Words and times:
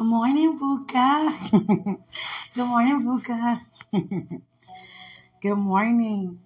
Good 0.00 0.06
morning, 0.06 0.58
Buka. 0.58 1.28
Good 2.54 2.64
morning, 2.66 3.04
Buka. 3.04 3.60
Good 5.42 5.56
morning. 5.56 6.40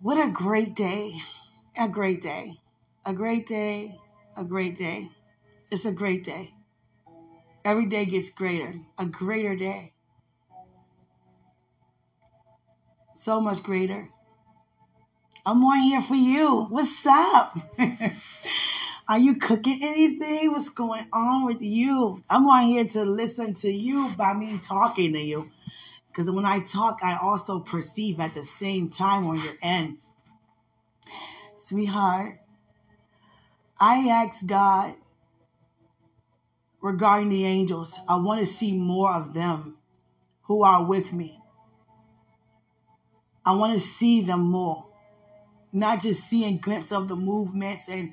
What 0.00 0.18
a 0.18 0.28
great 0.28 0.74
day. 0.74 1.14
A 1.78 1.88
great 1.88 2.20
day. 2.20 2.54
A 3.06 3.14
great 3.14 3.46
day. 3.46 3.94
A 4.36 4.42
great 4.42 4.76
day. 4.76 5.08
It's 5.70 5.84
a 5.84 5.92
great 5.92 6.24
day. 6.24 6.52
Every 7.64 7.86
day 7.86 8.06
gets 8.06 8.30
greater. 8.30 8.74
A 8.98 9.06
greater 9.06 9.54
day. 9.54 9.92
So 13.14 13.40
much 13.40 13.62
greater. 13.62 14.08
I'm 15.46 15.62
on 15.62 15.78
here 15.78 16.02
for 16.02 16.16
you. 16.16 16.64
What's 16.64 17.06
up? 17.06 17.56
Are 19.10 19.18
you 19.18 19.34
cooking 19.34 19.82
anything? 19.82 20.52
What's 20.52 20.68
going 20.68 21.04
on 21.12 21.44
with 21.44 21.60
you? 21.60 22.22
I'm 22.30 22.46
on 22.46 22.66
here 22.66 22.84
to 22.84 23.02
listen 23.02 23.54
to 23.54 23.68
you 23.68 24.08
by 24.16 24.34
me 24.34 24.60
talking 24.62 25.14
to 25.14 25.18
you. 25.18 25.50
Because 26.06 26.30
when 26.30 26.46
I 26.46 26.60
talk, 26.60 27.00
I 27.02 27.18
also 27.20 27.58
perceive 27.58 28.20
at 28.20 28.34
the 28.34 28.44
same 28.44 28.88
time 28.88 29.26
on 29.26 29.34
your 29.34 29.54
end. 29.62 29.98
Sweetheart, 31.56 32.38
I 33.80 34.08
asked 34.08 34.46
God 34.46 34.94
regarding 36.80 37.30
the 37.30 37.44
angels. 37.44 37.98
I 38.08 38.14
want 38.14 38.38
to 38.38 38.46
see 38.46 38.78
more 38.78 39.12
of 39.12 39.34
them 39.34 39.76
who 40.42 40.62
are 40.62 40.84
with 40.84 41.12
me. 41.12 41.40
I 43.44 43.56
want 43.56 43.74
to 43.74 43.80
see 43.80 44.20
them 44.20 44.42
more. 44.42 44.84
Not 45.72 46.00
just 46.00 46.28
seeing 46.28 46.58
glimpses 46.58 46.92
of 46.92 47.08
the 47.08 47.16
movements 47.16 47.88
and 47.88 48.12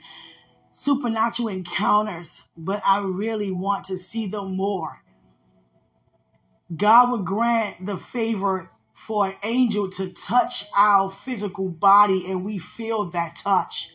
supernatural 0.78 1.48
encounters, 1.48 2.44
but 2.56 2.82
I 2.86 3.00
really 3.00 3.52
want 3.52 3.86
to 3.86 3.98
see 3.98 4.28
them 4.28 4.56
more. 4.56 5.02
God 6.76 7.10
would 7.10 7.26
grant 7.26 7.84
the 7.84 7.98
favor 7.98 8.70
for 8.94 9.26
an 9.26 9.34
angel 9.44 9.90
to 9.90 10.10
touch 10.10 10.66
our 10.78 11.10
physical 11.10 11.68
body 11.68 12.30
and 12.30 12.46
we 12.46 12.60
feel 12.60 13.06
that 13.06 13.38
touch. 13.38 13.92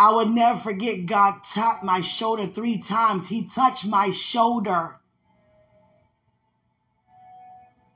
I 0.00 0.12
would 0.16 0.30
never 0.30 0.58
forget 0.58 1.06
God 1.06 1.44
tapped 1.44 1.84
my 1.84 2.00
shoulder 2.00 2.46
three 2.46 2.78
times. 2.78 3.28
He 3.28 3.46
touched 3.46 3.86
my 3.86 4.10
shoulder. 4.10 4.96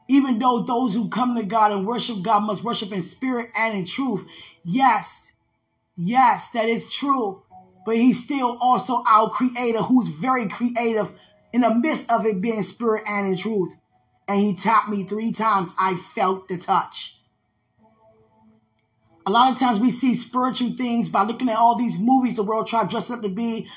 Even 0.06 0.38
though 0.38 0.60
those 0.60 0.94
who 0.94 1.08
come 1.08 1.34
to 1.34 1.42
God 1.42 1.72
and 1.72 1.84
worship 1.84 2.22
God 2.22 2.44
must 2.44 2.62
worship 2.62 2.92
in 2.92 3.02
spirit 3.02 3.48
and 3.56 3.76
in 3.76 3.86
truth. 3.86 4.24
Yes, 4.62 5.23
Yes, 5.96 6.50
that 6.50 6.68
is 6.68 6.92
true. 6.92 7.42
But 7.86 7.96
he's 7.96 8.22
still 8.22 8.58
also 8.60 9.02
our 9.06 9.28
creator 9.28 9.78
who's 9.78 10.08
very 10.08 10.48
creative 10.48 11.12
in 11.52 11.60
the 11.60 11.74
midst 11.74 12.10
of 12.10 12.26
it 12.26 12.40
being 12.40 12.62
spirit 12.62 13.02
and 13.06 13.28
in 13.28 13.36
truth. 13.36 13.74
And 14.26 14.40
he 14.40 14.54
tapped 14.54 14.88
me 14.88 15.04
three 15.04 15.32
times. 15.32 15.72
I 15.78 15.94
felt 15.94 16.48
the 16.48 16.56
touch. 16.56 17.20
A 19.26 19.30
lot 19.30 19.52
of 19.52 19.58
times 19.58 19.80
we 19.80 19.90
see 19.90 20.14
spiritual 20.14 20.76
things 20.76 21.08
by 21.08 21.22
looking 21.22 21.48
at 21.48 21.56
all 21.56 21.76
these 21.76 21.98
movies 21.98 22.36
the 22.36 22.42
world 22.42 22.66
try 22.66 22.82
to 22.82 22.88
dress 22.88 23.10
up 23.10 23.22
to 23.22 23.28
be 23.28 23.68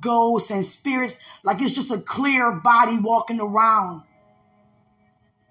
ghosts 0.00 0.50
and 0.50 0.64
spirits, 0.64 1.18
like 1.42 1.60
it's 1.60 1.74
just 1.74 1.90
a 1.90 1.98
clear 1.98 2.52
body 2.52 2.98
walking 2.98 3.40
around. 3.40 4.02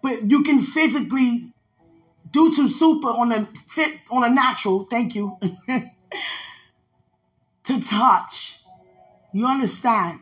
But 0.02 0.24
you 0.24 0.44
can 0.44 0.60
physically 0.60 1.54
do 2.32 2.52
some 2.54 2.70
super 2.70 3.10
on 3.10 3.32
a 3.32 3.48
fit 3.68 4.00
on 4.10 4.24
a 4.24 4.30
natural, 4.30 4.88
thank 4.90 5.14
you. 5.14 5.38
to 7.66 7.82
touch. 7.82 8.60
You 9.34 9.48
understand? 9.48 10.20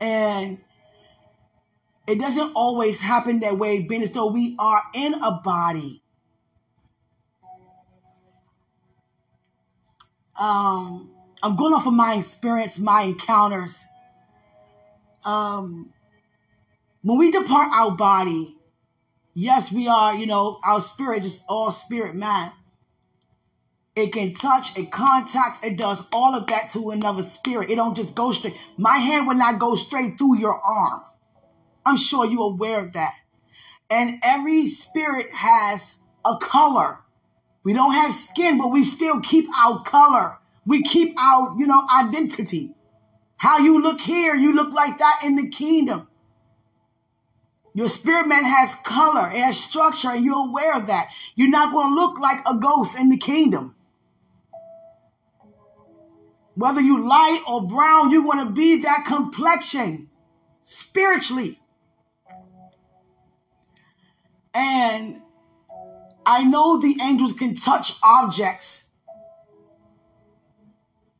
And 0.00 0.58
it 2.06 2.20
doesn't 2.20 2.52
always 2.54 3.00
happen 3.00 3.40
that 3.40 3.58
way, 3.58 3.82
being 3.82 4.02
as 4.02 4.10
though 4.10 4.30
we 4.30 4.56
are 4.58 4.82
in 4.94 5.14
a 5.14 5.32
body. 5.32 6.02
Um, 10.36 11.10
I'm 11.42 11.56
going 11.56 11.74
off 11.74 11.86
of 11.86 11.92
my 11.92 12.14
experience, 12.14 12.78
my 12.78 13.02
encounters. 13.02 13.84
Um, 15.24 15.92
when 17.02 17.18
we 17.18 17.30
depart 17.30 17.72
our 17.72 17.92
body, 17.92 18.56
yes, 19.34 19.70
we 19.70 19.88
are, 19.88 20.14
you 20.14 20.26
know, 20.26 20.58
our 20.64 20.80
spirit 20.80 21.24
is 21.24 21.44
all 21.48 21.70
spirit 21.70 22.14
man. 22.14 22.52
It 23.94 24.12
can 24.12 24.32
touch, 24.34 24.78
it 24.78 24.90
contacts, 24.90 25.62
it 25.62 25.76
does 25.76 26.06
all 26.12 26.34
of 26.34 26.46
that 26.46 26.70
to 26.70 26.90
another 26.90 27.22
spirit. 27.22 27.70
It 27.70 27.76
don't 27.76 27.94
just 27.94 28.14
go 28.14 28.32
straight. 28.32 28.56
My 28.78 28.96
hand 28.96 29.26
will 29.26 29.34
not 29.34 29.58
go 29.58 29.74
straight 29.74 30.16
through 30.16 30.38
your 30.38 30.58
arm. 30.58 31.02
I'm 31.84 31.98
sure 31.98 32.24
you're 32.24 32.52
aware 32.52 32.80
of 32.80 32.94
that. 32.94 33.12
And 33.90 34.20
every 34.22 34.66
spirit 34.66 35.32
has 35.34 35.94
a 36.24 36.38
color. 36.38 37.00
We 37.64 37.74
don't 37.74 37.92
have 37.92 38.14
skin, 38.14 38.56
but 38.56 38.72
we 38.72 38.82
still 38.82 39.20
keep 39.20 39.46
our 39.58 39.82
color. 39.82 40.38
We 40.64 40.82
keep 40.82 41.18
our, 41.20 41.54
you 41.58 41.66
know, 41.66 41.86
identity. 41.94 42.74
How 43.36 43.58
you 43.58 43.82
look 43.82 44.00
here, 44.00 44.34
you 44.34 44.54
look 44.54 44.72
like 44.72 44.98
that 44.98 45.20
in 45.24 45.36
the 45.36 45.50
kingdom. 45.50 46.08
Your 47.74 47.88
spirit 47.88 48.28
man 48.28 48.44
has 48.44 48.74
color, 48.84 49.28
it 49.28 49.36
has 49.36 49.58
structure, 49.58 50.10
and 50.10 50.24
you're 50.24 50.48
aware 50.48 50.76
of 50.76 50.88
that. 50.88 51.08
You're 51.34 51.50
not 51.50 51.72
going 51.72 51.90
to 51.90 51.94
look 51.94 52.18
like 52.18 52.38
a 52.46 52.56
ghost 52.56 52.98
in 52.98 53.08
the 53.08 53.16
kingdom. 53.16 53.74
Whether 56.62 56.80
you 56.80 57.02
light 57.04 57.42
or 57.48 57.66
brown, 57.66 58.12
you 58.12 58.22
want 58.22 58.46
to 58.46 58.54
be 58.54 58.82
that 58.82 59.04
complexion 59.04 60.08
spiritually. 60.62 61.58
And 64.54 65.22
I 66.24 66.44
know 66.44 66.78
the 66.78 66.96
angels 67.02 67.32
can 67.32 67.56
touch 67.56 67.94
objects 68.04 68.90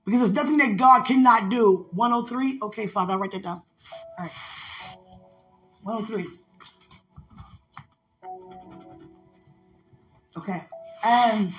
because 0.04 0.20
there's 0.20 0.32
nothing 0.32 0.58
that 0.58 0.76
God 0.76 1.06
cannot 1.06 1.48
do. 1.48 1.88
103? 1.90 2.60
Okay, 2.62 2.86
Father, 2.86 3.14
I'll 3.14 3.18
write 3.18 3.32
that 3.32 3.42
down. 3.42 3.62
All 4.16 4.24
right. 4.24 4.30
103. 5.82 6.24
Okay. 10.36 10.62
And 11.04 11.52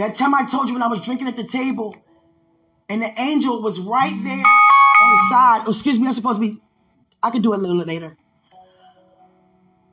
that 0.00 0.14
time 0.14 0.34
I 0.34 0.46
told 0.46 0.68
you 0.68 0.74
when 0.74 0.82
I 0.82 0.86
was 0.86 1.00
drinking 1.00 1.28
at 1.28 1.36
the 1.36 1.44
table, 1.44 1.94
and 2.88 3.02
the 3.02 3.20
angel 3.20 3.60
was 3.60 3.78
right 3.78 4.18
there 4.24 4.44
on 5.02 5.10
the 5.10 5.16
side. 5.28 5.62
Oh, 5.66 5.70
excuse 5.70 6.00
me, 6.00 6.06
I'm 6.06 6.14
supposed 6.14 6.40
to 6.40 6.46
be. 6.48 6.58
I 7.22 7.30
can 7.30 7.42
do 7.42 7.52
it 7.52 7.58
a 7.58 7.60
little 7.60 7.76
later. 7.84 8.16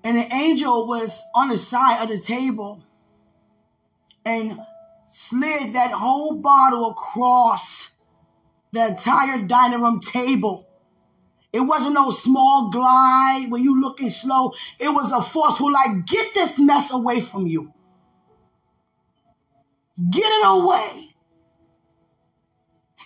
And 0.06 0.18
the 0.18 0.34
angel 0.34 0.88
was 0.88 1.22
on 1.36 1.50
the 1.50 1.58
side 1.58 2.02
of 2.02 2.08
the 2.08 2.20
table 2.20 2.82
and 4.24 4.62
slid 5.08 5.74
that 5.74 5.92
whole 5.92 6.36
bottle 6.36 6.92
across 6.92 7.90
the 8.72 8.88
entire 8.88 9.46
dining 9.46 9.82
room 9.82 10.00
table. 10.00 10.66
It 11.52 11.60
wasn't 11.60 11.96
no 11.96 12.12
small 12.12 12.70
glide 12.70 13.48
where 13.50 13.62
you 13.62 13.82
looking 13.82 14.10
slow. 14.10 14.54
It 14.80 14.90
was 14.90 15.12
a 15.12 15.22
forceful, 15.22 15.72
like, 15.72 16.06
get 16.06 16.34
this 16.34 16.58
mess 16.58 16.92
away 16.94 17.20
from 17.20 17.46
you. 17.46 17.74
Get 19.98 20.26
it 20.26 20.46
away. 20.46 21.16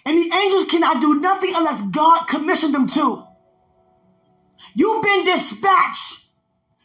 And 0.05 0.17
the 0.17 0.35
angels 0.35 0.65
cannot 0.65 0.99
do 0.99 1.19
nothing 1.19 1.53
unless 1.55 1.81
God 1.83 2.25
commissioned 2.27 2.73
them 2.73 2.87
to. 2.87 3.25
You've 4.75 5.03
been 5.03 5.25
dispatched 5.25 6.25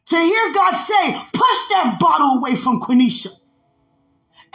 to 0.06 0.16
hear 0.16 0.52
God 0.52 0.72
say, 0.72 1.12
push 1.32 1.68
that 1.70 1.96
bottle 1.98 2.38
away 2.38 2.54
from 2.54 2.80
Quenisha. 2.80 3.30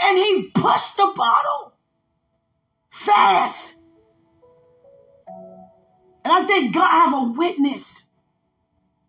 And 0.01 0.17
he 0.17 0.50
pushed 0.53 0.97
the 0.97 1.11
bottle 1.16 1.73
fast. 2.90 3.75
And 6.23 6.34
I 6.34 6.43
think 6.46 6.73
God 6.73 6.87
have 6.87 7.14
a 7.14 7.31
witness. 7.31 8.03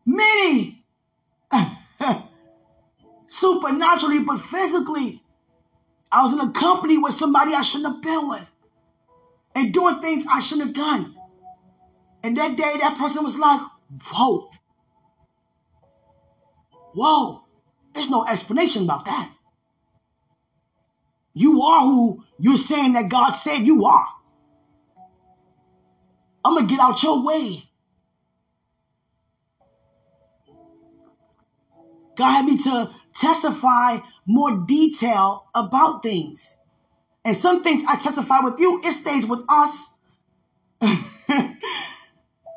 Many 0.04 0.84
supernaturally, 3.28 4.24
but 4.24 4.38
physically 4.38 5.21
I 6.12 6.22
was 6.22 6.34
in 6.34 6.40
a 6.40 6.52
company 6.52 6.98
with 6.98 7.14
somebody 7.14 7.54
I 7.54 7.62
shouldn't 7.62 7.94
have 7.94 8.02
been 8.02 8.28
with 8.28 8.50
and 9.54 9.72
doing 9.72 10.00
things 10.00 10.24
I 10.30 10.40
shouldn't 10.40 10.68
have 10.68 10.76
done. 10.76 11.16
And 12.22 12.36
that 12.36 12.56
day, 12.56 12.74
that 12.80 12.98
person 12.98 13.24
was 13.24 13.38
like, 13.38 13.60
whoa, 14.10 14.50
whoa, 16.94 17.44
there's 17.94 18.10
no 18.10 18.24
explanation 18.26 18.84
about 18.84 19.06
that. 19.06 19.32
You 21.34 21.62
are 21.62 21.80
who 21.80 22.24
you're 22.38 22.58
saying 22.58 22.92
that 22.92 23.08
God 23.08 23.32
said 23.32 23.60
you 23.60 23.86
are. 23.86 24.06
I'm 26.44 26.54
going 26.54 26.68
to 26.68 26.74
get 26.74 26.82
out 26.82 27.02
your 27.02 27.24
way. 27.24 27.64
God 32.16 32.30
had 32.30 32.44
me 32.44 32.58
to 32.58 32.90
testify 33.14 33.98
more 34.26 34.64
detail 34.66 35.46
about 35.54 36.02
things. 36.02 36.56
And 37.24 37.36
some 37.36 37.62
things 37.62 37.84
I 37.88 37.96
testify 37.96 38.40
with 38.40 38.58
you, 38.58 38.80
it 38.84 38.92
stays 38.92 39.26
with 39.26 39.40
us. 39.48 39.88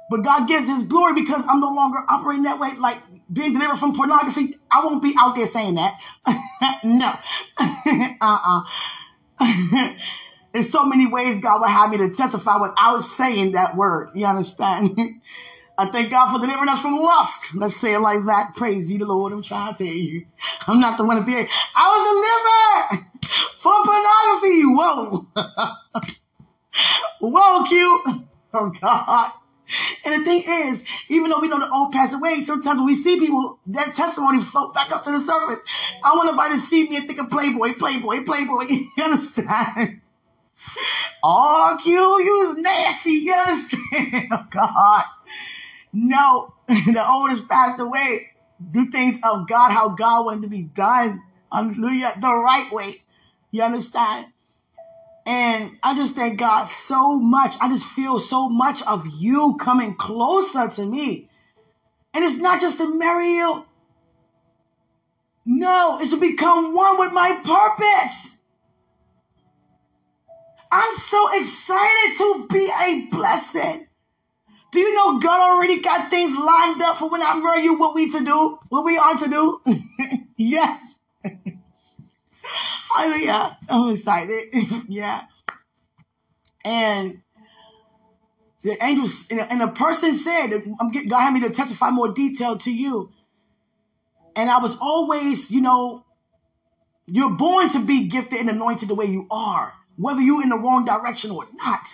But 0.10 0.24
God 0.24 0.48
gives 0.48 0.68
his 0.68 0.84
glory 0.84 1.14
because 1.14 1.46
I'm 1.50 1.60
no 1.60 1.70
longer 1.70 2.00
operating 2.08 2.44
that 2.44 2.60
way, 2.60 2.74
like 2.78 2.98
being 3.32 3.54
delivered 3.54 3.78
from 3.78 3.96
pornography. 3.96 4.58
I 4.72 4.86
won't 4.86 5.02
be 5.02 5.16
out 5.18 5.36
there 5.36 5.48
saying 5.48 5.76
that. 5.76 6.00
no. 6.84 7.12
uh-uh. 8.22 8.62
There's 10.54 10.72
so 10.72 10.86
many 10.86 11.08
ways 11.08 11.40
God 11.40 11.60
will 11.60 11.68
have 11.68 11.90
me 11.90 11.98
to 11.98 12.14
testify 12.14 12.58
without 12.62 13.00
saying 13.00 13.54
that 13.54 13.76
word. 13.76 14.12
You 14.14 14.26
understand? 14.28 14.98
I 15.78 15.88
thank 15.88 16.10
God 16.10 16.32
for 16.34 16.40
delivering 16.40 16.70
us 16.70 16.82
from 16.82 16.96
lust. 16.96 17.54
Let's 17.56 17.76
say 17.76 17.96
it 17.96 18.00
like 18.00 18.26
that. 18.26 18.56
Praise 18.56 18.92
you, 18.92 19.00
the 19.00 19.06
Lord. 19.06 19.34
I'm 19.34 19.44
trying 19.44 19.74
to 19.74 19.84
tell 19.84 19.94
you. 19.94 20.26
I'm 20.68 20.80
not 20.80 20.98
the 20.98 21.04
one 21.04 21.18
to 21.18 21.24
be. 21.24 21.34
I 21.36 21.44
was 21.92 22.92
delivered 22.92 23.06
from 23.60 23.84
pornography. 23.84 24.62
Whoa. 24.64 25.28
Whoa, 27.20 27.66
cute. 27.68 28.26
Oh, 28.54 28.72
God. 28.80 29.32
And 30.06 30.22
the 30.22 30.26
thing 30.26 30.44
is, 30.46 30.86
even 31.10 31.30
though 31.30 31.40
we 31.40 31.48
know 31.48 31.60
the 31.60 31.70
old 31.74 31.92
passed 31.92 32.14
away, 32.14 32.42
sometimes 32.44 32.80
when 32.80 32.86
we 32.86 32.94
see 32.94 33.20
people, 33.20 33.60
their 33.66 33.92
testimony 33.92 34.42
float 34.42 34.74
back 34.74 34.92
up 34.92 35.04
to 35.04 35.12
the 35.12 35.20
surface. 35.20 35.62
I 36.04 36.16
want 36.16 36.32
nobody 36.32 36.54
to 36.54 36.60
see 36.60 36.88
me 36.88 36.98
and 36.98 37.08
think 37.08 37.20
of 37.20 37.30
Playboy, 37.30 37.74
Playboy, 37.74 38.24
Playboy. 38.24 38.66
You 38.70 39.04
understand? 39.04 40.02
Oh, 41.24 41.78
Q, 41.82 41.92
you 41.94 42.48
was 42.48 42.58
nasty. 42.58 43.12
You 43.12 43.34
understand? 43.34 44.28
Oh, 44.32 44.46
God. 44.52 45.04
No, 45.98 46.54
the 46.68 47.06
oldest 47.10 47.48
passed 47.48 47.80
away. 47.80 48.32
Do 48.72 48.92
things 48.92 49.18
of 49.24 49.48
God 49.48 49.72
how 49.72 49.90
God 49.90 50.26
wanted 50.26 50.42
to 50.42 50.50
be 50.50 50.64
done. 50.64 51.22
Hallelujah. 51.52 52.12
The 52.20 52.28
right 52.28 52.70
way. 52.72 52.96
You 53.52 53.64
understand? 53.64 54.28
And 55.26 55.78
I 55.82 55.96
just 55.96 56.14
thank 56.14 56.38
God 56.38 56.66
so 56.68 57.18
much. 57.18 57.56
I 57.62 57.70
just 57.70 57.86
feel 57.86 58.20
so 58.20 58.50
much 58.50 58.86
of 58.86 59.08
you 59.08 59.56
coming 59.58 59.96
closer 59.96 60.68
to 60.68 60.86
me. 60.86 61.30
And 62.14 62.26
it's 62.26 62.38
not 62.38 62.60
just 62.60 62.78
to 62.78 62.94
marry 63.00 63.36
you. 63.36 63.64
No, 65.46 66.00
it's 66.02 66.12
to 66.12 66.18
become 66.18 66.76
one 66.76 67.00
with 67.00 67.14
my 67.14 67.40
purpose. 67.44 68.36
I'm 70.72 70.96
so 70.98 71.40
excited 71.40 72.18
to 72.18 72.48
be 72.52 72.70
a 72.82 73.08
blessing. 73.10 73.88
Do 74.76 74.82
you 74.82 74.94
know 74.94 75.20
God 75.20 75.40
already 75.40 75.80
got 75.80 76.10
things 76.10 76.36
lined 76.36 76.82
up 76.82 76.98
for 76.98 77.10
when 77.10 77.24
I 77.24 77.40
marry 77.42 77.64
you, 77.64 77.80
what 77.80 77.96
we 77.96 78.12
to 78.12 78.20
do, 78.26 78.60
what 78.68 78.84
we 78.84 78.98
are 78.98 79.18
to 79.18 79.30
do? 79.30 79.62
yes. 80.36 80.82
Hallelujah. 82.94 83.58
I'm 83.70 83.92
excited. 83.92 84.54
yeah. 84.90 85.24
And 86.66 87.22
the 88.64 88.76
angels, 88.84 89.26
and 89.32 89.62
a 89.62 89.70
person 89.70 90.14
said, 90.14 90.50
God 91.08 91.22
had 91.22 91.34
me 91.34 91.40
to 91.40 91.52
testify 91.52 91.92
more 91.92 92.12
detail 92.12 92.58
to 92.58 92.70
you. 92.70 93.14
And 94.36 94.50
I 94.50 94.58
was 94.58 94.76
always, 94.82 95.52
you 95.52 95.62
know, 95.62 96.04
you're 97.06 97.32
born 97.32 97.70
to 97.70 97.80
be 97.80 98.10
gifted 98.10 98.42
and 98.42 98.50
anointed 98.50 98.90
the 98.90 98.96
way 98.96 99.06
you 99.06 99.26
are, 99.32 99.72
whether 99.96 100.20
you're 100.20 100.44
in 100.44 100.50
the 100.50 100.60
wrong 100.60 100.84
direction 100.84 101.32
or 101.32 101.48
not. 101.54 101.88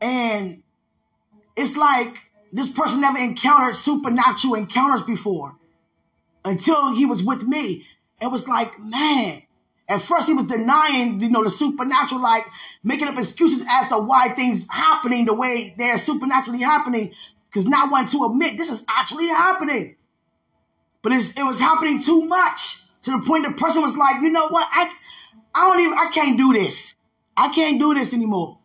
And 0.00 0.62
it's 1.60 1.76
like 1.76 2.24
this 2.52 2.68
person 2.68 3.00
never 3.00 3.18
encountered 3.18 3.76
supernatural 3.76 4.54
encounters 4.54 5.02
before 5.02 5.54
until 6.44 6.94
he 6.94 7.06
was 7.06 7.22
with 7.22 7.46
me. 7.46 7.86
It 8.20 8.30
was 8.30 8.48
like, 8.48 8.78
man, 8.80 9.42
at 9.88 10.02
first 10.02 10.26
he 10.26 10.34
was 10.34 10.46
denying, 10.46 11.20
you 11.20 11.30
know, 11.30 11.44
the 11.44 11.50
supernatural, 11.50 12.22
like 12.22 12.44
making 12.82 13.08
up 13.08 13.18
excuses 13.18 13.64
as 13.68 13.88
to 13.88 13.98
why 13.98 14.28
things 14.30 14.66
happening 14.68 15.26
the 15.26 15.34
way 15.34 15.74
they're 15.76 15.98
supernaturally 15.98 16.60
happening, 16.60 17.12
because 17.48 17.66
not 17.66 17.90
wanting 17.90 18.10
to 18.10 18.24
admit 18.24 18.56
this 18.56 18.70
is 18.70 18.84
actually 18.88 19.28
happening. 19.28 19.96
But 21.02 21.12
it 21.12 21.42
was 21.42 21.58
happening 21.58 22.02
too 22.02 22.24
much 22.26 22.82
to 23.02 23.12
the 23.12 23.22
point 23.26 23.44
the 23.44 23.52
person 23.52 23.82
was 23.82 23.96
like, 23.96 24.22
you 24.22 24.30
know 24.30 24.48
what? 24.48 24.68
I, 24.70 24.90
I 25.54 25.68
don't 25.68 25.80
even, 25.80 25.96
I 25.98 26.10
can't 26.12 26.36
do 26.36 26.52
this. 26.52 26.94
I 27.36 27.52
can't 27.54 27.80
do 27.80 27.94
this 27.94 28.12
anymore. 28.12 28.58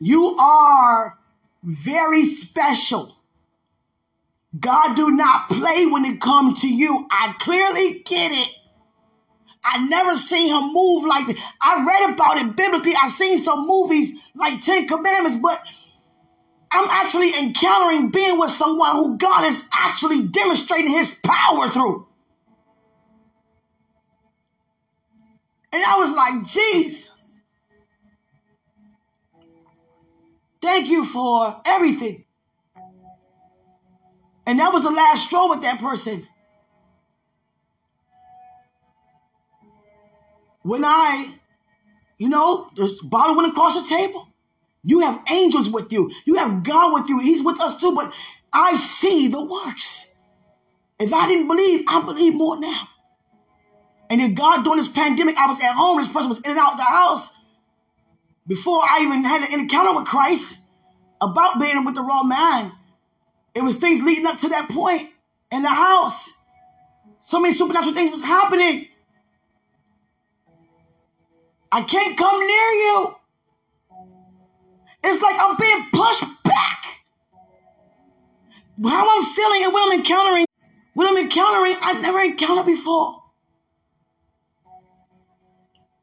You 0.00 0.36
are 0.36 1.18
very 1.62 2.24
special. 2.24 3.16
God 4.58 4.96
do 4.96 5.10
not 5.10 5.48
play 5.48 5.86
when 5.86 6.04
it 6.04 6.20
comes 6.20 6.60
to 6.60 6.68
you. 6.68 7.06
I 7.10 7.34
clearly 7.38 8.00
get 8.04 8.32
it. 8.32 8.54
I 9.64 9.86
never 9.86 10.16
seen 10.16 10.48
him 10.48 10.72
move 10.72 11.04
like 11.04 11.26
that. 11.28 11.36
I 11.60 11.84
read 11.84 12.14
about 12.14 12.38
it 12.38 12.56
biblically. 12.56 12.94
I 13.00 13.08
seen 13.08 13.38
some 13.38 13.66
movies 13.66 14.12
like 14.34 14.60
Ten 14.60 14.88
Commandments, 14.88 15.38
but 15.40 15.64
I'm 16.72 16.88
actually 16.90 17.38
encountering 17.38 18.10
being 18.10 18.38
with 18.38 18.50
someone 18.50 18.96
who 18.96 19.18
God 19.18 19.44
is 19.44 19.64
actually 19.72 20.26
demonstrating 20.28 20.90
his 20.90 21.10
power 21.22 21.70
through. 21.70 22.06
And 25.72 25.82
I 25.84 25.96
was 25.96 26.12
like, 26.12 26.46
Jesus. 26.46 27.11
Thank 30.62 30.88
you 30.88 31.04
for 31.04 31.60
everything. 31.66 32.24
And 34.46 34.60
that 34.60 34.72
was 34.72 34.84
the 34.84 34.90
last 34.90 35.26
straw 35.26 35.48
with 35.50 35.62
that 35.62 35.80
person. 35.80 36.26
When 40.62 40.84
I, 40.84 41.28
you 42.16 42.28
know, 42.28 42.70
the 42.76 42.96
bottle 43.02 43.36
went 43.36 43.48
across 43.48 43.80
the 43.82 43.88
table. 43.94 44.28
You 44.84 45.00
have 45.00 45.22
angels 45.30 45.68
with 45.68 45.92
you. 45.92 46.10
You 46.24 46.36
have 46.36 46.62
God 46.62 46.92
with 46.94 47.08
you. 47.08 47.18
He's 47.18 47.42
with 47.42 47.60
us 47.60 47.80
too. 47.80 47.94
But 47.94 48.14
I 48.52 48.76
see 48.76 49.28
the 49.28 49.44
works. 49.44 50.12
If 50.98 51.12
I 51.12 51.26
didn't 51.26 51.48
believe, 51.48 51.84
I 51.88 52.02
believe 52.02 52.34
more 52.34 52.58
now. 52.58 52.88
And 54.10 54.20
if 54.20 54.34
God 54.34 54.62
during 54.62 54.78
this 54.78 54.88
pandemic, 54.88 55.36
I 55.38 55.46
was 55.46 55.58
at 55.60 55.72
home. 55.72 55.98
This 55.98 56.08
person 56.08 56.28
was 56.28 56.40
in 56.40 56.52
and 56.52 56.60
out 56.60 56.72
of 56.72 56.78
the 56.78 56.84
house 56.84 57.28
before 58.46 58.80
I 58.82 59.00
even 59.02 59.24
had 59.24 59.42
an 59.42 59.60
encounter 59.60 59.94
with 59.94 60.06
Christ 60.06 60.58
about 61.20 61.60
being 61.60 61.84
with 61.84 61.94
the 61.94 62.02
wrong 62.02 62.28
man. 62.28 62.72
It 63.54 63.62
was 63.62 63.76
things 63.76 64.02
leading 64.02 64.26
up 64.26 64.38
to 64.38 64.48
that 64.48 64.68
point 64.68 65.08
in 65.50 65.62
the 65.62 65.68
house. 65.68 66.30
So 67.20 67.38
many 67.38 67.54
supernatural 67.54 67.94
things 67.94 68.10
was 68.10 68.22
happening. 68.22 68.88
I 71.70 71.82
can't 71.82 72.18
come 72.18 72.46
near 72.46 72.70
you. 72.70 73.14
It's 75.04 75.22
like 75.22 75.36
I'm 75.38 75.56
being 75.56 75.86
pushed 75.92 76.42
back. 76.44 76.84
How 78.84 79.18
I'm 79.18 79.24
feeling 79.34 79.64
and 79.64 79.72
what 79.72 79.92
I'm 79.92 79.98
encountering, 79.98 80.46
what 80.94 81.08
I'm 81.08 81.16
encountering, 81.16 81.76
I've 81.82 82.02
never 82.02 82.20
encountered 82.20 82.66
before. 82.66 83.22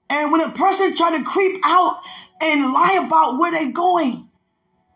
And 0.10 0.32
when 0.32 0.42
a 0.42 0.52
person 0.52 0.96
try 0.96 1.18
to 1.18 1.24
creep 1.24 1.62
out 1.64 2.02
and 2.42 2.74
lie 2.74 3.04
about 3.06 3.40
where 3.40 3.52
they're 3.52 3.72
going, 3.72 4.30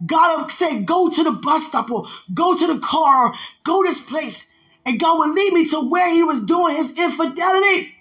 God 0.06 0.50
say, 0.52 0.84
go 0.84 1.10
to 1.10 1.24
the 1.24 1.32
bus 1.32 1.66
stop 1.66 1.90
or 1.92 2.06
go 2.34 2.58
to 2.58 2.68
the 2.68 2.80
car 2.80 3.28
or 3.28 3.34
go 3.64 3.84
this 3.84 4.00
place. 4.00 4.46
And 4.86 5.00
God 5.00 5.20
will 5.20 5.34
lead 5.34 5.54
me 5.54 5.68
to 5.70 5.90
where 5.90 6.12
he 6.14 6.24
was 6.24 6.44
doing 6.44 6.76
his 6.76 6.92
infidelity. 6.98 7.96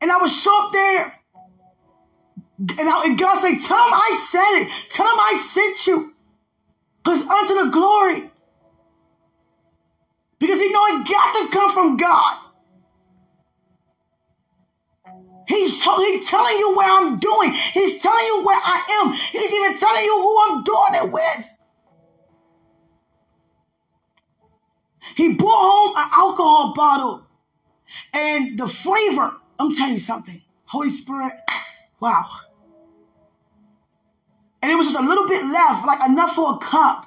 And 0.00 0.10
I 0.10 0.18
would 0.18 0.30
show 0.30 0.66
up 0.66 0.72
there. 0.72 1.20
And, 2.58 2.88
I, 2.88 3.04
and 3.04 3.18
God 3.18 3.40
say, 3.40 3.58
tell 3.58 3.86
him 3.86 3.92
I 3.92 4.26
said 4.28 4.62
it. 4.62 4.70
Tell 4.90 5.06
him 5.06 5.18
I 5.18 5.46
sent 5.52 5.86
you. 5.86 6.14
Because 7.02 7.22
unto 7.22 7.64
the 7.64 7.70
glory. 7.70 8.30
Because 10.38 10.60
he 10.60 10.72
know 10.72 10.86
it 10.86 11.08
got 11.08 11.32
to 11.32 11.52
come 11.52 11.72
from 11.72 11.96
God. 11.96 12.45
He's, 15.46 15.80
t- 15.80 15.96
he's 15.96 16.28
telling 16.28 16.58
you 16.58 16.76
where 16.76 16.90
I'm 16.90 17.18
doing. 17.18 17.52
He's 17.52 18.00
telling 18.02 18.24
you 18.24 18.44
where 18.44 18.60
I 18.62 19.02
am. 19.02 19.12
He's 19.12 19.52
even 19.52 19.78
telling 19.78 20.04
you 20.04 20.20
who 20.20 20.42
I'm 20.42 20.64
doing 20.64 20.94
it 20.94 21.12
with. 21.12 21.50
He 25.14 25.34
brought 25.34 25.62
home 25.62 25.94
an 25.96 26.10
alcohol 26.16 26.72
bottle 26.74 27.26
and 28.12 28.58
the 28.58 28.68
flavor. 28.68 29.32
I'm 29.58 29.72
telling 29.72 29.92
you 29.92 29.98
something. 29.98 30.42
Holy 30.64 30.90
Spirit, 30.90 31.32
wow. 32.00 32.28
And 34.62 34.72
it 34.72 34.74
was 34.74 34.88
just 34.88 34.98
a 34.98 35.06
little 35.06 35.28
bit 35.28 35.44
left, 35.44 35.86
like 35.86 36.08
enough 36.08 36.34
for 36.34 36.54
a 36.54 36.58
cup. 36.58 37.06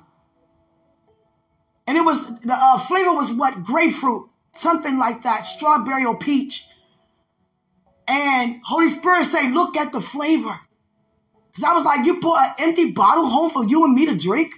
And 1.88 1.98
it 1.98 2.06
was, 2.06 2.26
the 2.40 2.54
uh, 2.54 2.78
flavor 2.78 3.12
was 3.14 3.32
what? 3.34 3.64
Grapefruit, 3.64 4.30
something 4.54 4.98
like 4.98 5.24
that, 5.24 5.46
strawberry 5.46 6.06
or 6.06 6.18
peach. 6.18 6.66
And 8.10 8.62
Holy 8.66 8.90
Spirit 8.90 9.26
say, 9.26 9.52
look 9.52 9.78
at 9.78 9.94
the 9.94 10.02
flavor. 10.02 10.60
Because 11.48 11.64
I 11.66 11.74
was 11.74 11.86
like, 11.86 12.06
you 12.06 12.20
brought 12.22 12.60
an 12.60 12.70
empty 12.70 12.92
bottle 12.92 13.28
home 13.28 13.52
for 13.52 13.66
you 13.66 13.86
and 13.86 13.96
me 13.96 14.08
to 14.08 14.16
drink? 14.16 14.54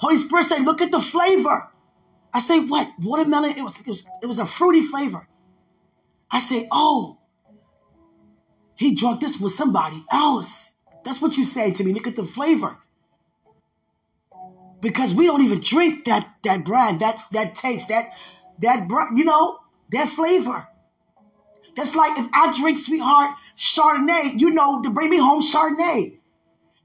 Holy 0.00 0.18
Spirit 0.18 0.46
say, 0.46 0.60
look 0.60 0.82
at 0.82 0.92
the 0.92 1.00
flavor. 1.00 1.68
I 2.34 2.40
say, 2.40 2.60
what? 2.60 2.88
Watermelon? 3.00 3.52
It 3.56 3.62
was, 3.62 3.78
it 3.80 3.88
was, 3.88 4.06
it 4.22 4.26
was 4.26 4.38
a 4.38 4.46
fruity 4.46 4.82
flavor. 4.82 5.28
I 6.30 6.40
say, 6.40 6.68
oh, 6.72 7.18
he 8.76 8.94
drunk 8.94 9.20
this 9.20 9.40
with 9.40 9.52
somebody 9.52 10.04
else. 10.12 10.72
That's 11.04 11.22
what 11.22 11.36
you 11.38 11.44
say 11.44 11.72
to 11.72 11.84
me. 11.84 11.92
Look 11.94 12.08
at 12.08 12.16
the 12.16 12.24
flavor. 12.24 12.76
because 14.80 15.14
we 15.14 15.26
don't 15.26 15.42
even 15.42 15.60
drink 15.60 16.04
that 16.06 16.28
that 16.44 16.64
brand, 16.64 17.00
that 17.00 17.20
that 17.32 17.54
taste, 17.54 17.88
that 17.88 18.10
that 18.60 18.88
you 19.16 19.24
know 19.24 19.58
that 19.92 20.08
flavor. 20.08 20.68
That's 21.76 21.94
like 21.94 22.18
if 22.18 22.28
I 22.32 22.52
drink, 22.58 22.78
sweetheart, 22.78 23.36
Chardonnay, 23.56 24.38
you 24.38 24.50
know, 24.50 24.82
to 24.82 24.90
bring 24.90 25.10
me 25.10 25.18
home 25.18 25.42
Chardonnay. 25.42 26.18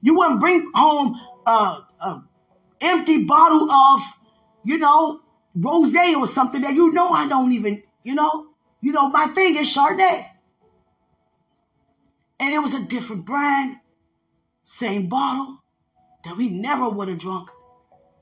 You 0.00 0.16
wouldn't 0.16 0.40
bring 0.40 0.70
home 0.74 1.18
a, 1.46 1.50
a 1.50 2.24
empty 2.80 3.24
bottle 3.24 3.70
of, 3.70 4.00
you 4.64 4.78
know, 4.78 5.20
rosé 5.56 6.16
or 6.16 6.26
something 6.26 6.62
that 6.62 6.74
you 6.74 6.92
know 6.92 7.10
I 7.10 7.28
don't 7.28 7.52
even, 7.52 7.82
you 8.04 8.14
know, 8.14 8.46
you 8.80 8.92
know, 8.92 9.08
my 9.08 9.26
thing 9.26 9.56
is 9.56 9.74
Chardonnay. 9.74 10.26
And 12.40 12.54
it 12.54 12.60
was 12.60 12.74
a 12.74 12.82
different 12.84 13.24
brand, 13.24 13.78
same 14.62 15.08
bottle 15.08 15.62
that 16.24 16.36
we 16.36 16.48
never 16.48 16.88
would 16.88 17.08
have 17.08 17.18
drunk. 17.18 17.50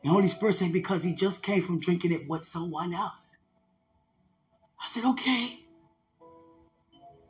And 0.03 0.11
Holy 0.11 0.29
Spirit 0.29 0.55
said, 0.55 0.73
because 0.73 1.05
he 1.05 1.15
just 1.15 1.43
came 1.43 1.63
from 1.63 1.81
drinking 1.81 2.13
it 2.13 2.29
with 2.29 2.45
someone 2.45 2.95
else. 2.95 3.37
I 4.81 4.87
said, 4.87 5.05
okay. 5.05 5.66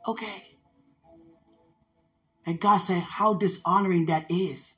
Okay. 0.07 0.57
And 2.45 2.61
God 2.61 2.77
said, 2.77 3.01
how 3.01 3.33
dishonoring 3.33 4.05
that 4.05 4.31
is 4.31 4.73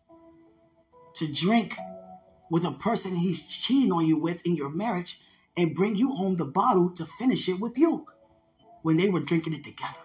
to 1.15 1.31
drink 1.31 1.77
with 2.49 2.65
a 2.65 2.71
person 2.71 3.15
he's 3.15 3.45
cheating 3.45 3.91
on 3.91 4.07
you 4.07 4.17
with 4.17 4.43
in 4.45 4.55
your 4.55 4.69
marriage 4.69 5.21
and 5.55 5.75
bring 5.75 5.95
you 5.95 6.11
home 6.13 6.35
the 6.35 6.45
bottle 6.45 6.89
to 6.95 7.05
finish 7.05 7.47
it 7.47 7.59
with 7.59 7.77
you 7.77 8.07
when 8.81 8.97
they 8.97 9.09
were 9.09 9.19
drinking 9.19 9.53
it 9.53 9.63
together. 9.63 9.99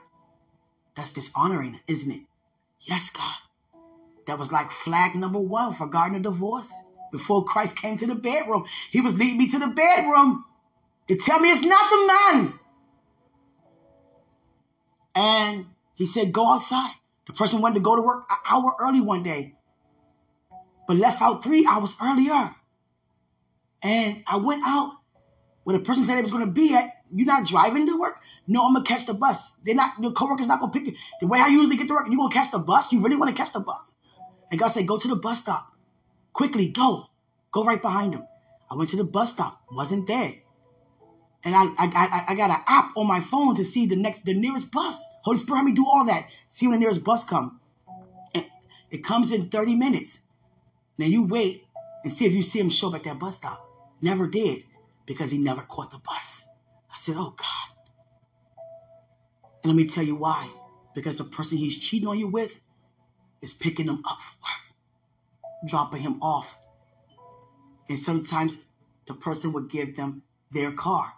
That's 0.94 1.12
dishonoring, 1.12 1.80
isn't 1.88 2.10
it? 2.10 2.22
Yes, 2.80 3.08
God. 3.08 3.34
That 4.26 4.38
was 4.38 4.52
like 4.52 4.70
flag 4.70 5.14
number 5.14 5.38
one 5.38 5.74
for 5.74 5.86
Garden 5.86 6.16
of 6.16 6.22
Divorce. 6.22 6.70
Before 7.12 7.44
Christ 7.44 7.76
came 7.76 7.96
to 7.96 8.06
the 8.06 8.14
bedroom, 8.14 8.64
he 8.90 9.00
was 9.00 9.16
leading 9.16 9.38
me 9.38 9.48
to 9.48 9.58
the 9.58 9.68
bedroom 9.68 10.44
to 11.08 11.16
tell 11.16 11.38
me 11.38 11.50
it's 11.50 11.62
not 11.62 11.90
the 11.90 12.06
man. 12.06 12.58
And 15.14 15.66
he 15.94 16.06
said, 16.06 16.32
Go 16.32 16.52
outside. 16.52 16.94
The 17.26 17.32
person 17.32 17.60
wanted 17.60 17.76
to 17.76 17.80
go 17.80 17.96
to 17.96 18.02
work 18.02 18.26
an 18.30 18.36
hour 18.46 18.76
early 18.78 19.00
one 19.00 19.22
day, 19.22 19.54
but 20.86 20.96
left 20.96 21.22
out 21.22 21.42
three 21.42 21.66
hours 21.66 21.96
earlier. 22.02 22.54
And 23.82 24.22
I 24.26 24.36
went 24.36 24.62
out 24.66 24.92
where 25.62 25.78
the 25.78 25.84
person 25.84 26.04
said 26.04 26.18
it 26.18 26.22
was 26.22 26.30
going 26.30 26.44
to 26.44 26.52
be 26.52 26.74
at. 26.74 26.92
You're 27.14 27.26
not 27.26 27.46
driving 27.46 27.86
to 27.86 27.98
work? 27.98 28.16
No, 28.46 28.66
I'm 28.66 28.74
gonna 28.74 28.84
catch 28.84 29.06
the 29.06 29.14
bus. 29.14 29.54
They're 29.64 29.74
not 29.74 29.92
your 30.00 30.12
coworker's 30.12 30.48
not 30.48 30.60
gonna 30.60 30.72
pick 30.72 30.86
you. 30.86 30.94
The 31.20 31.26
way 31.26 31.38
I 31.40 31.46
usually 31.46 31.76
get 31.76 31.88
to 31.88 31.94
work, 31.94 32.08
you 32.10 32.16
gonna 32.16 32.32
catch 32.32 32.50
the 32.50 32.58
bus? 32.58 32.92
You 32.92 33.00
really 33.00 33.16
want 33.16 33.34
to 33.34 33.40
catch 33.40 33.52
the 33.52 33.60
bus? 33.60 33.94
And 34.50 34.60
God 34.60 34.68
said, 34.68 34.86
Go 34.86 34.98
to 34.98 35.08
the 35.08 35.16
bus 35.16 35.40
stop. 35.40 35.72
Quickly, 36.32 36.68
go. 36.68 37.06
Go 37.52 37.64
right 37.64 37.80
behind 37.80 38.14
him. 38.14 38.26
I 38.70 38.74
went 38.74 38.90
to 38.90 38.96
the 38.96 39.04
bus 39.04 39.30
stop, 39.30 39.62
wasn't 39.70 40.06
there. 40.06 40.34
And 41.44 41.54
I 41.54 41.64
I, 41.78 42.24
I, 42.28 42.34
got 42.34 42.50
an 42.50 42.64
app 42.66 42.92
on 42.96 43.06
my 43.06 43.20
phone 43.20 43.54
to 43.56 43.64
see 43.64 43.86
the 43.86 43.96
next 43.96 44.24
the 44.24 44.32
nearest 44.32 44.72
bus. 44.72 44.98
Holy 45.22 45.36
Spirit, 45.36 45.58
let 45.58 45.64
me 45.66 45.72
do 45.72 45.86
all 45.86 46.04
that. 46.06 46.26
See 46.48 46.66
when 46.66 46.76
the 46.76 46.80
nearest 46.80 47.04
bus 47.04 47.24
come. 47.24 47.60
And 48.34 48.46
it 48.90 49.04
comes 49.04 49.30
in 49.32 49.50
30 49.50 49.74
minutes. 49.74 50.20
Now 50.96 51.06
you 51.06 51.22
wait 51.22 51.64
and 52.02 52.12
see 52.12 52.24
if 52.24 52.32
you 52.32 52.42
see 52.42 52.60
him 52.60 52.70
show 52.70 52.88
up 52.88 52.94
at 52.94 53.04
that 53.04 53.18
bus 53.18 53.36
stop. 53.36 53.68
Never 54.00 54.26
did 54.26 54.64
because 55.06 55.30
he 55.30 55.38
never 55.38 55.62
caught 55.62 55.90
the 55.90 55.98
bus. 55.98 56.44
I 56.90 56.96
said, 56.96 57.16
Oh 57.18 57.34
God. 57.36 57.74
And 59.62 59.72
let 59.72 59.76
me 59.76 59.86
tell 59.86 60.04
you 60.04 60.16
why. 60.16 60.48
Because 60.94 61.18
the 61.18 61.24
person 61.24 61.58
he's 61.58 61.78
cheating 61.78 62.08
on 62.08 62.18
you 62.18 62.28
with 62.28 62.60
is 63.42 63.52
picking 63.52 63.86
him 63.86 64.02
up 64.08 64.18
for 64.20 64.36
work, 64.42 65.68
dropping 65.68 66.02
him 66.02 66.22
off. 66.22 66.56
And 67.88 67.98
sometimes 67.98 68.58
the 69.06 69.14
person 69.14 69.52
would 69.52 69.68
give 69.68 69.96
them 69.96 70.22
their 70.50 70.72
car 70.72 71.12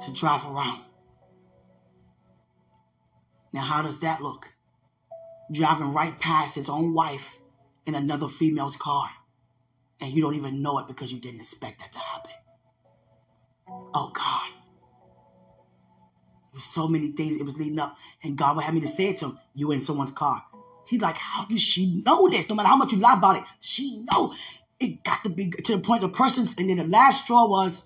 to 0.00 0.12
drive 0.12 0.44
around. 0.44 0.84
Now, 3.52 3.62
how 3.62 3.82
does 3.82 4.00
that 4.00 4.22
look? 4.22 4.48
Driving 5.52 5.92
right 5.92 6.18
past 6.18 6.54
his 6.54 6.68
own 6.68 6.94
wife 6.94 7.38
in 7.86 7.94
another 7.94 8.28
female's 8.28 8.76
car. 8.76 9.10
And 10.00 10.12
you 10.12 10.22
don't 10.22 10.36
even 10.36 10.62
know 10.62 10.78
it 10.78 10.86
because 10.86 11.12
you 11.12 11.18
didn't 11.18 11.40
expect 11.40 11.80
that 11.80 11.92
to 11.92 11.98
happen. 11.98 12.30
Oh, 13.68 14.10
God. 14.14 14.50
There 16.52 16.54
was 16.54 16.64
so 16.64 16.88
many 16.88 17.12
things 17.12 17.36
it 17.36 17.44
was 17.44 17.56
leading 17.56 17.78
up. 17.78 17.96
And 18.22 18.36
God 18.38 18.56
would 18.56 18.64
have 18.64 18.74
me 18.74 18.80
to 18.80 18.88
say 18.88 19.08
it 19.08 19.18
to 19.18 19.26
him, 19.26 19.38
you 19.54 19.72
in 19.72 19.80
someone's 19.80 20.12
car. 20.12 20.44
He's 20.86 21.00
like, 21.00 21.16
how 21.16 21.44
does 21.44 21.60
she 21.60 22.02
know 22.04 22.28
this? 22.28 22.48
No 22.48 22.54
matter 22.54 22.68
how 22.68 22.76
much 22.76 22.92
you 22.92 22.98
lie 22.98 23.16
about 23.18 23.36
it, 23.36 23.44
she 23.60 24.04
know. 24.12 24.34
It 24.78 25.04
got 25.04 25.22
to 25.24 25.30
be 25.30 25.50
to 25.50 25.76
the 25.76 25.82
point 25.82 26.00
the 26.00 26.08
person's, 26.08 26.54
and 26.56 26.70
then 26.70 26.78
the 26.78 26.86
last 26.86 27.24
straw 27.24 27.46
was, 27.46 27.84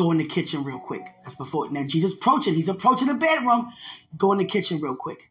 go 0.00 0.10
in 0.12 0.16
the 0.16 0.24
kitchen 0.24 0.64
real 0.64 0.78
quick. 0.78 1.02
That's 1.22 1.36
before. 1.36 1.70
Now 1.70 1.84
Jesus 1.84 2.14
approaching. 2.14 2.54
He's 2.54 2.70
approaching 2.70 3.08
the 3.08 3.14
bedroom. 3.14 3.70
Go 4.16 4.32
in 4.32 4.38
the 4.38 4.46
kitchen 4.46 4.80
real 4.80 4.96
quick. 4.96 5.30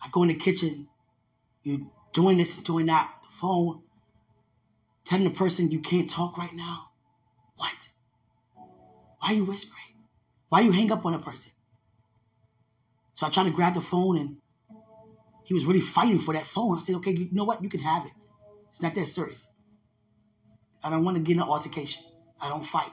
I 0.00 0.08
go 0.10 0.22
in 0.22 0.28
the 0.28 0.34
kitchen. 0.34 0.88
You're 1.62 1.80
doing 2.14 2.38
this, 2.38 2.56
doing 2.56 2.86
that. 2.86 3.12
The 3.20 3.28
phone. 3.38 3.82
Telling 5.04 5.24
the 5.24 5.34
person 5.34 5.70
you 5.70 5.80
can't 5.80 6.08
talk 6.08 6.38
right 6.38 6.54
now. 6.54 6.88
What? 7.56 7.90
Why 9.18 9.28
are 9.28 9.34
you 9.34 9.44
whispering? 9.44 9.96
Why 10.48 10.60
you 10.60 10.72
hang 10.72 10.90
up 10.90 11.04
on 11.04 11.12
a 11.12 11.18
person? 11.18 11.52
So 13.12 13.26
I 13.26 13.28
tried 13.28 13.44
to 13.44 13.50
grab 13.50 13.74
the 13.74 13.82
phone 13.82 14.16
and 14.16 14.36
he 15.44 15.52
was 15.52 15.66
really 15.66 15.82
fighting 15.82 16.20
for 16.20 16.32
that 16.32 16.46
phone. 16.46 16.78
I 16.78 16.80
said, 16.80 16.94
okay, 16.96 17.10
you 17.10 17.28
know 17.32 17.44
what? 17.44 17.62
You 17.62 17.68
can 17.68 17.80
have 17.80 18.06
it. 18.06 18.12
It's 18.70 18.80
not 18.80 18.94
that 18.94 19.06
serious. 19.06 19.46
I 20.82 20.88
don't 20.88 21.04
want 21.04 21.18
to 21.18 21.22
get 21.22 21.36
in 21.36 21.42
an 21.42 21.48
altercation. 21.48 22.02
I 22.40 22.48
don't 22.48 22.64
fight. 22.64 22.92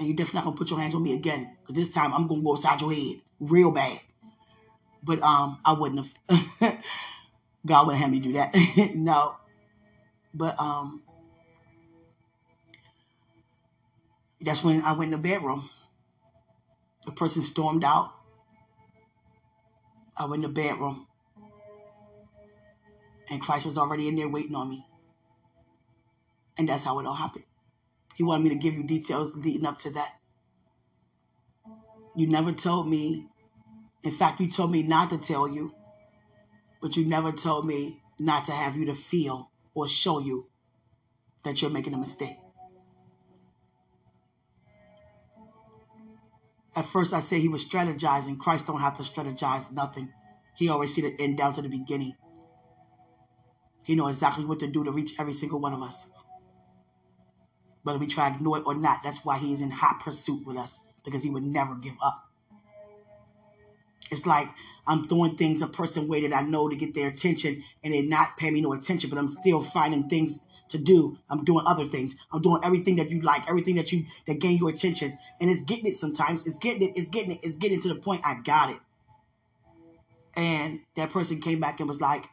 And 0.00 0.08
you're 0.08 0.16
definitely 0.16 0.38
not 0.38 0.44
gonna 0.44 0.56
put 0.56 0.70
your 0.70 0.80
hands 0.80 0.94
on 0.94 1.02
me 1.02 1.12
again. 1.12 1.56
Because 1.60 1.76
this 1.76 1.90
time 1.90 2.14
I'm 2.14 2.26
gonna 2.26 2.40
go 2.40 2.54
upside 2.54 2.80
your 2.80 2.90
head 2.90 3.16
real 3.38 3.70
bad. 3.70 4.00
But 5.04 5.22
um 5.22 5.60
I 5.62 5.74
wouldn't 5.74 6.06
have 6.30 6.78
God 7.66 7.86
wouldn't 7.86 8.02
have 8.02 8.10
me 8.10 8.18
do 8.18 8.32
that. 8.32 8.56
no. 8.94 9.36
But 10.32 10.58
um 10.58 11.02
That's 14.40 14.64
when 14.64 14.82
I 14.82 14.92
went 14.92 15.12
in 15.12 15.20
the 15.20 15.28
bedroom. 15.28 15.68
The 17.04 17.12
person 17.12 17.42
stormed 17.42 17.84
out. 17.84 18.10
I 20.16 20.24
went 20.24 20.44
in 20.44 20.50
the 20.50 20.54
bedroom. 20.54 21.06
And 23.30 23.40
Christ 23.40 23.66
was 23.66 23.76
already 23.76 24.08
in 24.08 24.16
there 24.16 24.28
waiting 24.28 24.54
on 24.54 24.70
me. 24.70 24.86
And 26.56 26.68
that's 26.68 26.84
how 26.84 26.98
it 27.00 27.06
all 27.06 27.14
happened. 27.14 27.44
He 28.20 28.24
wanted 28.24 28.42
me 28.42 28.50
to 28.50 28.56
give 28.56 28.74
you 28.74 28.82
details 28.82 29.34
leading 29.34 29.64
up 29.64 29.78
to 29.78 29.90
that. 29.92 30.12
You 32.14 32.26
never 32.26 32.52
told 32.52 32.86
me. 32.86 33.24
In 34.02 34.12
fact, 34.12 34.42
you 34.42 34.50
told 34.50 34.70
me 34.70 34.82
not 34.82 35.08
to 35.08 35.16
tell 35.16 35.48
you. 35.48 35.74
But 36.82 36.98
you 36.98 37.06
never 37.06 37.32
told 37.32 37.64
me 37.64 38.02
not 38.18 38.44
to 38.44 38.52
have 38.52 38.76
you 38.76 38.84
to 38.84 38.94
feel 38.94 39.50
or 39.72 39.88
show 39.88 40.18
you 40.18 40.50
that 41.44 41.62
you're 41.62 41.70
making 41.70 41.94
a 41.94 41.96
mistake. 41.96 42.36
At 46.76 46.84
first, 46.84 47.14
I 47.14 47.20
said 47.20 47.40
he 47.40 47.48
was 47.48 47.66
strategizing. 47.66 48.38
Christ 48.38 48.66
don't 48.66 48.80
have 48.80 48.98
to 48.98 49.02
strategize 49.02 49.72
nothing. 49.72 50.12
He 50.58 50.68
always 50.68 50.94
see 50.94 51.00
the 51.00 51.18
end 51.18 51.38
down 51.38 51.54
to 51.54 51.62
the 51.62 51.70
beginning. 51.70 52.16
He 53.82 53.94
know 53.94 54.08
exactly 54.08 54.44
what 54.44 54.58
to 54.58 54.66
do 54.66 54.84
to 54.84 54.92
reach 54.92 55.14
every 55.18 55.32
single 55.32 55.58
one 55.58 55.72
of 55.72 55.80
us. 55.80 56.04
Whether 57.82 57.98
we 57.98 58.06
try 58.06 58.28
to 58.28 58.36
ignore 58.36 58.58
it 58.58 58.66
or 58.66 58.74
not, 58.74 59.02
that's 59.02 59.24
why 59.24 59.38
he 59.38 59.52
is 59.52 59.62
in 59.62 59.70
hot 59.70 60.00
pursuit 60.00 60.46
with 60.46 60.56
us 60.56 60.78
because 61.04 61.22
he 61.22 61.30
would 61.30 61.42
never 61.42 61.74
give 61.74 61.94
up. 62.02 62.28
It's 64.10 64.26
like 64.26 64.48
I'm 64.86 65.06
throwing 65.06 65.36
things 65.36 65.62
a 65.62 65.68
person 65.68 66.08
way 66.08 66.26
that 66.26 66.36
I 66.36 66.42
know 66.42 66.68
to 66.68 66.76
get 66.76 66.94
their 66.94 67.08
attention 67.08 67.62
and 67.82 67.94
they're 67.94 68.02
not 68.02 68.36
paying 68.36 68.54
me 68.54 68.60
no 68.60 68.72
attention, 68.72 69.08
but 69.08 69.18
I'm 69.18 69.28
still 69.28 69.62
finding 69.62 70.08
things 70.08 70.40
to 70.70 70.78
do. 70.78 71.18
I'm 71.28 71.44
doing 71.44 71.64
other 71.66 71.86
things. 71.86 72.16
I'm 72.32 72.42
doing 72.42 72.62
everything 72.64 72.96
that 72.96 73.10
you 73.10 73.20
like, 73.20 73.48
everything 73.48 73.76
that 73.76 73.92
you 73.92 74.06
that 74.26 74.40
gain 74.40 74.58
your 74.58 74.70
attention. 74.70 75.18
And 75.40 75.50
it's 75.50 75.62
getting 75.62 75.86
it 75.86 75.96
sometimes. 75.96 76.46
It's 76.46 76.56
getting 76.56 76.82
it, 76.82 76.96
it's 76.96 77.08
getting 77.08 77.32
it, 77.32 77.40
it's 77.42 77.56
getting 77.56 77.80
to 77.82 77.88
the 77.88 77.96
point 77.96 78.22
I 78.24 78.34
got 78.34 78.70
it. 78.70 78.78
And 80.34 80.80
that 80.96 81.10
person 81.10 81.40
came 81.40 81.60
back 81.60 81.80
and 81.80 81.88
was 81.88 82.00
like, 82.00 82.24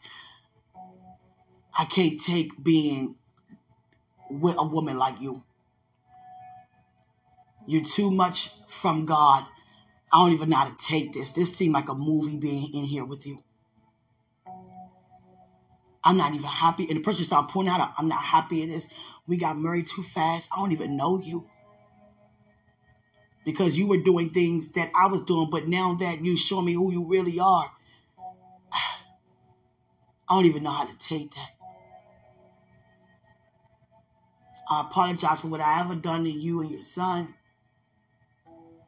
I 1.77 1.86
can't 1.86 2.20
take 2.20 2.63
being 2.63 3.18
with 4.29 4.55
a 4.57 4.65
woman 4.65 4.98
like 4.98 5.22
you. 5.22 5.43
You're 7.65 7.84
too 7.84 8.12
much 8.12 8.50
from 8.69 9.05
God. 9.05 9.46
I 10.12 10.24
don't 10.24 10.34
even 10.34 10.50
know 10.50 10.55
how 10.55 10.69
to 10.69 10.77
take 10.77 11.13
this. 11.13 11.34
This 11.34 11.51
seemed 11.53 11.74
like 11.74 11.89
a 11.89 11.93
movie 11.93 12.38
being 12.38 12.74
in 12.74 12.86
here 12.86 13.03
with 13.03 13.27
you. 13.27 13.43
I'm 16.03 16.15
not 16.15 16.34
even 16.34 16.46
happy. 16.46 16.88
And 16.88 17.00
the 17.00 17.03
person 17.03 17.25
started 17.25 17.51
pointing 17.51 17.74
out, 17.74 17.93
I'm 17.98 18.07
not 18.07 18.22
happy 18.22 18.63
in 18.63 18.69
this. 18.69 18.88
We 19.27 19.36
got 19.36 19.57
married 19.57 19.88
too 19.88 20.03
fast. 20.03 20.48
I 20.53 20.60
don't 20.60 20.72
even 20.72 20.96
know 20.96 21.19
you. 21.19 21.50
Because 23.43 23.77
you 23.77 23.88
were 23.88 23.98
doing 23.98 24.29
things 24.29 24.72
that 24.74 24.91
I 24.96 25.07
was 25.07 25.24
doing, 25.24 25.50
but 25.50 25.67
now 25.67 25.96
that 25.96 26.24
you 26.24 26.38
show 26.38 26.62
me 26.62 26.74
who 26.74 26.91
you 26.93 27.03
really 27.03 27.39
are, 27.39 27.69
I 30.29 30.36
don't 30.36 30.46
even 30.46 30.63
know 30.63 30.72
how 30.72 30.86
to 30.86 30.98
take 30.98 31.36
that. 31.36 31.57
I 34.70 34.82
apologize 34.82 35.42
for 35.42 35.48
what 35.48 35.62
I 35.62 35.80
ever 35.82 35.96
done 35.96 36.26
to 36.26 36.30
you 36.30 36.62
and 36.62 36.72
your 36.72 36.82
son, 36.82 37.34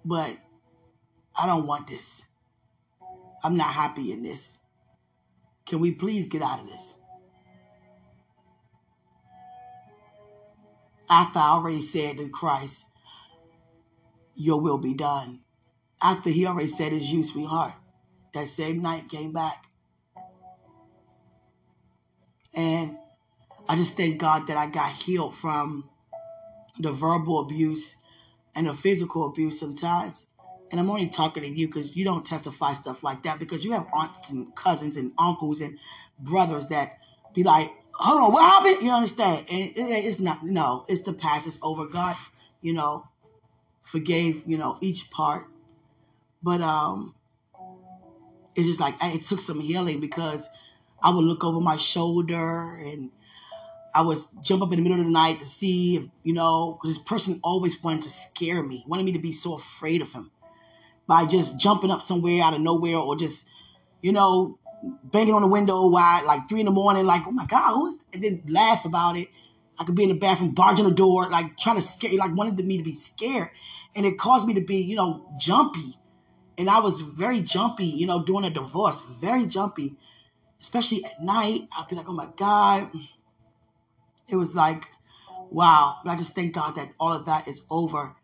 but 0.03 0.35
I 1.35 1.47
don't 1.47 1.67
want 1.67 1.87
this. 1.87 2.23
I'm 3.43 3.55
not 3.55 3.73
happy 3.73 4.11
in 4.11 4.21
this. 4.21 4.57
Can 5.65 5.79
we 5.79 5.91
please 5.91 6.27
get 6.27 6.41
out 6.41 6.59
of 6.59 6.67
this? 6.67 6.95
After 11.09 11.39
I 11.39 11.49
already 11.49 11.81
said 11.81 12.17
to 12.17 12.29
Christ, 12.29 12.85
Your 14.35 14.61
will 14.61 14.77
be 14.77 14.93
done. 14.93 15.39
After 16.01 16.29
he 16.29 16.45
already 16.45 16.69
said 16.69 16.91
his 16.91 17.09
you, 17.09 17.23
sweetheart, 17.23 17.73
that 18.33 18.49
same 18.49 18.81
night 18.81 19.09
came 19.09 19.31
back. 19.31 19.65
And 22.53 22.97
I 23.69 23.75
just 23.75 23.95
thank 23.95 24.17
God 24.17 24.47
that 24.47 24.57
I 24.57 24.65
got 24.65 24.91
healed 24.91 25.35
from 25.35 25.87
the 26.79 26.91
verbal 26.91 27.39
abuse 27.39 27.95
and 28.55 28.65
the 28.65 28.73
physical 28.73 29.27
abuse 29.27 29.59
sometimes. 29.59 30.25
And 30.71 30.79
I'm 30.79 30.89
only 30.89 31.07
talking 31.07 31.43
to 31.43 31.49
you 31.49 31.67
because 31.67 31.95
you 31.95 32.03
don't 32.03 32.25
testify 32.25 32.73
stuff 32.73 33.03
like 33.03 33.23
that 33.23 33.37
because 33.37 33.63
you 33.63 33.73
have 33.73 33.85
aunts 33.93 34.31
and 34.31 34.55
cousins 34.55 34.97
and 34.97 35.11
uncles 35.19 35.61
and 35.61 35.77
brothers 36.19 36.67
that 36.69 36.97
be 37.35 37.43
like, 37.43 37.71
hold 37.93 38.21
on, 38.21 38.33
what 38.33 38.41
happened? 38.41 38.83
You 38.83 38.91
understand? 38.91 39.45
And 39.51 39.71
it's 39.75 40.19
not, 40.19 40.43
no, 40.43 40.85
it's 40.87 41.03
the 41.03 41.13
past, 41.13 41.45
it's 41.45 41.59
over. 41.61 41.85
God, 41.85 42.15
you 42.61 42.73
know, 42.73 43.07
forgave, 43.83 44.47
you 44.47 44.57
know, 44.57 44.79
each 44.81 45.11
part. 45.11 45.45
But 46.41 46.61
um, 46.61 47.13
it's 48.55 48.67
just 48.67 48.79
like, 48.79 48.95
it 48.99 49.23
took 49.25 49.41
some 49.41 49.59
healing 49.59 49.99
because 49.99 50.49
I 51.03 51.11
would 51.11 51.23
look 51.23 51.43
over 51.43 51.61
my 51.61 51.77
shoulder 51.77 52.75
and 52.75 53.11
I 53.93 54.01
would 54.01 54.17
jump 54.41 54.61
up 54.61 54.71
in 54.71 54.77
the 54.77 54.83
middle 54.83 54.99
of 54.99 55.05
the 55.05 55.11
night 55.11 55.39
to 55.39 55.45
see 55.45 55.97
if, 55.97 56.03
you 56.23 56.33
know, 56.33 56.73
because 56.73 56.95
this 56.95 57.03
person 57.03 57.39
always 57.43 57.81
wanted 57.83 58.03
to 58.03 58.09
scare 58.09 58.61
me, 58.63 58.83
wanted 58.87 59.05
me 59.05 59.13
to 59.13 59.19
be 59.19 59.31
so 59.31 59.55
afraid 59.55 60.01
of 60.01 60.11
him 60.11 60.31
by 61.07 61.25
just 61.25 61.59
jumping 61.59 61.91
up 61.91 62.01
somewhere 62.01 62.43
out 62.43 62.53
of 62.53 62.61
nowhere 62.61 62.97
or 62.97 63.15
just, 63.15 63.47
you 64.01 64.11
know, 64.11 64.59
banging 65.03 65.33
on 65.33 65.41
the 65.41 65.47
window 65.47 65.87
while 65.87 66.25
like 66.25 66.47
three 66.47 66.59
in 66.59 66.65
the 66.65 66.71
morning, 66.71 67.05
like, 67.05 67.23
oh 67.25 67.31
my 67.31 67.45
God, 67.45 67.73
who 67.73 67.87
is, 67.87 67.97
and 68.13 68.23
then 68.23 68.43
laugh 68.47 68.85
about 68.85 69.17
it. 69.17 69.27
I 69.79 69.85
could 69.85 69.95
be 69.95 70.03
in 70.03 70.09
the 70.09 70.15
bathroom, 70.15 70.53
barging 70.53 70.85
the 70.85 70.91
door, 70.91 71.29
like 71.29 71.57
trying 71.57 71.77
to 71.77 71.81
scare, 71.81 72.13
like 72.13 72.35
wanted 72.35 72.63
me 72.65 72.77
to 72.77 72.83
be 72.83 72.95
scared. 72.95 73.49
And 73.95 74.05
it 74.05 74.17
caused 74.17 74.45
me 74.45 74.53
to 74.55 74.61
be, 74.61 74.77
you 74.77 74.95
know, 74.95 75.33
jumpy. 75.39 75.97
And 76.57 76.69
I 76.69 76.79
was 76.79 77.01
very 77.01 77.39
jumpy, 77.39 77.85
you 77.85 78.05
know, 78.05 78.23
during 78.23 78.45
a 78.45 78.49
divorce, 78.49 79.01
very 79.21 79.45
jumpy, 79.45 79.95
especially 80.61 81.05
at 81.05 81.23
night. 81.23 81.61
I'd 81.75 81.87
be 81.87 81.95
like, 81.95 82.09
oh 82.09 82.13
my 82.13 82.27
God. 82.37 82.91
It 84.29 84.35
was 84.35 84.55
like, 84.55 84.87
wow. 85.49 85.97
But 86.03 86.11
I 86.11 86.15
just 86.15 86.35
thank 86.35 86.53
God 86.53 86.75
that 86.75 86.91
all 86.99 87.13
of 87.13 87.25
that 87.25 87.47
is 87.47 87.63
over. 87.69 88.15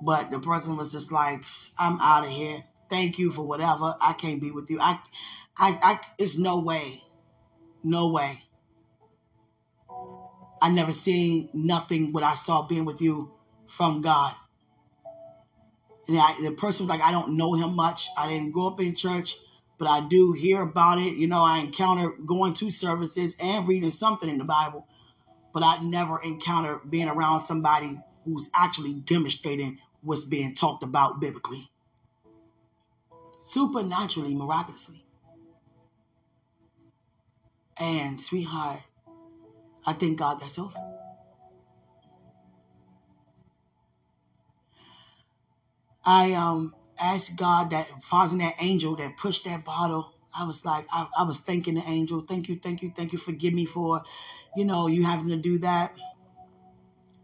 But 0.00 0.30
the 0.30 0.38
person 0.38 0.76
was 0.76 0.92
just 0.92 1.10
like, 1.10 1.44
I'm 1.78 2.00
out 2.00 2.24
of 2.24 2.30
here. 2.30 2.64
Thank 2.88 3.18
you 3.18 3.30
for 3.30 3.42
whatever. 3.42 3.96
I 4.00 4.12
can't 4.12 4.40
be 4.40 4.50
with 4.50 4.70
you. 4.70 4.78
I, 4.80 4.98
I, 5.56 5.78
I, 5.82 6.00
it's 6.18 6.38
no 6.38 6.60
way. 6.60 7.02
No 7.82 8.08
way. 8.08 8.42
I 10.60 10.70
never 10.70 10.92
seen 10.92 11.50
nothing 11.52 12.12
what 12.12 12.22
I 12.22 12.34
saw 12.34 12.66
being 12.66 12.84
with 12.84 13.00
you 13.00 13.32
from 13.66 14.00
God. 14.00 14.34
And 16.08 16.18
I, 16.18 16.36
the 16.42 16.52
person 16.52 16.86
was 16.86 16.96
like, 16.96 17.06
I 17.06 17.12
don't 17.12 17.36
know 17.36 17.54
him 17.54 17.74
much. 17.74 18.08
I 18.16 18.28
didn't 18.28 18.52
grow 18.52 18.68
up 18.68 18.80
in 18.80 18.94
church, 18.94 19.36
but 19.78 19.88
I 19.88 20.08
do 20.08 20.32
hear 20.32 20.62
about 20.62 20.98
it. 20.98 21.14
You 21.14 21.26
know, 21.26 21.44
I 21.44 21.58
encounter 21.58 22.10
going 22.24 22.54
to 22.54 22.70
services 22.70 23.36
and 23.38 23.68
reading 23.68 23.90
something 23.90 24.28
in 24.28 24.38
the 24.38 24.44
Bible, 24.44 24.86
but 25.52 25.62
I 25.62 25.80
never 25.82 26.20
encounter 26.22 26.80
being 26.88 27.08
around 27.08 27.40
somebody 27.40 28.00
who's 28.24 28.50
actually 28.54 28.94
demonstrating 28.94 29.78
what's 30.02 30.24
being 30.24 30.54
talked 30.54 30.82
about 30.82 31.20
biblically. 31.20 31.70
Supernaturally, 33.40 34.34
miraculously. 34.34 35.04
And, 37.78 38.20
sweetheart, 38.20 38.80
I 39.86 39.92
thank 39.94 40.18
God 40.18 40.40
that's 40.40 40.58
over. 40.58 40.74
I 46.04 46.32
um 46.32 46.74
asked 46.98 47.36
God 47.36 47.70
that 47.70 47.88
causing 48.10 48.38
that 48.38 48.56
angel 48.60 48.96
that 48.96 49.16
pushed 49.16 49.44
that 49.44 49.64
bottle. 49.64 50.12
I 50.36 50.44
was 50.44 50.64
like, 50.64 50.86
I, 50.92 51.06
I 51.18 51.22
was 51.24 51.40
thanking 51.40 51.74
the 51.74 51.82
angel, 51.86 52.20
thank 52.20 52.48
you, 52.48 52.58
thank 52.62 52.82
you, 52.82 52.92
thank 52.94 53.12
you, 53.12 53.18
forgive 53.18 53.54
me 53.54 53.64
for, 53.64 54.02
you 54.56 54.64
know, 54.64 54.86
you 54.86 55.04
having 55.04 55.28
to 55.28 55.36
do 55.36 55.58
that. 55.58 55.94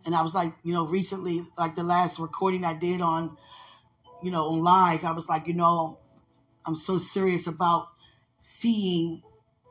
And 0.04 0.14
I 0.14 0.22
was 0.22 0.34
like, 0.34 0.54
you 0.62 0.72
know, 0.72 0.86
recently, 0.86 1.44
like 1.56 1.74
the 1.74 1.82
last 1.82 2.18
recording 2.18 2.64
I 2.64 2.74
did 2.74 3.00
on, 3.00 3.36
you 4.22 4.30
know, 4.30 4.48
on 4.48 4.62
live, 4.62 5.04
I 5.04 5.12
was 5.12 5.28
like, 5.28 5.46
you 5.46 5.54
know, 5.54 5.98
I'm 6.66 6.74
so 6.74 6.98
serious 6.98 7.46
about 7.46 7.88
seeing 8.38 9.22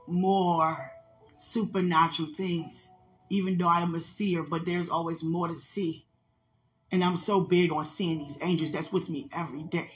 more 0.08 0.92
supernatural 1.34 2.34
things, 2.34 2.90
even 3.30 3.58
though 3.58 3.68
I 3.68 3.82
am 3.82 3.96
a 3.96 4.00
seer, 4.00 4.44
but 4.44 4.66
there's 4.66 4.90
always 4.90 5.24
more 5.24 5.48
to 5.48 5.58
see. 5.58 6.06
And 6.92 7.04
I'm 7.04 7.18
so 7.18 7.40
big 7.40 7.72
on 7.72 7.86
seeing 7.86 8.20
these 8.20 8.38
angels 8.42 8.72
that's 8.72 8.92
with 8.92 9.10
me 9.10 9.28
every 9.32 9.64
day. 9.64 9.92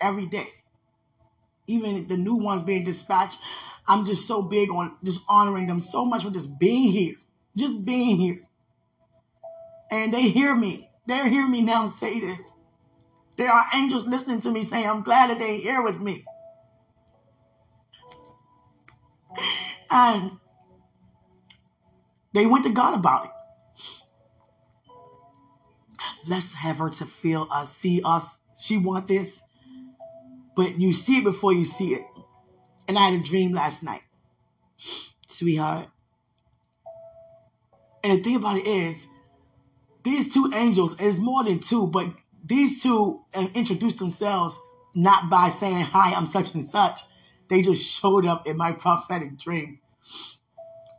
Every 0.00 0.26
day. 0.26 0.48
Even 1.66 2.06
the 2.08 2.16
new 2.16 2.36
ones 2.36 2.62
being 2.62 2.84
dispatched, 2.84 3.38
I'm 3.88 4.04
just 4.04 4.26
so 4.26 4.42
big 4.42 4.70
on 4.70 4.96
just 5.02 5.24
honoring 5.28 5.66
them 5.66 5.80
so 5.80 6.04
much 6.04 6.24
for 6.24 6.30
just 6.30 6.58
being 6.58 6.92
here. 6.92 7.14
Just 7.56 7.84
being 7.84 8.16
here. 8.16 8.40
And 9.90 10.12
they 10.12 10.28
hear 10.28 10.54
me. 10.54 10.90
They 11.06 11.28
hear 11.30 11.48
me 11.48 11.62
now 11.62 11.88
say 11.88 12.20
this. 12.20 12.52
There 13.38 13.50
are 13.50 13.64
angels 13.74 14.06
listening 14.06 14.42
to 14.42 14.50
me 14.50 14.62
saying, 14.62 14.86
I'm 14.86 15.02
glad 15.02 15.30
that 15.30 15.38
they're 15.38 15.58
here 15.58 15.82
with 15.82 16.00
me. 16.00 16.24
And 19.90 20.32
they 22.34 22.44
went 22.44 22.64
to 22.64 22.70
God 22.70 22.92
about 22.94 23.24
it. 23.24 23.30
Let's 26.26 26.52
have 26.52 26.76
her 26.76 26.90
to 26.90 27.06
feel 27.06 27.48
us, 27.50 27.74
see 27.74 28.02
us. 28.04 28.36
She 28.54 28.76
want 28.76 29.08
this. 29.08 29.42
But 30.54 30.78
you 30.78 30.92
see 30.92 31.18
it 31.18 31.24
before 31.24 31.54
you 31.54 31.64
see 31.64 31.94
it. 31.94 32.02
And 32.88 32.98
I 32.98 33.10
had 33.10 33.20
a 33.20 33.22
dream 33.22 33.52
last 33.52 33.82
night. 33.82 34.02
Sweetheart. 35.26 35.88
And 38.02 38.18
the 38.18 38.22
thing 38.22 38.36
about 38.36 38.56
it 38.56 38.66
is, 38.66 39.06
these 40.02 40.32
two 40.32 40.50
angels, 40.54 40.98
is 41.00 41.20
more 41.20 41.44
than 41.44 41.60
two, 41.60 41.86
but 41.86 42.06
these 42.42 42.82
two 42.82 43.20
introduced 43.54 43.98
themselves 43.98 44.58
not 44.94 45.28
by 45.28 45.50
saying, 45.50 45.84
Hi, 45.84 46.14
I'm 46.14 46.26
such 46.26 46.54
and 46.54 46.66
such. 46.66 47.02
They 47.48 47.62
just 47.62 47.84
showed 47.84 48.26
up 48.26 48.46
in 48.46 48.56
my 48.56 48.72
prophetic 48.72 49.38
dream. 49.38 49.80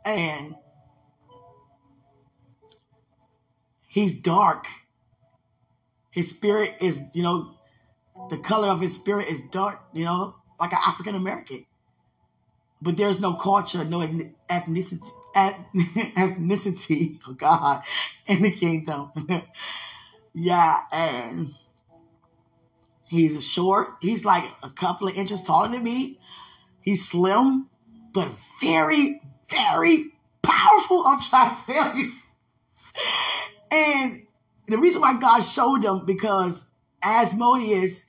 And 0.04 0.54
he's 3.88 4.14
dark. 4.14 4.66
His 6.10 6.30
spirit 6.30 6.76
is, 6.80 7.00
you 7.14 7.22
know, 7.22 7.54
the 8.28 8.38
color 8.38 8.68
of 8.68 8.80
his 8.80 8.94
spirit 8.94 9.28
is 9.28 9.40
dark, 9.50 9.80
you 9.92 10.04
know, 10.04 10.36
like 10.58 10.72
an 10.72 10.78
African 10.86 11.14
American. 11.14 11.66
But 12.82 12.96
there's 12.96 13.20
no 13.20 13.34
culture, 13.34 13.84
no 13.84 13.98
ethnicity, 14.50 15.10
ethnicity, 15.34 17.20
oh 17.28 17.32
God, 17.32 17.82
in 18.26 18.42
the 18.42 18.50
kingdom. 18.50 19.10
yeah, 20.34 20.80
and 20.92 21.54
he's 23.06 23.46
short. 23.46 23.88
He's 24.00 24.24
like 24.24 24.44
a 24.62 24.70
couple 24.70 25.08
of 25.08 25.16
inches 25.16 25.42
taller 25.42 25.68
than 25.68 25.82
me. 25.82 26.18
He's 26.80 27.06
slim, 27.06 27.68
but 28.12 28.30
very, 28.60 29.20
very 29.50 30.12
powerful. 30.42 31.04
I'm 31.06 31.20
trying 31.20 31.56
to 31.56 31.72
tell 31.72 31.96
you. 31.96 32.12
And 33.70 34.26
the 34.66 34.78
reason 34.78 35.00
why 35.00 35.18
God 35.18 35.40
showed 35.40 35.82
them 35.82 36.04
because 36.06 36.64
Asmodeus, 37.02 38.04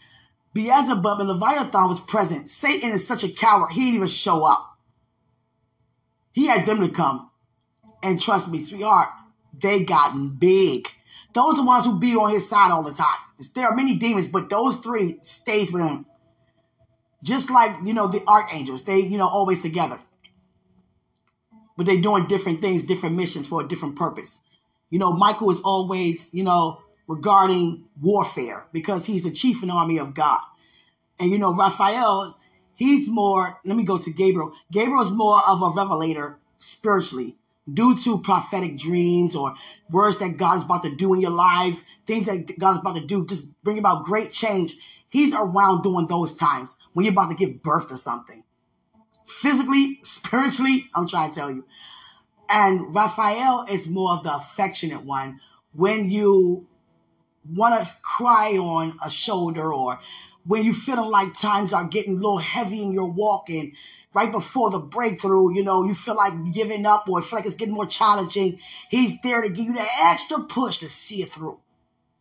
Beelzebub, 0.54 1.20
and 1.20 1.30
Leviathan 1.30 1.88
was 1.88 2.00
present. 2.00 2.50
Satan 2.50 2.92
is 2.92 3.08
such 3.08 3.24
a 3.24 3.32
coward, 3.32 3.72
he 3.72 3.82
didn't 3.82 3.96
even 3.96 4.08
show 4.08 4.44
up. 4.44 4.78
He 6.34 6.48
had 6.48 6.66
them 6.66 6.82
to 6.82 6.90
come. 6.90 7.30
And 8.04 8.20
trust 8.20 8.50
me, 8.50 8.60
sweetheart, 8.60 9.10
they 9.54 9.84
gotten 9.84 10.30
big. 10.30 10.88
Those 11.34 11.54
are 11.54 11.58
the 11.58 11.64
ones 11.64 11.86
who 11.86 12.00
be 12.00 12.16
on 12.16 12.32
his 12.32 12.50
side 12.50 12.72
all 12.72 12.84
the 12.84 12.94
time. 12.94 13.18
There 13.56 13.68
are 13.68 13.76
many 13.76 13.96
demons, 13.96 14.28
but 14.28 14.50
those 14.50 14.78
three 14.78 15.18
stays 15.22 15.72
with 15.72 15.84
him. 15.84 16.06
Just 17.24 17.50
like, 17.50 17.76
you 17.84 17.94
know, 17.94 18.08
the 18.08 18.24
archangels, 18.28 18.84
they, 18.84 19.00
you 19.00 19.18
know, 19.18 19.28
always 19.28 19.62
together. 19.62 20.00
But 21.78 21.86
they 21.86 22.02
doing 22.02 22.28
different 22.28 22.62
things, 22.62 22.84
different 22.84 23.16
missions 23.16 23.48
for 23.48 23.62
a 23.62 23.68
different 23.68 23.96
purpose. 23.96 24.40
You 24.90 25.00
know, 25.00 25.14
Michael 25.14 25.52
is 25.52 25.62
always, 25.62 26.34
you 26.34 26.44
know, 26.44 26.81
regarding 27.08 27.86
warfare 28.02 28.66
because 28.72 29.06
he's 29.06 29.24
the 29.24 29.32
chief 29.32 29.62
in 29.62 29.70
the 29.70 29.74
army 29.74 29.98
of 29.98 30.14
God. 30.14 30.40
And, 31.20 31.32
you 31.32 31.38
know, 31.38 31.56
Raphael, 31.56 32.38
He's 32.82 33.08
more, 33.08 33.60
let 33.64 33.78
me 33.78 33.84
go 33.84 34.00
to 34.00 34.12
Gabriel. 34.12 34.54
Gabriel's 34.72 35.12
more 35.12 35.40
of 35.48 35.62
a 35.62 35.70
revelator 35.70 36.40
spiritually 36.58 37.38
due 37.72 37.96
to 38.00 38.18
prophetic 38.18 38.76
dreams 38.76 39.36
or 39.36 39.54
words 39.92 40.18
that 40.18 40.38
God 40.38 40.58
is 40.58 40.64
about 40.64 40.82
to 40.82 40.96
do 40.96 41.14
in 41.14 41.22
your 41.22 41.30
life, 41.30 41.84
things 42.08 42.26
that 42.26 42.58
God 42.58 42.72
is 42.72 42.78
about 42.80 42.96
to 42.96 43.06
do, 43.06 43.24
just 43.28 43.46
bring 43.64 43.78
about 43.78 44.06
great 44.06 44.32
change. 44.32 44.78
He's 45.10 45.32
around 45.32 45.84
during 45.84 46.08
those 46.08 46.34
times 46.34 46.76
when 46.94 47.06
you're 47.06 47.14
about 47.14 47.30
to 47.30 47.36
give 47.36 47.62
birth 47.62 47.90
to 47.90 47.98
something. 47.98 48.44
Physically, 49.28 50.00
spiritually, 50.02 50.90
I'm 50.96 51.08
trying 51.08 51.30
to 51.30 51.36
tell 51.36 51.52
you. 51.52 51.66
And 52.50 52.96
Raphael 52.96 53.68
is 53.70 53.88
more 53.88 54.14
of 54.14 54.24
the 54.24 54.34
affectionate 54.34 55.06
one 55.06 55.40
when 55.74 56.10
you 56.10 56.66
want 57.50 57.86
to 57.86 57.94
cry 58.02 58.58
on 58.58 58.98
a 59.04 59.10
shoulder 59.10 59.74
or 59.74 60.00
when 60.46 60.64
you 60.64 60.74
feeling 60.74 61.10
like 61.10 61.38
times 61.38 61.74
are 61.74 61.86
getting 61.86 62.14
a 62.14 62.16
little 62.16 62.38
heavy 62.38 62.82
in 62.82 62.92
your 62.92 63.12
walking 63.12 63.74
right 64.14 64.32
before 64.32 64.72
the 64.72 64.80
breakthrough, 64.80 65.54
you 65.54 65.64
know, 65.64 65.86
you 65.86 65.94
feel 65.94 66.16
like 66.16 66.34
giving 66.54 66.86
up 66.86 67.08
or 67.08 67.22
feel 67.22 67.40
like 67.40 67.46
it's 67.46 67.56
getting 67.56 67.74
more 67.74 67.86
challenging. 67.86 68.60
He's 68.90 69.20
there 69.22 69.42
to 69.42 69.50
give 69.50 69.66
you 69.66 69.74
that 69.74 69.90
extra 70.04 70.40
push 70.40 70.80
to 70.80 70.90
see 70.90 71.22
it 71.22 71.30
through. 71.30 71.60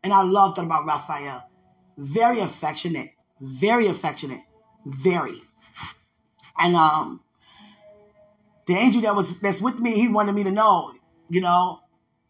And 0.03 0.13
I 0.13 0.23
love 0.23 0.55
that 0.57 0.65
about 0.65 0.87
Raphael. 0.87 1.49
Very 1.97 2.41
affectionate, 2.41 3.11
very 3.41 3.87
affectionate, 3.87 4.43
very. 4.87 5.43
And 6.59 6.77
um 6.77 7.21
the 8.67 8.75
angel 8.75 9.03
that 9.03 9.17
was 9.17 9.39
that's 9.41 9.61
with 9.61 9.81
me, 9.81 9.95
he 9.95 10.09
wanted 10.09 10.35
me 10.35 10.45
to 10.45 10.53
know, 10.53 10.93
you 11.29 11.41
know, 11.41 11.81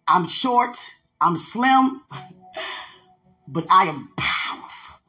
I'm 0.08 0.26
short, 0.26 0.78
I'm 1.20 1.36
slim, 1.36 2.02
but 3.48 3.66
I 3.70 3.84
am 3.84 4.10
powerful. 4.16 5.00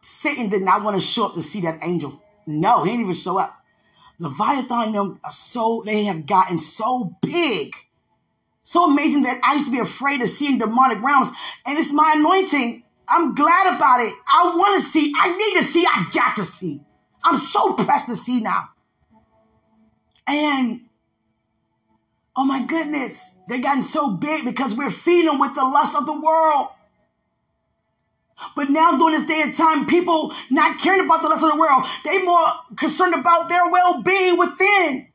Satan 0.00 0.48
did 0.48 0.62
not 0.62 0.82
want 0.82 0.96
to 0.96 1.02
show 1.02 1.26
up 1.26 1.34
to 1.34 1.42
see 1.42 1.60
that 1.62 1.80
angel. 1.82 2.20
No, 2.46 2.84
he 2.84 2.90
didn't 2.90 3.04
even 3.04 3.14
show 3.14 3.38
up. 3.38 3.54
Leviathan 4.18 4.92
them 4.92 5.20
are 5.24 5.32
so 5.32 5.82
they 5.84 6.04
have 6.04 6.26
gotten 6.26 6.58
so 6.58 7.16
big. 7.20 7.74
So 8.62 8.90
amazing 8.90 9.22
that 9.22 9.40
I 9.44 9.54
used 9.54 9.66
to 9.66 9.72
be 9.72 9.78
afraid 9.78 10.22
of 10.22 10.28
seeing 10.28 10.58
demonic 10.58 11.02
realms. 11.02 11.28
And 11.66 11.78
it's 11.78 11.92
my 11.92 12.14
anointing. 12.16 12.82
I'm 13.08 13.34
glad 13.34 13.76
about 13.76 14.00
it. 14.00 14.12
I 14.26 14.52
want 14.56 14.82
to 14.82 14.88
see. 14.88 15.12
I 15.16 15.36
need 15.36 15.60
to 15.60 15.62
see. 15.62 15.86
I 15.86 16.08
got 16.12 16.36
to 16.36 16.44
see. 16.44 16.80
I'm 17.22 17.36
so 17.36 17.74
pressed 17.74 18.06
to 18.06 18.16
see 18.16 18.40
now. 18.40 18.70
And 20.26 20.85
oh 22.36 22.44
my 22.44 22.62
goodness, 22.64 23.32
They've 23.48 23.62
gotten 23.62 23.82
so 23.82 24.10
big 24.10 24.44
because 24.44 24.74
we're 24.74 24.90
feeding 24.90 25.26
them 25.26 25.38
with 25.38 25.54
the 25.54 25.64
lust 25.64 25.94
of 25.94 26.06
the 26.06 26.20
world. 26.20 26.68
But 28.54 28.70
now 28.70 28.98
during 28.98 29.14
this 29.14 29.26
day 29.26 29.42
and 29.42 29.56
time, 29.56 29.86
people 29.86 30.34
not 30.50 30.78
caring 30.78 31.06
about 31.06 31.22
the 31.22 31.28
lust 31.28 31.44
of 31.44 31.52
the 31.52 31.58
world, 31.58 31.86
they 32.04 32.22
more 32.22 32.44
concerned 32.76 33.14
about 33.14 33.48
their 33.48 33.70
well-being 33.70 34.38
within. 34.38 35.08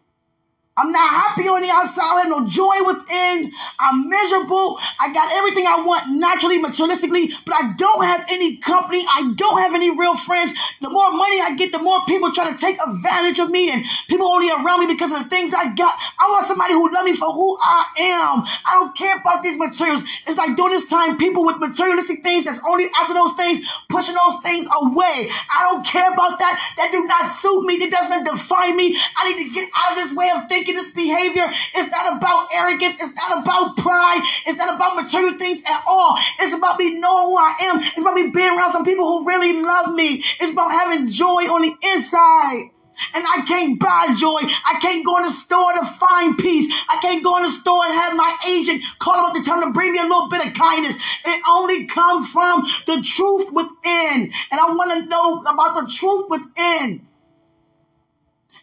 I'm 0.81 0.91
not 0.91 1.09
happy 1.09 1.47
on 1.47 1.61
the 1.61 1.69
outside. 1.69 2.01
I 2.01 2.21
have 2.21 2.29
no 2.29 2.47
joy 2.47 2.81
within. 2.85 3.53
I'm 3.77 4.09
miserable. 4.09 4.79
I 4.99 5.13
got 5.13 5.31
everything 5.31 5.67
I 5.67 5.85
want 5.85 6.09
naturally, 6.09 6.57
materialistically, 6.57 7.37
but 7.45 7.53
I 7.53 7.73
don't 7.77 8.03
have 8.03 8.25
any 8.29 8.57
company. 8.57 9.05
I 9.05 9.31
don't 9.35 9.59
have 9.61 9.75
any 9.75 9.95
real 9.95 10.17
friends. 10.17 10.53
The 10.81 10.89
more 10.89 11.11
money 11.11 11.39
I 11.39 11.55
get, 11.55 11.71
the 11.71 11.77
more 11.77 12.01
people 12.07 12.31
try 12.31 12.51
to 12.51 12.57
take 12.57 12.81
advantage 12.81 13.37
of 13.37 13.51
me 13.51 13.69
and 13.69 13.85
people 14.09 14.25
only 14.25 14.49
around 14.49 14.81
me 14.81 14.87
because 14.87 15.11
of 15.11 15.21
the 15.21 15.29
things 15.29 15.53
I 15.53 15.73
got. 15.73 15.93
I 16.17 16.31
want 16.31 16.47
somebody 16.47 16.73
who 16.73 16.91
love 16.91 17.05
me 17.05 17.15
for 17.15 17.31
who 17.31 17.57
I 17.61 17.85
am. 17.99 18.41
I 18.65 18.81
don't 18.81 18.97
care 18.97 19.21
about 19.21 19.43
these 19.43 19.57
materials. 19.57 20.01
It's 20.25 20.37
like 20.37 20.57
during 20.57 20.73
this 20.73 20.87
time, 20.87 21.17
people 21.17 21.45
with 21.45 21.59
materialistic 21.59 22.23
things 22.23 22.45
that's 22.45 22.59
only 22.67 22.87
after 22.99 23.13
those 23.13 23.33
things, 23.37 23.61
pushing 23.87 24.15
those 24.15 24.41
things 24.41 24.65
away. 24.81 25.29
I 25.53 25.69
don't 25.69 25.85
care 25.85 26.11
about 26.11 26.39
that. 26.39 26.73
That 26.77 26.91
do 26.91 27.05
not 27.05 27.31
suit 27.31 27.65
me. 27.65 27.77
That 27.77 27.91
doesn't 27.91 28.23
define 28.25 28.75
me. 28.75 28.97
I 29.17 29.29
need 29.29 29.45
to 29.45 29.53
get 29.53 29.69
out 29.77 29.91
of 29.93 29.97
this 29.97 30.13
way 30.15 30.31
of 30.33 30.49
thinking 30.49 30.70
this 30.73 30.91
behavior. 30.91 31.45
It's 31.75 31.91
not 31.91 32.17
about 32.17 32.47
arrogance. 32.55 33.01
It's 33.01 33.15
not 33.15 33.41
about 33.41 33.77
pride. 33.77 34.21
It's 34.45 34.57
not 34.57 34.73
about 34.75 34.95
material 34.95 35.37
things 35.37 35.61
at 35.61 35.83
all. 35.87 36.17
It's 36.39 36.53
about 36.53 36.79
me 36.79 36.99
knowing 36.99 37.25
who 37.25 37.37
I 37.37 37.53
am. 37.61 37.79
It's 37.79 38.01
about 38.01 38.15
me 38.15 38.29
being 38.29 38.57
around 38.57 38.71
some 38.71 38.85
people 38.85 39.05
who 39.05 39.27
really 39.27 39.61
love 39.61 39.93
me. 39.93 40.23
It's 40.39 40.51
about 40.51 40.71
having 40.71 41.07
joy 41.09 41.43
on 41.47 41.61
the 41.61 41.75
inside. 41.93 42.71
And 43.13 43.23
I 43.25 43.43
can't 43.47 43.79
buy 43.79 44.13
joy. 44.15 44.39
I 44.41 44.77
can't 44.81 45.05
go 45.05 45.17
in 45.17 45.23
the 45.23 45.31
store 45.31 45.73
to 45.73 45.85
find 45.99 46.37
peace. 46.37 46.71
I 46.89 46.97
can't 47.01 47.23
go 47.23 47.37
in 47.37 47.43
the 47.43 47.49
store 47.49 47.83
and 47.85 47.93
have 47.93 48.15
my 48.15 48.35
agent 48.47 48.83
call 48.99 49.25
up 49.25 49.33
to 49.33 49.43
tell 49.43 49.59
them 49.59 49.69
to 49.69 49.73
bring 49.73 49.93
me 49.93 49.99
a 49.99 50.03
little 50.03 50.29
bit 50.29 50.45
of 50.45 50.53
kindness. 50.53 50.95
It 51.25 51.41
only 51.49 51.85
comes 51.85 52.29
from 52.29 52.63
the 52.85 53.01
truth 53.03 53.51
within. 53.51 54.31
And 54.51 54.59
I 54.59 54.75
want 54.75 55.03
to 55.03 55.09
know 55.09 55.41
about 55.41 55.81
the 55.81 55.91
truth 55.91 56.29
within. 56.29 57.07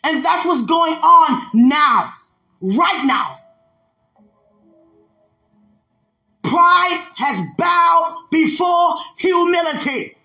And 0.05 0.25
that's 0.25 0.47
what's 0.47 0.65
going 0.65 0.95
on 0.95 1.51
now, 1.55 2.15
right 2.61 3.05
now. 3.05 3.41
Pride 6.43 7.07
has 7.17 7.41
bowed 7.59 8.27
before 8.31 8.97
humility. 9.19 10.17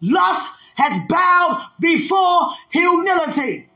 Lust 0.00 0.50
has 0.74 0.98
bowed 1.08 1.66
before 1.80 2.50
humility. 2.70 3.68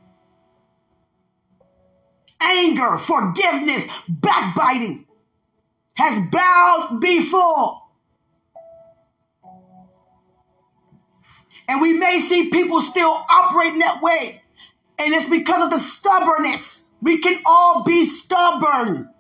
Anger, 2.40 2.98
forgiveness, 2.98 3.86
backbiting 4.08 5.06
has 5.94 6.18
bowed 6.30 6.98
before. 7.00 7.82
And 11.68 11.80
we 11.80 11.94
may 11.94 12.20
see 12.20 12.50
people 12.50 12.80
still 12.80 13.10
operating 13.10 13.80
that 13.80 14.02
way. 14.02 14.42
And 14.98 15.14
it's 15.14 15.28
because 15.28 15.62
of 15.62 15.70
the 15.70 15.78
stubbornness. 15.78 16.84
We 17.02 17.18
can 17.18 17.40
all 17.46 17.84
be 17.84 18.04
stubborn. 18.04 19.10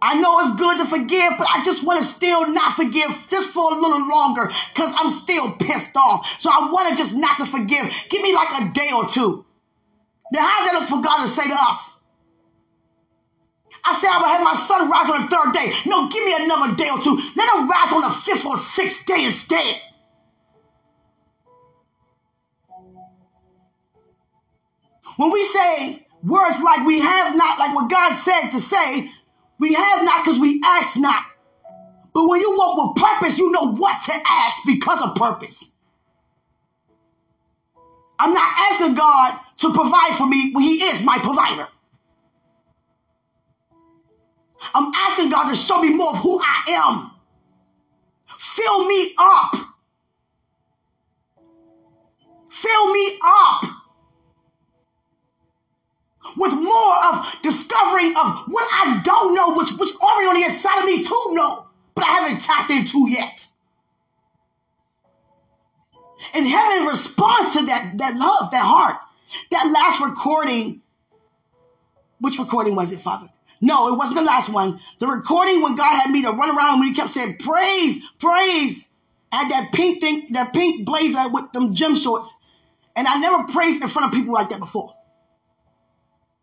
I 0.00 0.20
know 0.20 0.38
it's 0.40 0.54
good 0.56 0.78
to 0.78 0.84
forgive, 0.84 1.32
but 1.38 1.46
I 1.48 1.64
just 1.64 1.82
want 1.82 2.02
to 2.02 2.06
still 2.06 2.46
not 2.52 2.74
forgive 2.74 3.26
just 3.30 3.50
for 3.50 3.72
a 3.72 3.74
little 3.74 4.06
longer 4.06 4.50
because 4.74 4.92
I'm 4.98 5.10
still 5.10 5.52
pissed 5.52 5.96
off. 5.96 6.28
So 6.38 6.50
I 6.50 6.70
want 6.70 6.90
to 6.90 6.96
just 6.96 7.14
not 7.14 7.38
to 7.38 7.46
forgive. 7.46 7.90
Give 8.10 8.20
me 8.20 8.34
like 8.34 8.48
a 8.60 8.72
day 8.74 8.90
or 8.94 9.06
two. 9.08 9.46
Now, 10.30 10.46
how 10.46 10.60
does 10.60 10.72
that 10.72 10.80
look 10.80 10.88
for 10.90 11.02
God 11.02 11.22
to 11.22 11.28
say 11.28 11.48
to 11.48 11.56
us? 11.56 12.00
I 13.86 13.94
said 14.00 14.08
I 14.10 14.18
would 14.18 14.26
have 14.26 14.44
my 14.44 14.54
son 14.54 14.90
rise 14.90 15.10
on 15.10 15.22
the 15.22 15.28
third 15.28 15.52
day. 15.54 15.72
No, 15.86 16.08
give 16.08 16.24
me 16.24 16.34
another 16.38 16.74
day 16.74 16.90
or 16.90 17.00
two. 17.00 17.16
Let 17.36 17.54
him 17.54 17.68
rise 17.68 17.92
on 17.92 18.02
the 18.02 18.10
fifth 18.10 18.44
or 18.44 18.56
sixth 18.56 19.06
day 19.06 19.24
instead. 19.24 19.80
When 25.16 25.30
we 25.30 25.44
say 25.44 26.06
words 26.22 26.60
like 26.60 26.86
we 26.86 27.00
have 27.00 27.36
not, 27.36 27.58
like 27.58 27.74
what 27.74 27.90
God 27.90 28.14
said 28.14 28.50
to 28.50 28.60
say, 28.60 29.10
we 29.58 29.74
have 29.74 30.04
not 30.04 30.24
because 30.24 30.40
we 30.40 30.60
ask 30.64 30.96
not. 30.96 31.24
But 32.12 32.28
when 32.28 32.40
you 32.40 32.56
walk 32.56 32.96
with 32.96 33.04
purpose, 33.04 33.38
you 33.38 33.50
know 33.50 33.72
what 33.74 34.02
to 34.04 34.12
ask 34.28 34.62
because 34.66 35.02
of 35.02 35.14
purpose. 35.16 35.70
I'm 38.18 38.32
not 38.32 38.52
asking 38.70 38.94
God 38.94 39.38
to 39.58 39.72
provide 39.72 40.14
for 40.16 40.26
me 40.26 40.52
when 40.52 40.64
He 40.64 40.82
is 40.82 41.02
my 41.02 41.18
provider. 41.18 41.68
I'm 44.74 44.92
asking 44.94 45.30
God 45.30 45.50
to 45.50 45.56
show 45.56 45.82
me 45.82 45.94
more 45.94 46.10
of 46.10 46.18
who 46.18 46.40
I 46.40 46.62
am. 46.68 47.10
Fill 48.38 48.88
me 48.88 49.14
up. 49.18 49.54
Fill 52.48 52.92
me 52.92 53.18
up 53.22 53.73
with 56.36 56.52
more 56.54 56.96
of 57.06 57.36
discovering 57.42 58.16
of 58.16 58.44
what 58.48 58.66
I 58.72 59.00
don't 59.04 59.34
know, 59.34 59.54
which 59.56 59.70
which 59.78 59.90
already 60.00 60.28
on 60.28 60.34
the 60.40 60.46
inside 60.46 60.80
of 60.80 60.84
me 60.86 61.02
to 61.02 61.28
know, 61.32 61.66
but 61.94 62.04
I 62.04 62.08
haven't 62.08 62.40
tapped 62.40 62.70
into 62.70 63.08
yet. 63.08 63.46
And 66.32 66.46
heaven 66.46 66.86
responds 66.86 67.52
to 67.52 67.66
that, 67.66 67.98
that 67.98 68.16
love, 68.16 68.50
that 68.52 68.64
heart. 68.64 68.96
That 69.50 69.70
last 69.72 70.00
recording, 70.00 70.82
which 72.20 72.38
recording 72.38 72.74
was 72.74 72.92
it, 72.92 73.00
Father? 73.00 73.28
No, 73.60 73.92
it 73.92 73.96
wasn't 73.96 74.18
the 74.18 74.24
last 74.24 74.48
one. 74.48 74.80
The 75.00 75.06
recording 75.06 75.62
when 75.62 75.76
God 75.76 76.00
had 76.00 76.10
me 76.10 76.22
to 76.22 76.30
run 76.30 76.56
around 76.56 76.80
when 76.80 76.88
he 76.88 76.94
kept 76.94 77.10
saying, 77.10 77.38
praise, 77.38 77.98
praise. 78.18 78.88
I 79.32 79.36
had 79.36 79.50
that 79.50 79.72
pink 79.72 80.00
thing, 80.00 80.28
that 80.30 80.52
pink 80.52 80.86
blazer 80.86 81.28
with 81.30 81.52
them 81.52 81.74
gym 81.74 81.94
shorts. 81.94 82.34
And 82.96 83.06
I 83.06 83.18
never 83.18 83.44
praised 83.52 83.82
in 83.82 83.88
front 83.88 84.08
of 84.08 84.14
people 84.14 84.32
like 84.34 84.50
that 84.50 84.60
before. 84.60 84.93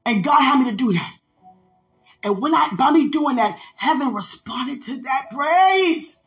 And 0.05 0.23
God 0.23 0.41
had 0.41 0.63
me 0.63 0.71
to 0.71 0.77
do 0.77 0.93
that. 0.93 1.17
And 2.23 2.41
when 2.41 2.53
I, 2.53 2.69
by 2.77 2.91
me 2.91 3.09
doing 3.09 3.37
that, 3.37 3.57
heaven 3.75 4.13
responded 4.13 4.83
to 4.83 5.01
that 5.01 5.27
praise. 5.31 6.19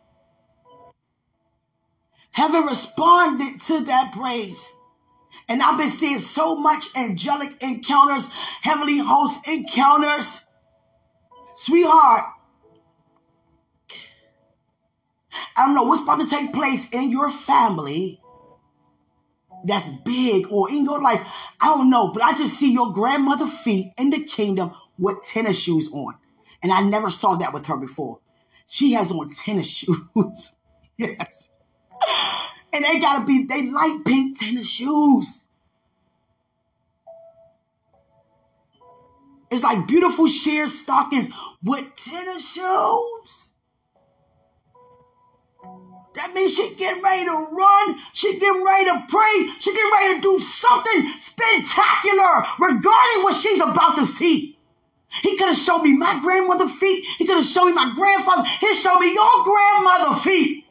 Heaven 2.31 2.65
responded 2.65 3.61
to 3.63 3.85
that 3.85 4.13
praise. 4.13 4.73
And 5.49 5.63
I've 5.63 5.79
been 5.79 5.89
seeing 5.89 6.19
so 6.19 6.57
much 6.57 6.87
angelic 6.97 7.63
encounters, 7.63 8.29
heavenly 8.63 8.99
host 8.99 9.47
encounters. 9.47 10.41
Sweetheart, 11.55 12.25
I 15.57 15.67
don't 15.67 15.75
know 15.75 15.85
what's 15.85 16.03
about 16.03 16.21
to 16.21 16.27
take 16.27 16.53
place 16.53 16.89
in 16.91 17.11
your 17.11 17.31
family 17.31 18.21
that's 19.65 19.89
big 20.05 20.47
or 20.51 20.71
in 20.71 20.85
your 20.85 21.03
life. 21.03 21.21
I 21.61 21.67
don't 21.67 21.91
know, 21.91 22.13
but 22.13 22.23
I 22.23 22.35
just 22.35 22.59
see 22.59 22.73
your 22.73 22.93
grandmother 22.93 23.47
feet 23.47 23.93
in 23.99 24.11
the 24.11 24.23
kingdom 24.23 24.73
with 24.99 25.23
tennis 25.23 25.61
shoes 25.61 25.91
on. 25.93 26.15
And 26.63 26.73
I 26.73 26.83
never 26.83 27.11
saw 27.11 27.35
that 27.37 27.53
with 27.53 27.67
her 27.67 27.79
before. 27.79 28.21
She 28.67 28.93
has 28.93 29.11
on 29.11 29.31
tennis 29.31 29.71
shoes. 29.77 30.55
yes. 30.97 31.49
And 32.73 32.85
they 32.85 32.99
gotta 32.99 33.25
be, 33.25 33.45
they 33.45 33.67
light 33.71 34.03
pink 34.05 34.39
tennis 34.39 34.69
shoes. 34.69 35.45
It's 39.51 39.63
like 39.63 39.87
beautiful 39.87 40.27
sheer 40.27 40.67
stockings 40.67 41.29
with 41.63 41.85
tennis 41.97 42.53
shoes. 42.53 43.44
That 46.15 46.33
means 46.33 46.55
she 46.55 46.75
getting 46.77 47.03
ready 47.03 47.25
to 47.25 47.49
run. 47.51 47.99
She 48.13 48.39
getting 48.39 48.65
ready 48.65 48.85
to 48.87 49.05
pray. 49.09 49.49
She 49.59 49.73
getting 49.73 49.91
ready 49.93 50.15
to 50.15 50.21
do 50.21 50.41
something 50.41 51.09
spectacular 51.19 52.45
regarding 52.61 53.23
what 53.23 53.35
she's 53.35 53.61
about 53.61 53.97
to 53.97 54.07
see. 54.07 54.59
He 55.23 55.37
could 55.37 55.49
have 55.49 55.57
showed 55.57 55.83
me 55.83 55.97
my 55.97 56.21
grandmother 56.21 56.69
feet. 56.69 57.05
He 57.19 57.27
could 57.27 57.37
have 57.37 57.45
showed 57.45 57.67
me 57.67 57.73
my 57.73 57.93
grandfather. 57.95 58.45
He 58.61 58.75
showed 58.75 58.99
me 58.99 59.13
your 59.13 59.45
grandmother 59.45 60.21
feet. 60.21 60.67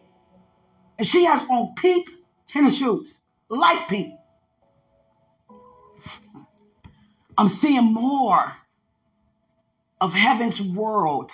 And 0.98 1.08
she 1.08 1.26
has 1.26 1.44
on 1.50 1.76
pink 1.76 2.10
tennis 2.48 2.78
shoes, 2.78 3.20
light 3.50 3.86
pink. 3.88 4.14
I'm 7.38 7.50
seeing 7.50 7.94
more 7.94 8.54
of 10.00 10.14
heaven's 10.14 10.62
world 10.62 11.32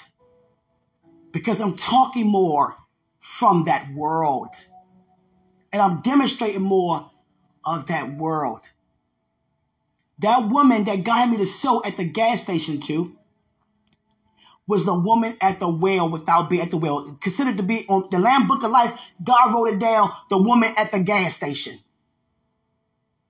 because 1.31 1.59
I'm 1.61 1.75
talking 1.75 2.27
more 2.27 2.75
from 3.29 3.65
that 3.65 3.87
world. 3.93 4.55
And 5.71 5.79
I'm 5.79 6.01
demonstrating 6.01 6.63
more 6.63 7.11
of 7.63 7.85
that 7.85 8.17
world. 8.17 8.67
That 10.17 10.49
woman 10.49 10.85
that 10.85 11.03
got 11.03 11.29
me 11.29 11.37
to 11.37 11.45
sow 11.45 11.83
at 11.83 11.95
the 11.95 12.05
gas 12.05 12.41
station 12.41 12.81
to 12.81 13.15
was 14.65 14.83
the 14.83 14.97
woman 14.97 15.37
at 15.41 15.59
the 15.59 15.69
well 15.69 16.09
without 16.09 16.49
being 16.49 16.63
at 16.63 16.71
the 16.71 16.77
well. 16.77 17.17
Considered 17.21 17.57
to 17.57 17.63
be 17.63 17.85
on 17.87 18.09
the 18.09 18.17
Lamb 18.17 18.47
Book 18.47 18.63
of 18.63 18.71
Life, 18.71 18.99
God 19.23 19.53
wrote 19.53 19.75
it 19.75 19.79
down, 19.79 20.11
the 20.29 20.41
woman 20.41 20.73
at 20.75 20.91
the 20.91 20.99
gas 20.99 21.35
station. 21.35 21.77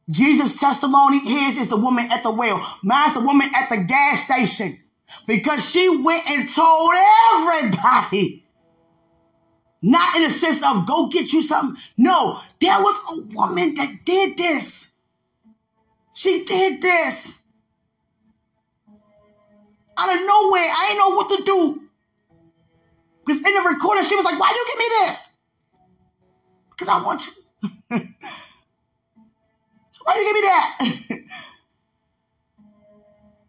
Jesus' 0.10 0.58
testimony, 0.58 1.20
his 1.20 1.58
is 1.58 1.68
the 1.68 1.78
woman 1.78 2.10
at 2.10 2.24
the 2.24 2.32
well. 2.32 2.66
Mine's 2.84 3.14
the 3.14 3.20
woman 3.20 3.52
at 3.54 3.70
the 3.70 3.84
gas 3.84 4.24
station. 4.24 4.78
Because 5.28 5.70
she 5.70 5.90
went 5.90 6.28
and 6.30 6.50
told 6.50 6.92
everybody 7.34 8.46
not 9.82 10.15
in 10.18 10.24
a 10.24 10.30
sense 10.30 10.62
of 10.63 10.86
go 10.88 11.08
get 11.08 11.32
you 11.32 11.42
something. 11.42 11.82
No, 11.98 12.42
there 12.60 12.80
was 12.80 12.96
a 13.10 13.22
woman 13.34 13.76
that 13.76 14.06
did 14.06 14.38
this. 14.38 14.89
She 16.13 16.44
did 16.44 16.82
this. 16.82 17.38
Out 19.98 20.10
of 20.10 20.22
nowhere, 20.22 20.62
I 20.62 20.86
didn't 20.89 21.00
know 21.00 21.15
what 21.15 21.38
to 21.38 21.44
do. 21.44 21.89
Because 23.26 23.46
in 23.46 23.54
the 23.54 23.62
recording, 23.70 24.04
she 24.04 24.15
was 24.15 24.26
like, 24.26 24.39
Why 24.39 24.50
you 24.50 24.65
give 24.68 24.78
me 24.80 24.86
this? 25.06 25.34
Because 26.72 26.88
I 26.88 27.02
want 27.04 27.26
you. 27.26 27.34
so 29.92 30.02
why 30.04 30.15
you 30.15 30.26
give 30.26 30.36
me 30.36 30.42
that? 30.42 31.26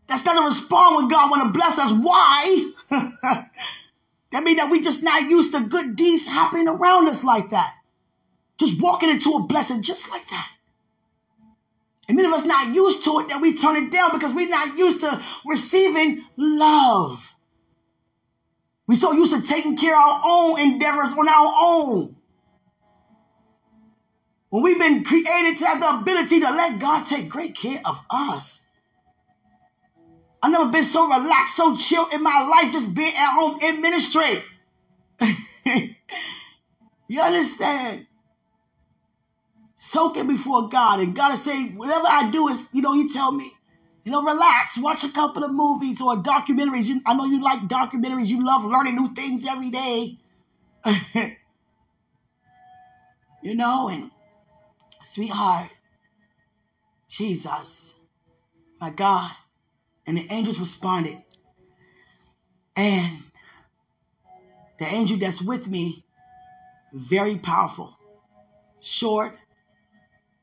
That's 0.08 0.24
not 0.24 0.34
to 0.38 0.44
respond 0.44 0.96
when 0.96 1.08
God 1.08 1.30
want 1.30 1.44
to 1.44 1.50
bless 1.56 1.78
us. 1.78 1.92
Why? 1.92 2.72
That 4.32 4.44
means 4.44 4.58
that 4.58 4.70
we 4.70 4.80
just 4.80 5.02
not 5.02 5.28
used 5.28 5.52
to 5.52 5.60
good 5.60 5.96
deeds 5.96 6.26
happening 6.26 6.68
around 6.68 7.08
us 7.08 7.24
like 7.24 7.50
that. 7.50 7.74
Just 8.58 8.80
walking 8.80 9.10
into 9.10 9.32
a 9.32 9.42
blessing 9.42 9.82
just 9.82 10.10
like 10.10 10.28
that. 10.28 10.48
And 12.08 12.16
many 12.16 12.28
of 12.28 12.34
us 12.34 12.44
not 12.44 12.74
used 12.74 13.04
to 13.04 13.20
it 13.20 13.28
that 13.28 13.40
we 13.40 13.56
turn 13.56 13.76
it 13.76 13.90
down 13.90 14.10
because 14.12 14.34
we're 14.34 14.48
not 14.48 14.76
used 14.76 15.00
to 15.00 15.22
receiving 15.46 16.24
love. 16.36 17.36
We 18.86 18.96
so 18.96 19.12
used 19.12 19.32
to 19.32 19.42
taking 19.42 19.76
care 19.76 19.94
of 19.94 20.02
our 20.02 20.22
own 20.24 20.60
endeavors 20.60 21.12
on 21.16 21.28
our 21.28 21.54
own. 21.60 22.16
When 24.48 24.64
we've 24.64 24.80
been 24.80 25.04
created 25.04 25.58
to 25.58 25.66
have 25.66 25.80
the 25.80 26.00
ability 26.00 26.40
to 26.40 26.50
let 26.50 26.80
God 26.80 27.04
take 27.04 27.28
great 27.28 27.54
care 27.54 27.80
of 27.84 28.04
us. 28.10 28.59
I've 30.42 30.52
never 30.52 30.70
been 30.70 30.84
so 30.84 31.06
relaxed, 31.06 31.56
so 31.56 31.76
chill 31.76 32.06
in 32.08 32.22
my 32.22 32.48
life, 32.48 32.72
just 32.72 32.94
being 32.94 33.14
at 33.14 33.34
home 33.34 33.58
in 33.60 33.82
ministry. 33.82 34.42
you 37.08 37.20
understand? 37.20 38.06
Soaking 39.76 40.26
before 40.26 40.68
God. 40.68 41.00
And 41.00 41.14
God 41.14 41.34
is 41.34 41.42
saying, 41.42 41.76
whatever 41.76 42.06
I 42.08 42.30
do 42.30 42.48
is, 42.48 42.66
you 42.72 42.80
know, 42.80 42.94
He 42.94 43.12
tell 43.12 43.32
me, 43.32 43.52
you 44.04 44.12
know, 44.12 44.22
relax, 44.22 44.78
watch 44.78 45.04
a 45.04 45.10
couple 45.10 45.44
of 45.44 45.52
movies 45.52 46.00
or 46.00 46.16
documentaries. 46.16 46.86
You, 46.86 47.02
I 47.06 47.14
know 47.14 47.26
you 47.26 47.42
like 47.42 47.60
documentaries. 47.60 48.28
You 48.28 48.44
love 48.44 48.64
learning 48.64 48.96
new 48.96 49.14
things 49.14 49.44
every 49.46 49.68
day. 49.68 50.16
you 53.42 53.54
know, 53.54 53.88
and 53.90 54.10
sweetheart, 55.02 55.68
Jesus, 57.08 57.92
my 58.80 58.88
God. 58.88 59.32
And 60.06 60.16
the 60.16 60.26
angels 60.30 60.58
responded. 60.58 61.22
And 62.76 63.18
the 64.78 64.86
angel 64.86 65.18
that's 65.18 65.42
with 65.42 65.68
me, 65.68 66.04
very 66.92 67.36
powerful, 67.36 67.96
short, 68.80 69.36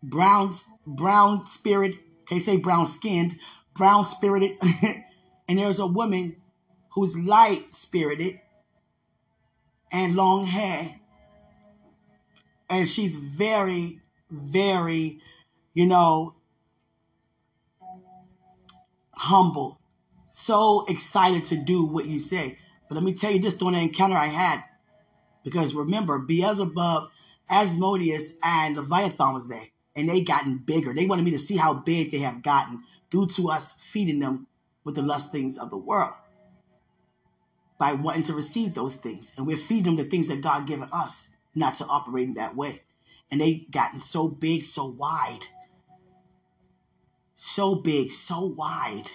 brown, 0.04 0.54
brown 0.86 1.48
spirit, 1.48 1.96
can't 2.28 2.44
say 2.44 2.58
brown 2.58 2.86
skinned, 2.86 3.40
brown 3.74 4.06
spirited. 4.06 4.58
and 5.48 5.60
there's 5.60 5.80
a 5.80 5.88
woman 5.88 6.36
who's 6.90 7.18
light 7.18 7.74
spirited 7.74 8.40
and 9.92 10.16
long 10.16 10.46
hair. 10.46 11.00
And 12.70 12.88
she's 12.88 13.16
very, 13.16 14.02
very, 14.30 15.20
you 15.74 15.86
know, 15.86 16.36
humble, 19.18 19.80
so 20.30 20.86
excited 20.88 21.46
to 21.46 21.58
do 21.58 21.86
what 21.86 22.06
you 22.06 22.20
say. 22.20 22.58
But 22.88 22.96
let 22.96 23.04
me 23.04 23.14
tell 23.14 23.32
you 23.32 23.40
this 23.40 23.56
during 23.56 23.76
the 23.76 23.82
encounter 23.82 24.16
I 24.16 24.28
had, 24.28 24.64
because 25.44 25.74
remember, 25.74 26.20
Beelzebub, 26.20 27.10
Asmodeus, 27.50 28.34
and 28.44 28.76
Leviathan 28.76 29.34
was 29.34 29.48
there, 29.48 29.68
and 29.96 30.08
they 30.08 30.22
gotten 30.24 30.58
bigger. 30.58 30.94
They 30.94 31.06
wanted 31.06 31.26
me 31.26 31.32
to 31.32 31.40
see 31.40 31.58
how 31.58 31.74
big 31.74 32.12
they 32.12 32.20
have 32.20 32.44
gotten 32.44 32.84
due 33.10 33.28
to 33.28 33.50
us 33.50 33.74
feeding 33.74 34.20
them 34.20 34.48
with 34.84 34.96
the 34.96 35.02
lust 35.02 35.32
things 35.32 35.58
of 35.58 35.70
the 35.70 35.78
world 35.78 36.14
by 37.78 37.94
wanting 37.94 38.24
to 38.24 38.34
receive 38.34 38.74
those 38.74 38.96
things. 38.96 39.32
And 39.38 39.46
we're 39.46 39.58
feeding 39.58 39.84
them 39.84 39.96
the 39.96 40.04
things 40.04 40.28
that 40.30 40.42
God 40.42 40.68
given 40.68 40.90
us, 40.92 41.30
not 41.54 41.76
to 41.76 41.86
operate 41.86 42.28
in 42.28 42.34
that 42.36 42.56
way. 42.56 42.82
And 43.30 43.42
they 43.42 43.68
gotten 43.72 44.02
so 44.02 44.28
big, 44.28 44.64
so 44.64 44.86
wide 44.86 45.46
so 47.38 47.76
big, 47.76 48.12
so 48.12 48.46
wide. 48.46 49.10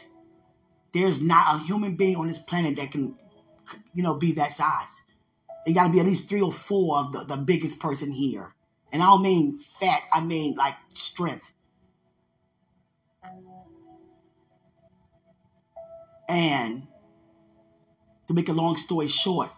There's 0.94 1.20
not 1.20 1.56
a 1.56 1.64
human 1.64 1.96
being 1.96 2.16
on 2.16 2.28
this 2.28 2.38
planet 2.38 2.76
that 2.76 2.92
can, 2.92 3.16
you 3.92 4.02
know, 4.02 4.14
be 4.14 4.32
that 4.32 4.52
size. 4.52 5.02
It 5.66 5.72
got 5.72 5.88
to 5.88 5.92
be 5.92 6.00
at 6.00 6.06
least 6.06 6.28
three 6.28 6.40
or 6.40 6.52
four 6.52 6.98
of 6.98 7.12
the, 7.12 7.24
the 7.24 7.36
biggest 7.36 7.80
person 7.80 8.10
here. 8.10 8.54
And 8.92 9.02
I 9.02 9.06
don't 9.06 9.22
mean 9.22 9.58
fat, 9.58 10.02
I 10.12 10.20
mean 10.20 10.54
like 10.54 10.74
strength. 10.94 11.52
And 16.28 16.86
to 18.28 18.34
make 18.34 18.48
a 18.48 18.52
long 18.52 18.76
story 18.76 19.08
short, 19.08 19.50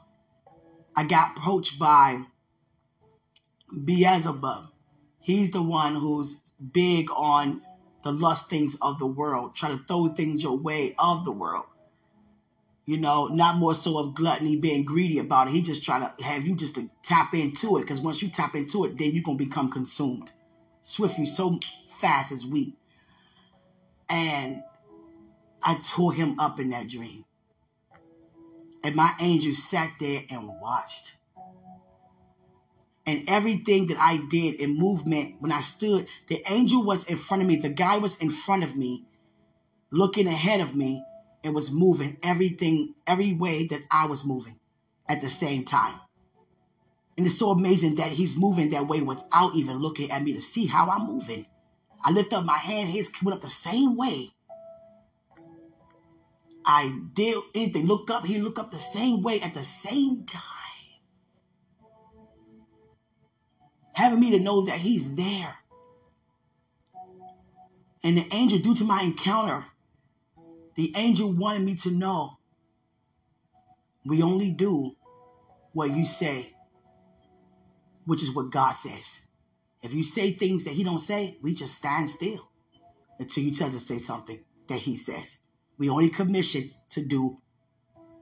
I 0.97 1.05
got 1.05 1.37
approached 1.37 1.79
by 1.79 2.25
Beelzebub. 3.85 4.69
He's 5.21 5.51
the 5.51 5.63
one 5.63 5.97
who's 5.97 6.37
big 6.73 7.11
on 7.11 7.63
the 8.05 8.13
lust 8.13 8.49
things 8.49 8.77
of 8.81 8.99
the 8.99 9.07
world, 9.07 9.57
try 9.57 9.71
to 9.71 9.79
throw 9.89 10.09
things 10.09 10.43
your 10.43 10.57
way 10.57 10.95
of 10.99 11.25
the 11.25 11.33
world. 11.33 11.65
You 12.87 12.99
know, 12.99 13.29
not 13.29 13.57
more 13.57 13.75
so 13.75 13.99
of 13.99 14.15
gluttony, 14.15 14.57
being 14.57 14.85
greedy 14.85 15.19
about 15.19 15.49
it. 15.49 15.53
He 15.53 15.63
just 15.63 15.85
trying 15.85 16.03
to 16.03 16.23
have 16.23 16.47
you 16.47 16.55
just 16.55 16.75
to 16.75 16.91
tap 17.03 17.35
into 17.35 17.79
it, 17.79 17.81
because 17.81 18.01
once 18.01 18.23
you 18.23 18.29
tap 18.29 18.55
into 18.55 18.85
it, 18.85 18.99
then 18.99 19.13
you're 19.13 19.25
gonna 19.25 19.39
become 19.39 19.71
consumed. 19.71 20.31
Swiftly, 20.83 21.25
so 21.25 21.59
fast 21.99 22.31
as 22.31 22.45
we. 22.45 22.77
And 24.11 24.63
I 25.63 25.81
tore 25.83 26.13
him 26.13 26.39
up 26.39 26.61
in 26.61 26.71
that 26.71 26.89
dream. 26.89 27.25
And 28.83 28.95
my 28.95 29.11
angel 29.19 29.55
sat 29.55 29.93
there 29.99 30.25
and 30.29 30.47
watched 30.61 31.17
and 33.07 33.29
everything 33.29 33.89
that 33.89 33.99
I 34.01 34.25
did 34.31 34.55
in 34.55 34.79
movement 34.79 35.37
when 35.41 35.53
I 35.53 35.61
stood, 35.61 36.07
the 36.29 36.43
angel 36.51 36.83
was 36.83 37.05
in 37.05 37.19
front 37.19 37.43
of 37.43 37.49
me, 37.49 37.57
the 37.57 37.69
guy 37.69 37.99
was 37.99 38.17
in 38.17 38.31
front 38.31 38.65
of 38.65 38.77
me, 38.77 39.05
looking 39.91 40.27
ahead 40.27 40.61
of 40.61 40.75
me, 40.75 41.05
and 41.43 41.55
was 41.55 41.71
moving 41.71 42.17
everything, 42.23 42.95
every 43.07 43.35
way 43.35 43.67
that 43.67 43.83
I 43.91 44.07
was 44.07 44.25
moving 44.25 44.59
at 45.09 45.21
the 45.21 45.29
same 45.29 45.65
time. 45.65 46.01
And 47.17 47.27
it's 47.27 47.39
so 47.39 47.51
amazing 47.51 47.97
that 47.97 48.13
he's 48.13 48.37
moving 48.37 48.71
that 48.71 48.89
way 48.89 49.01
without 49.01 49.55
even 49.55 49.79
looking 49.79 50.11
at 50.11 50.23
me 50.23 50.33
to 50.33 50.41
see 50.41 50.67
how 50.67 50.89
I'm 50.89 51.07
moving. 51.07 51.47
I 52.03 52.11
lift 52.11 52.33
up 52.33 52.45
my 52.45 52.57
hand, 52.57 52.89
his 52.89 53.11
went 53.23 53.37
up 53.37 53.43
the 53.43 53.51
same 53.51 53.97
way. 53.97 54.31
I 56.67 56.99
did 57.13 57.37
anything, 57.55 57.87
look 57.87 58.11
up, 58.11 58.25
he 58.25 58.39
look 58.39 58.59
up 58.59 58.71
the 58.71 58.79
same 58.79 59.23
way 59.23 59.41
at 59.41 59.53
the 59.53 59.65
same 59.65 60.25
time. 60.25 60.64
Having 63.95 64.21
me 64.21 64.31
to 64.33 64.41
know 64.41 64.63
that 64.67 64.79
he's 64.79 65.15
there. 65.15 65.57
And 68.03 68.19
the 68.19 68.27
angel, 68.33 68.59
due 68.59 68.75
to 68.75 68.85
my 68.85 69.03
encounter, 69.03 69.65
the 70.75 70.93
angel 70.97 71.33
wanted 71.33 71.63
me 71.63 71.77
to 71.77 71.91
know 71.91 72.37
we 74.05 74.23
only 74.23 74.51
do 74.51 74.97
what 75.73 75.91
you 75.91 76.05
say, 76.05 76.55
which 78.05 78.23
is 78.23 78.35
what 78.35 78.51
God 78.51 78.73
says. 78.73 79.21
If 79.83 79.95
you 79.95 80.03
say 80.03 80.33
things 80.33 80.65
that 80.65 80.75
he 80.75 80.85
don't 80.85 80.99
say, 80.99 81.39
we 81.43 81.55
just 81.55 81.75
stand 81.75 82.11
still 82.11 82.49
until 83.19 83.45
you 83.45 83.53
tell 83.53 83.69
us 83.69 83.75
to 83.75 83.79
say 83.81 83.99
something 83.99 84.41
that 84.69 84.79
he 84.79 84.97
says. 84.97 85.39
We 85.79 85.89
only 85.89 86.11
commission 86.11 86.71
to 86.91 87.05
do 87.05 87.39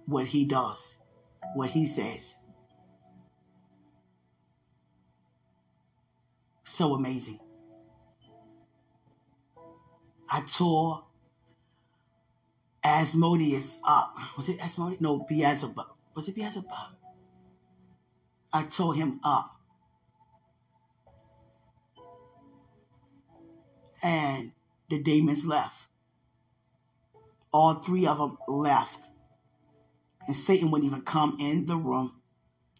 what 0.06 0.26
he 0.26 0.44
does, 0.44 0.96
what 1.54 1.70
he 1.70 1.86
says. 1.86 2.34
So 6.72 6.94
amazing. 6.94 7.38
I 10.26 10.40
tore 10.40 11.04
Asmodeus 12.82 13.76
up. 13.84 14.16
Was 14.38 14.48
it 14.48 14.58
Asmodeus? 14.58 14.98
No, 15.02 15.18
Beelzebub. 15.18 15.84
Was 16.14 16.28
it 16.28 16.34
Beelzebub? 16.34 16.96
I 18.54 18.62
tore 18.62 18.94
him 18.94 19.20
up. 19.22 19.60
And 24.02 24.52
the 24.88 24.98
demons 24.98 25.44
left. 25.44 25.76
All 27.52 27.74
three 27.74 28.06
of 28.06 28.16
them 28.16 28.38
left. 28.48 29.08
And 30.26 30.34
Satan 30.34 30.70
wouldn't 30.70 30.90
even 30.90 31.02
come 31.02 31.36
in 31.38 31.66
the 31.66 31.76
room. 31.76 32.14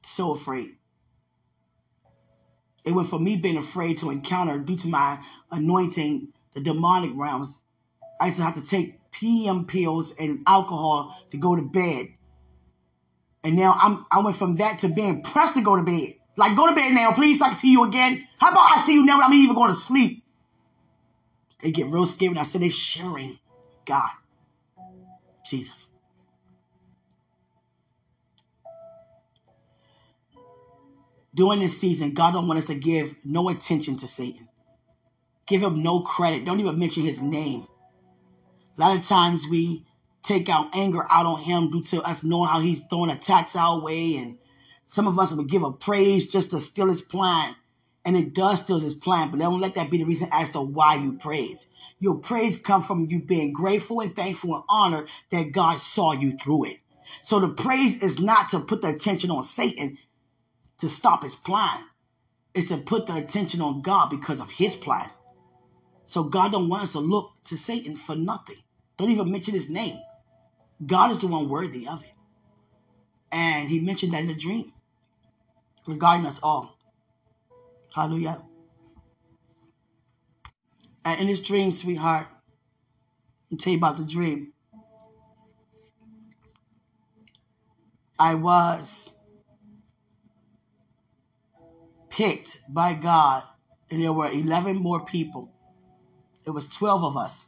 So 0.01 0.33
afraid. 0.33 0.77
It 2.85 2.93
went 2.93 3.09
from 3.09 3.25
me 3.25 3.37
being 3.37 3.57
afraid 3.57 3.99
to 3.99 4.11
encounter 4.11 4.59
due 4.59 4.77
to 4.77 4.89
my 4.89 5.19
anointing 5.51 6.29
the 6.55 6.61
demonic 6.61 7.13
realms. 7.15 7.63
I 8.21 8.27
used 8.27 8.39
to 8.39 8.45
have 8.45 8.55
to 8.55 8.63
take 8.63 8.99
PM 9.13 9.67
pills 9.67 10.13
and 10.19 10.43
alcohol 10.47 11.17
to 11.31 11.37
go 11.37 11.55
to 11.55 11.63
bed. 11.63 12.09
And 13.45 13.57
now 13.57 13.77
I'm 13.81 14.07
I 14.11 14.21
went 14.21 14.37
from 14.37 14.57
that 14.57 14.81
to 14.81 14.89
being 14.89 15.23
pressed 15.23 15.55
to 15.55 15.63
go 15.63 15.77
to 15.77 15.83
bed. 15.83 16.15
Like 16.37 16.57
go 16.57 16.69
to 16.69 16.75
bed 16.75 16.93
now, 16.93 17.13
please. 17.13 17.39
So 17.39 17.47
I 17.47 17.49
can 17.51 17.59
see 17.59 17.73
you 17.73 17.85
again. 17.85 18.27
How 18.39 18.51
about 18.51 18.77
I 18.77 18.83
see 18.87 18.95
you 18.95 19.05
now 19.05 19.19
when 19.19 19.25
I'm 19.25 19.33
even 19.33 19.55
going 19.55 19.71
to 19.71 19.77
sleep? 19.77 20.23
They 21.63 21.71
get 21.71 21.87
real 21.87 22.07
scared 22.07 22.33
when 22.33 22.39
I 22.39 22.45
say 22.45 22.59
they're 22.59 22.71
sharing 22.71 23.39
God. 23.85 24.11
Jesus. 25.49 25.87
During 31.35 31.61
this 31.61 31.81
season, 31.81 32.13
God 32.13 32.35
don't 32.35 32.47
want 32.47 32.59
us 32.59 32.67
to 32.67 32.75
give 32.75 33.15
no 33.25 33.49
attention 33.49 33.97
to 33.99 34.07
Satan. 34.07 34.49
Give 35.47 35.63
him 35.63 35.83
no 35.83 36.01
credit. 36.01 36.45
Don't 36.45 36.61
even 36.61 36.79
mention 36.79 37.05
his 37.05 37.23
name. 37.23 37.67
A 38.77 38.81
lot 38.81 38.99
of 38.99 39.05
times 39.05 39.47
we 39.49 39.87
take 40.23 40.49
our 40.49 40.69
anger 40.75 41.07
out 41.11 41.27
on 41.27 41.41
him 41.41 41.71
due 41.71 41.83
to 41.83 42.03
us 42.03 42.23
knowing 42.23 42.49
how 42.49 42.61
he's 42.61 42.81
throwing 42.83 43.11
attacks 43.11 43.57
our 43.57 43.81
way. 43.81 44.17
And 44.17 44.39
some 44.85 45.07
of 45.07 45.19
us 45.19 45.33
would 45.33 45.49
give 45.49 45.63
a 45.63 45.73
praise 45.73 46.31
just 46.31 46.51
to 46.51 46.61
steal 46.61 46.89
his 46.89 47.03
plan. 47.03 47.57
And 48.05 48.17
it 48.17 48.35
does 48.35 48.61
steal 48.63 48.81
his 48.81 48.95
plan, 48.95 49.31
but 49.31 49.41
don't 49.41 49.61
let 49.61 49.75
that 49.77 49.91
be 49.91 49.99
the 49.99 50.05
reason 50.05 50.29
as 50.33 50.51
to 50.51 50.61
why 50.61 50.97
you 50.97 51.13
praise. 51.13 51.69
Your 52.01 52.17
praise 52.17 52.59
come 52.59 52.83
from 52.83 53.07
you 53.09 53.21
being 53.21 53.53
grateful 53.53 54.01
and 54.01 54.15
thankful 54.15 54.57
and 54.57 54.65
honored 54.69 55.09
that 55.31 55.53
God 55.53 55.79
saw 55.79 56.13
you 56.13 56.33
through 56.33 56.65
it. 56.65 56.79
So 57.21 57.39
the 57.39 57.49
praise 57.49 58.03
is 58.03 58.19
not 58.19 58.51
to 58.51 58.61
put 58.61 58.83
the 58.83 58.89
attention 58.89 59.31
on 59.31 59.45
Satan 59.45 59.99
to 60.83 60.89
stop 60.89 61.23
his 61.23 61.37
plan. 61.37 61.85
It's 62.55 62.67
to 62.67 62.77
put 62.77 63.07
the 63.07 63.15
attention 63.15 63.63
on 63.63 63.83
God 63.83 64.11
because 64.11 64.41
of 64.41 64.51
his 64.51 64.75
plan. 64.75 65.09
So 66.07 66.25
God 66.25 66.51
don't 66.51 66.69
want 66.69 66.83
us 66.83 66.93
to 66.93 66.99
look 66.99 67.31
to 67.45 67.57
Satan 67.57 67.97
for 67.97 68.17
nothing. 68.17 68.57
Don't 68.97 69.11
even 69.11 69.31
mention 69.31 69.55
his 69.55 69.71
name. 69.71 69.97
God 70.85 71.13
is 71.13 71.21
the 71.21 71.29
one 71.29 71.49
worthy 71.49 71.87
of 71.87 72.03
it. 72.03 72.11
And 73.31 73.71
he 73.71 73.79
mentioned 73.79 74.13
that 74.13 74.25
in 74.25 74.31
a 74.31 74.35
dream 74.35 74.73
regarding 75.87 76.27
us 76.27 76.41
all. 76.43 76.77
Hallelujah. 77.95 78.43
And 81.05 81.21
in 81.21 81.29
this 81.29 81.41
dream, 81.41 81.71
sweetheart, 81.71 82.27
I'll 83.53 83.59
tell 83.59 83.73
you 83.73 83.79
about 83.79 83.99
the 83.99 84.05
dream. 84.05 84.53
I 88.19 88.35
was 88.35 89.15
picked 92.13 92.61
by 92.69 92.95
God, 92.95 93.43
and 93.91 94.03
there 94.03 94.13
were 94.13 94.31
11 94.31 94.77
more 94.77 95.05
people. 95.05 95.51
It 96.47 96.51
was 96.51 96.69
12 96.69 97.05
of 97.05 97.17
us. 97.17 97.47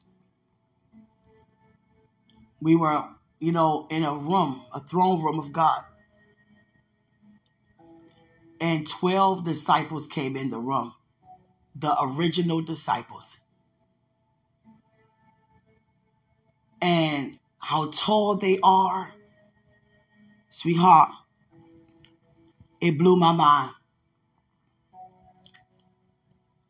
We 2.61 2.75
were, 2.75 3.05
you 3.39 3.53
know, 3.53 3.87
in 3.91 4.05
a 4.05 4.15
room, 4.15 4.63
a 4.73 4.81
throne 4.81 5.23
room 5.23 5.39
of 5.39 5.53
God. 5.53 5.83
And 8.61 8.89
12 8.89 9.45
disciples 9.45 10.07
came 10.07 10.37
in 10.37 10.51
the 10.51 10.59
room, 10.59 10.95
the 11.77 11.95
original 12.01 12.63
disciples. 12.63 13.39
and 16.85 17.39
how 17.59 17.91
tall 17.91 18.37
they 18.37 18.59
are. 18.63 19.11
Sweetheart, 20.51 21.09
it 22.79 22.99
blew 22.99 23.17
my 23.17 23.33
mind. 23.33 23.71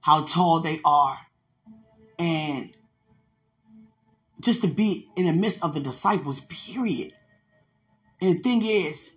How 0.04 0.24
tall 0.24 0.60
they 0.60 0.82
are. 0.84 1.16
And 2.18 2.76
just 4.38 4.60
to 4.60 4.68
be 4.68 5.08
in 5.16 5.24
the 5.24 5.32
midst 5.32 5.64
of 5.64 5.72
the 5.72 5.80
disciples, 5.80 6.40
period. 6.40 7.14
And 8.20 8.36
the 8.36 8.38
thing 8.42 8.62
is, 8.62 9.12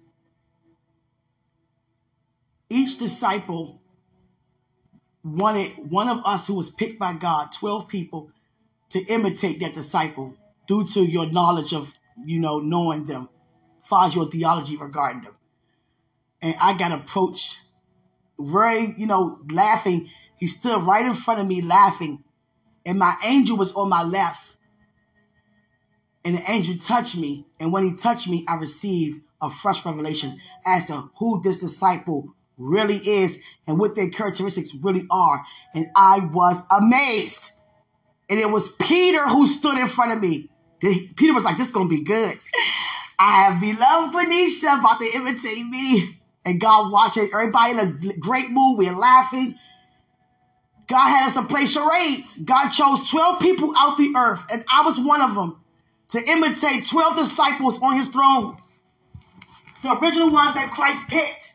each 2.69 2.97
disciple 2.97 3.81
wanted 5.25 5.73
one 5.91 6.07
of 6.07 6.21
us 6.23 6.47
who 6.47 6.53
was 6.53 6.69
picked 6.69 6.97
by 6.97 7.11
God, 7.11 7.51
12 7.51 7.89
people, 7.89 8.31
to 8.91 9.03
imitate 9.07 9.59
that 9.59 9.73
disciple 9.73 10.37
due 10.67 10.87
to 10.87 11.01
your 11.01 11.29
knowledge 11.29 11.73
of, 11.73 11.91
you 12.25 12.39
know, 12.39 12.59
knowing 12.59 13.07
them, 13.07 13.27
far 13.83 14.05
as 14.05 14.15
your 14.15 14.31
theology 14.31 14.77
regarding 14.77 15.23
them. 15.23 15.35
And 16.41 16.55
I 16.61 16.77
got 16.77 16.93
approached 16.93 17.59
very, 18.39 18.95
you 18.97 19.05
know, 19.05 19.41
laughing. 19.51 20.11
He 20.37 20.47
stood 20.47 20.83
right 20.83 21.05
in 21.05 21.15
front 21.15 21.41
of 21.41 21.47
me 21.47 21.61
laughing. 21.61 22.23
And 22.85 22.99
my 22.99 23.15
angel 23.23 23.57
was 23.57 23.73
on 23.73 23.89
my 23.89 24.03
left. 24.03 24.55
And 26.23 26.37
the 26.37 26.51
angel 26.51 26.75
touched 26.77 27.17
me. 27.17 27.45
And 27.59 27.71
when 27.71 27.83
he 27.83 27.95
touched 27.95 28.27
me, 28.27 28.45
I 28.47 28.55
received 28.55 29.21
a 29.41 29.49
fresh 29.49 29.85
revelation 29.85 30.39
as 30.65 30.87
to 30.87 31.09
who 31.17 31.41
this 31.41 31.59
disciple 31.59 32.33
really 32.57 32.97
is 32.97 33.39
and 33.67 33.77
what 33.77 33.95
their 33.95 34.09
characteristics 34.09 34.73
really 34.75 35.05
are. 35.11 35.45
And 35.73 35.87
I 35.95 36.19
was 36.19 36.61
amazed. 36.71 37.51
And 38.29 38.39
it 38.39 38.49
was 38.49 38.71
Peter 38.79 39.27
who 39.27 39.47
stood 39.47 39.77
in 39.77 39.87
front 39.87 40.11
of 40.11 40.21
me. 40.21 40.49
Peter 40.81 41.33
was 41.33 41.43
like, 41.43 41.57
this 41.57 41.67
is 41.67 41.73
going 41.73 41.89
to 41.89 41.95
be 41.95 42.03
good. 42.03 42.37
I 43.19 43.43
have 43.43 43.61
beloved 43.61 44.13
Quenisha 44.13 44.79
about 44.79 44.99
to 44.99 45.09
imitate 45.15 45.65
me. 45.65 46.19
And 46.45 46.61
God 46.61 46.91
watching 46.91 47.29
everybody 47.33 47.71
in 47.71 47.79
a 47.79 48.17
great 48.19 48.49
mood. 48.49 48.77
We're 48.77 48.95
laughing. 48.95 49.57
God 50.87 51.09
had 51.09 51.27
us 51.27 51.33
to 51.33 51.43
play 51.43 51.65
charades. 51.65 52.37
God 52.37 52.69
chose 52.69 53.09
12 53.09 53.41
people 53.41 53.73
out 53.77 53.97
the 53.97 54.13
earth, 54.15 54.43
and 54.51 54.63
I 54.71 54.83
was 54.83 54.99
one 54.99 55.21
of 55.21 55.35
them, 55.35 55.61
to 56.09 56.23
imitate 56.23 56.87
12 56.87 57.17
disciples 57.17 57.81
on 57.81 57.95
his 57.95 58.07
throne. 58.07 58.57
The 59.83 59.97
original 59.99 60.31
ones 60.31 60.55
that 60.55 60.71
Christ 60.71 61.07
picked. 61.07 61.53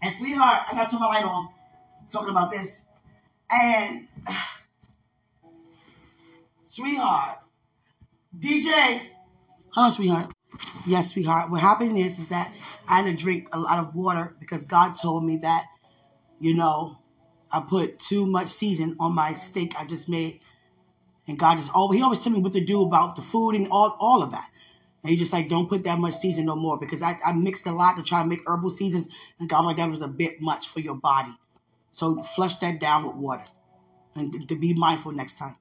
And 0.00 0.14
sweetheart, 0.16 0.62
I 0.70 0.74
gotta 0.74 0.90
turn 0.90 1.00
my 1.00 1.06
light 1.06 1.24
on. 1.24 1.48
Talking 2.10 2.30
about 2.30 2.50
this. 2.50 2.84
And 3.50 4.06
sweetheart, 6.64 7.38
DJ. 8.38 9.00
Hello, 9.74 9.90
sweetheart. 9.90 10.32
Yes, 10.86 11.10
sweetheart. 11.10 11.50
What 11.50 11.60
happened 11.60 11.98
is, 11.98 12.18
is 12.18 12.28
that 12.28 12.52
I 12.88 13.02
had 13.02 13.04
to 13.04 13.14
drink 13.14 13.48
a 13.52 13.58
lot 13.58 13.78
of 13.78 13.94
water 13.94 14.34
because 14.38 14.64
God 14.64 14.94
told 14.94 15.24
me 15.24 15.38
that, 15.38 15.66
you 16.40 16.54
know, 16.54 16.98
I 17.50 17.60
put 17.60 17.98
too 17.98 18.26
much 18.26 18.48
season 18.48 18.96
on 19.00 19.14
my 19.14 19.34
steak 19.34 19.74
I 19.78 19.86
just 19.86 20.08
made. 20.08 20.40
And 21.26 21.38
God 21.38 21.58
just 21.58 21.72
always, 21.74 21.98
he 21.98 22.04
always 22.04 22.22
told 22.22 22.36
me 22.36 22.42
what 22.42 22.52
to 22.54 22.64
do 22.64 22.82
about 22.82 23.16
the 23.16 23.22
food 23.22 23.54
and 23.54 23.68
all, 23.70 23.96
all 24.00 24.22
of 24.22 24.30
that. 24.32 24.48
And 25.02 25.10
he 25.10 25.16
just 25.16 25.32
like, 25.32 25.48
don't 25.48 25.68
put 25.68 25.84
that 25.84 25.98
much 25.98 26.14
season 26.14 26.46
no 26.46 26.56
more 26.56 26.78
because 26.78 27.02
I, 27.02 27.18
I 27.24 27.32
mixed 27.32 27.66
a 27.66 27.72
lot 27.72 27.96
to 27.96 28.02
try 28.02 28.22
to 28.22 28.28
make 28.28 28.40
herbal 28.46 28.70
seasons. 28.70 29.08
And 29.38 29.48
God, 29.48 29.64
like 29.64 29.76
that 29.76 29.90
was 29.90 30.02
a 30.02 30.08
bit 30.08 30.40
much 30.40 30.68
for 30.68 30.80
your 30.80 30.94
body. 30.94 31.32
So 31.92 32.22
flush 32.22 32.54
that 32.56 32.80
down 32.80 33.06
with 33.06 33.16
water 33.16 33.44
and 34.14 34.48
to 34.48 34.56
be 34.56 34.74
mindful 34.74 35.12
next 35.12 35.38
time. 35.38 35.56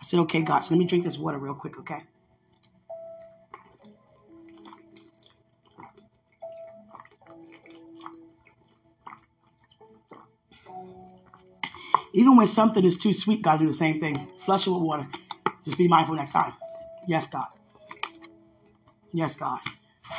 I 0.00 0.04
said, 0.04 0.20
okay, 0.20 0.42
God, 0.42 0.60
so 0.60 0.74
let 0.74 0.78
me 0.78 0.86
drink 0.86 1.04
this 1.04 1.18
water 1.18 1.38
real 1.38 1.54
quick, 1.54 1.78
okay? 1.80 2.02
Even 12.12 12.36
when 12.36 12.46
something 12.46 12.84
is 12.84 12.96
too 12.96 13.12
sweet, 13.12 13.42
God 13.42 13.60
do 13.60 13.66
the 13.66 13.72
same 13.72 14.00
thing. 14.00 14.28
Flush 14.38 14.66
it 14.66 14.70
with 14.70 14.82
water. 14.82 15.06
Just 15.64 15.78
be 15.78 15.88
mindful 15.88 16.16
next 16.16 16.32
time. 16.32 16.52
Yes, 17.06 17.26
God. 17.28 17.46
Yes, 19.12 19.36
God. 19.36 19.60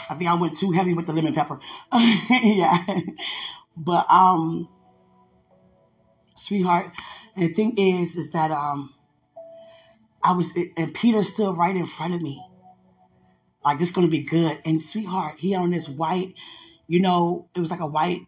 I 0.09 0.15
think 0.15 0.29
I 0.29 0.35
went 0.35 0.57
too 0.57 0.71
heavy 0.71 0.93
with 0.93 1.07
the 1.07 1.13
lemon 1.13 1.33
pepper. 1.33 1.59
yeah. 2.29 2.85
But 3.75 4.05
um 4.11 4.69
sweetheart, 6.35 6.91
and 7.35 7.49
the 7.49 7.53
thing 7.53 7.77
is 7.77 8.15
is 8.15 8.31
that 8.31 8.51
um 8.51 8.93
I 10.23 10.33
was 10.33 10.51
and 10.77 10.93
Peter's 10.93 11.31
still 11.31 11.55
right 11.55 11.75
in 11.75 11.87
front 11.87 12.13
of 12.13 12.21
me. 12.21 12.43
Like 13.63 13.79
this 13.79 13.91
gonna 13.91 14.07
be 14.07 14.23
good. 14.23 14.59
And 14.65 14.83
sweetheart, 14.83 15.35
he 15.39 15.55
on 15.55 15.71
this 15.71 15.87
white, 15.87 16.33
you 16.87 16.99
know, 16.99 17.47
it 17.55 17.59
was 17.59 17.71
like 17.71 17.79
a 17.79 17.87
white 17.87 18.21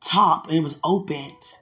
top 0.00 0.48
and 0.48 0.56
it 0.56 0.62
was 0.62 0.78
opened. 0.82 1.56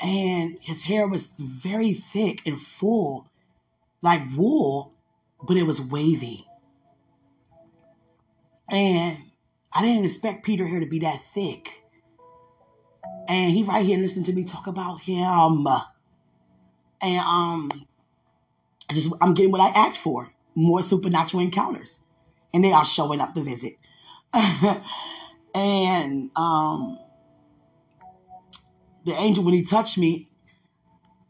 And 0.00 0.58
his 0.60 0.84
hair 0.84 1.08
was 1.08 1.28
very 1.38 1.94
thick 1.94 2.42
and 2.46 2.60
full, 2.60 3.26
like 4.00 4.22
wool, 4.36 4.94
but 5.42 5.56
it 5.56 5.64
was 5.64 5.80
wavy. 5.80 6.46
And 8.68 9.18
I 9.72 9.82
didn't 9.82 10.04
expect 10.04 10.44
Peter 10.44 10.66
here 10.66 10.80
to 10.80 10.86
be 10.86 11.00
that 11.00 11.22
thick. 11.34 11.82
And 13.28 13.52
he 13.52 13.62
right 13.62 13.84
here 13.84 13.98
listening 13.98 14.24
to 14.26 14.32
me 14.32 14.44
talk 14.44 14.66
about 14.66 15.00
him. 15.00 15.66
And 17.00 17.20
um 17.20 17.70
just 18.90 19.12
I'm 19.20 19.34
getting 19.34 19.52
what 19.52 19.60
I 19.60 19.68
asked 19.68 19.98
for. 19.98 20.32
More 20.54 20.82
supernatural 20.82 21.42
encounters. 21.42 22.00
And 22.52 22.64
they 22.64 22.72
are 22.72 22.84
showing 22.84 23.20
up 23.20 23.34
to 23.34 23.42
visit. 23.42 23.76
and 25.54 26.30
um 26.36 26.98
the 29.04 29.12
angel 29.12 29.44
when 29.44 29.54
he 29.54 29.64
touched 29.64 29.98
me, 29.98 30.28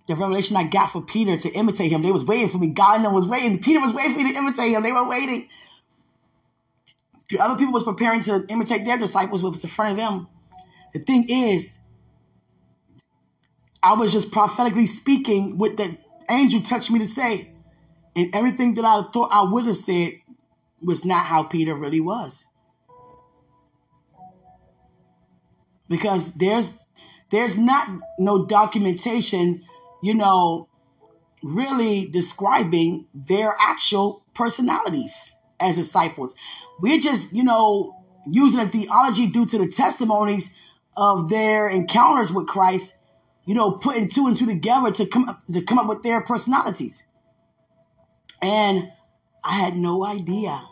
the 0.07 0.17
revelation 0.17 0.57
I 0.57 0.65
got 0.65 0.91
for 0.91 1.03
Peter 1.03 1.37
to 1.37 1.51
imitate 1.51 1.93
him, 1.93 2.03
they 2.03 2.13
was 2.13 2.25
waiting 2.25 2.49
for 2.49 2.59
me. 2.59 2.69
God 2.69 3.05
and 3.05 3.15
was 3.15 3.27
waiting. 3.27 3.61
Peter 3.61 3.81
was 3.81 3.93
waiting 3.93 4.15
for 4.15 4.19
me 4.19 4.33
to 4.33 4.39
imitate 4.39 4.73
him. 4.73 4.83
They 4.83 4.93
were 4.93 5.07
waiting. 5.09 5.49
The 7.29 7.41
other 7.41 7.57
people 7.57 7.75
was 7.75 7.85
preparing 7.85 8.23
to 8.23 8.47
imitate 8.49 8.87
their 8.87 8.97
disciples, 8.97 9.43
what 9.43 9.53
was 9.53 9.63
in 9.63 9.71
front 9.71 9.93
of 9.93 9.97
them. 9.99 10.29
The 10.95 11.01
thing 11.01 11.29
is, 11.29 11.79
I 13.83 13.95
was 13.95 14.13
just 14.13 14.33
prophetically 14.33 14.87
speaking 14.87 15.59
what 15.59 15.77
the 15.77 15.99
angel 16.31 16.63
touched 16.63 16.91
me 16.91 17.01
to 17.01 17.09
say. 17.09 17.53
And 18.17 18.35
everything 18.35 18.75
that 18.75 18.85
I 18.85 19.03
thought 19.13 19.31
I 19.31 19.51
would 19.53 19.67
have 19.67 19.77
said 19.77 20.15
was 20.83 21.05
not 21.05 21.27
how 21.27 21.43
Peter 21.43 21.75
really 21.75 22.01
was. 22.01 22.45
Because 25.89 26.33
there's 26.35 26.71
there's 27.31 27.57
not 27.57 27.89
no 28.19 28.47
documentation, 28.47 29.65
you 30.03 30.15
know, 30.15 30.69
really 31.43 32.09
describing 32.09 33.07
their 33.15 33.55
actual 33.61 34.25
personalities 34.35 35.35
as 35.61 35.77
disciples. 35.77 36.35
We're 36.81 37.01
just, 37.01 37.33
you 37.33 37.45
know, 37.45 37.95
using 38.27 38.61
a 38.61 38.69
theology 38.69 39.27
due 39.27 39.47
to 39.47 39.59
the 39.59 39.69
testimonies 39.69 40.51
of 40.97 41.29
their 41.29 41.69
encounters 41.69 42.33
with 42.33 42.47
Christ, 42.47 42.95
you 43.45 43.55
know, 43.55 43.73
putting 43.73 44.09
two 44.09 44.27
and 44.27 44.37
two 44.37 44.47
together 44.47 44.91
to 44.93 45.07
come 45.07 45.29
up, 45.29 45.43
to 45.53 45.63
come 45.63 45.79
up 45.79 45.87
with 45.87 46.03
their 46.03 46.21
personalities. 46.23 47.03
And 48.41 48.91
I 49.45 49.53
had 49.53 49.77
no 49.77 50.05
idea. 50.05 50.63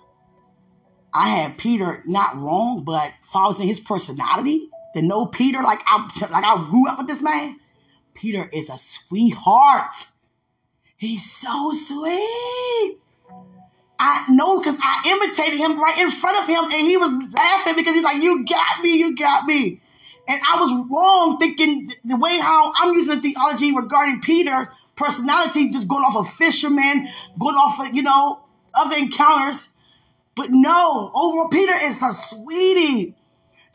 I 1.14 1.28
had 1.28 1.58
Peter 1.58 2.02
not 2.06 2.36
wrong, 2.36 2.84
but 2.84 3.12
following 3.32 3.68
his 3.68 3.80
personality, 3.80 4.68
to 4.96 5.02
know 5.02 5.26
Peter 5.26 5.62
like 5.62 5.80
I 5.86 6.08
like 6.30 6.44
I 6.44 6.68
grew 6.70 6.88
up 6.88 6.98
with 6.98 7.06
this 7.06 7.20
man. 7.20 7.60
Peter 8.14 8.48
is 8.52 8.70
a 8.70 8.78
sweetheart. 8.78 9.94
He's 10.96 11.30
so 11.30 11.72
sweet. 11.72 12.98
I 13.98 14.24
know 14.30 14.58
because 14.58 14.78
I 14.82 15.22
imitated 15.22 15.58
him 15.58 15.78
right 15.78 15.98
in 15.98 16.10
front 16.10 16.38
of 16.38 16.48
him 16.48 16.64
and 16.64 16.86
he 16.86 16.96
was 16.96 17.12
laughing 17.34 17.76
because 17.76 17.94
he's 17.94 18.04
like, 18.04 18.22
You 18.22 18.46
got 18.46 18.82
me, 18.82 18.96
you 18.96 19.14
got 19.16 19.44
me. 19.44 19.82
And 20.28 20.40
I 20.50 20.58
was 20.58 20.88
wrong 20.90 21.38
thinking 21.38 21.92
the 22.04 22.16
way 22.16 22.38
how 22.38 22.72
I'm 22.78 22.94
using 22.94 23.16
the 23.16 23.20
theology 23.20 23.74
regarding 23.74 24.22
Peter 24.22 24.70
personality, 24.96 25.70
just 25.70 25.88
going 25.88 26.04
off 26.04 26.16
of 26.16 26.32
fishermen, 26.34 27.06
going 27.38 27.54
off 27.54 27.86
of, 27.86 27.94
you 27.94 28.02
know, 28.02 28.40
other 28.74 28.96
encounters. 28.96 29.68
But 30.34 30.50
no, 30.50 31.10
overall, 31.14 31.48
Peter 31.48 31.74
is 31.74 32.02
a 32.02 32.14
sweetie. 32.14 33.14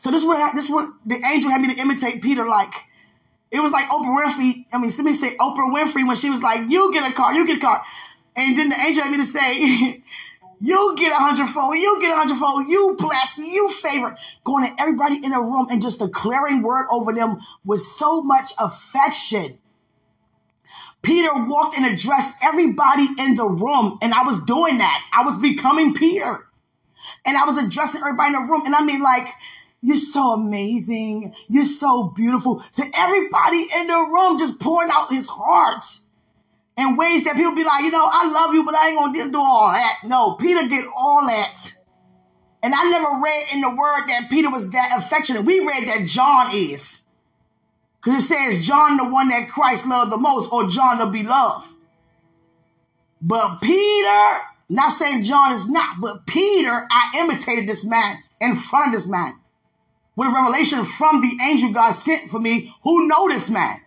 So 0.02 0.10
this 0.10 0.22
is 0.22 0.26
what 0.26 0.52
this 0.52 0.64
is 0.64 0.70
what 0.72 0.88
the 1.06 1.14
angel 1.24 1.48
had 1.48 1.60
me 1.60 1.72
to 1.72 1.80
imitate 1.80 2.22
Peter 2.22 2.44
like. 2.48 2.74
It 3.52 3.60
was 3.60 3.70
like 3.70 3.88
Oprah 3.88 4.24
Winfrey. 4.24 4.66
I 4.72 4.78
mean, 4.78 4.90
let 4.90 5.04
me 5.04 5.14
say 5.14 5.36
Oprah 5.36 5.72
Winfrey 5.72 6.04
when 6.04 6.16
she 6.16 6.28
was 6.28 6.42
like, 6.42 6.68
"You 6.68 6.92
get 6.92 7.08
a 7.08 7.14
car, 7.14 7.32
you 7.32 7.46
get 7.46 7.58
a 7.58 7.60
car," 7.60 7.84
and 8.34 8.58
then 8.58 8.70
the 8.70 8.80
angel 8.80 9.04
had 9.04 9.12
me 9.12 9.18
to 9.18 9.24
say, 9.24 10.02
"You 10.60 10.96
get 10.98 11.12
a 11.12 11.14
hundredfold, 11.14 11.76
you 11.76 12.00
get 12.00 12.10
a 12.10 12.16
hundredfold, 12.16 12.66
you 12.66 12.96
bless, 12.98 13.38
you 13.38 13.70
favor." 13.70 14.18
Going 14.42 14.64
to 14.64 14.82
everybody 14.82 15.24
in 15.24 15.30
the 15.30 15.40
room 15.40 15.68
and 15.70 15.80
just 15.80 16.00
declaring 16.00 16.62
word 16.62 16.88
over 16.90 17.12
them 17.12 17.38
with 17.64 17.80
so 17.80 18.22
much 18.22 18.50
affection. 18.58 19.58
Peter 21.02 21.30
walked 21.32 21.76
and 21.76 21.86
addressed 21.86 22.34
everybody 22.42 23.06
in 23.20 23.36
the 23.36 23.48
room, 23.48 24.00
and 24.02 24.12
I 24.12 24.24
was 24.24 24.42
doing 24.42 24.78
that. 24.78 25.00
I 25.12 25.22
was 25.22 25.36
becoming 25.38 25.94
Peter, 25.94 26.48
and 27.24 27.36
I 27.36 27.44
was 27.44 27.56
addressing 27.56 28.00
everybody 28.00 28.34
in 28.34 28.42
the 28.44 28.50
room, 28.50 28.66
and 28.66 28.74
I 28.74 28.82
mean 28.82 29.00
like 29.00 29.28
you're 29.82 29.96
so 29.96 30.32
amazing. 30.32 31.34
You're 31.48 31.64
so 31.64 32.04
beautiful. 32.04 32.62
To 32.74 32.90
everybody 32.94 33.66
in 33.74 33.88
the 33.88 33.98
room, 33.98 34.38
just 34.38 34.60
pouring 34.60 34.90
out 34.92 35.10
his 35.10 35.28
heart 35.28 35.84
in 36.76 36.96
ways 36.96 37.24
that 37.24 37.34
people 37.34 37.54
be 37.54 37.64
like, 37.64 37.82
you 37.82 37.90
know, 37.90 38.08
I 38.10 38.30
love 38.30 38.54
you, 38.54 38.64
but 38.64 38.76
I 38.76 38.90
ain't 38.90 38.98
gonna 38.98 39.30
do 39.30 39.38
all 39.38 39.72
that. 39.72 39.98
No, 40.04 40.34
Peter 40.36 40.68
did 40.68 40.84
all 40.96 41.26
that. 41.26 41.74
And 42.62 42.72
I 42.72 42.90
never 42.90 43.20
read 43.20 43.46
in 43.52 43.60
the 43.60 43.70
word 43.70 44.06
that 44.06 44.30
Peter 44.30 44.48
was 44.48 44.70
that 44.70 45.02
affectionate. 45.02 45.44
We 45.44 45.66
read 45.66 45.88
that 45.88 46.06
John 46.06 46.50
is. 46.54 47.02
Because 48.00 48.22
it 48.22 48.26
says 48.28 48.64
John, 48.64 48.96
the 48.96 49.08
one 49.08 49.30
that 49.30 49.48
Christ 49.48 49.84
loved 49.84 50.12
the 50.12 50.16
most, 50.16 50.52
or 50.52 50.68
John 50.68 50.98
the 50.98 51.06
beloved. 51.06 51.68
But 53.20 53.60
Peter, 53.60 54.38
not 54.68 54.92
saying 54.92 55.22
John 55.22 55.52
is 55.52 55.68
not, 55.68 56.00
but 56.00 56.24
Peter, 56.26 56.86
I 56.88 57.18
imitated 57.18 57.68
this 57.68 57.84
man 57.84 58.18
in 58.40 58.54
front 58.54 58.88
of 58.88 58.92
this 58.92 59.08
man 59.08 59.41
with 60.16 60.28
a 60.28 60.32
revelation 60.32 60.84
from 60.84 61.20
the 61.20 61.38
angel 61.42 61.72
God 61.72 61.92
sent 61.92 62.30
for 62.30 62.38
me 62.38 62.74
who 62.82 63.08
know 63.08 63.28
this 63.28 63.48
man. 63.48 63.80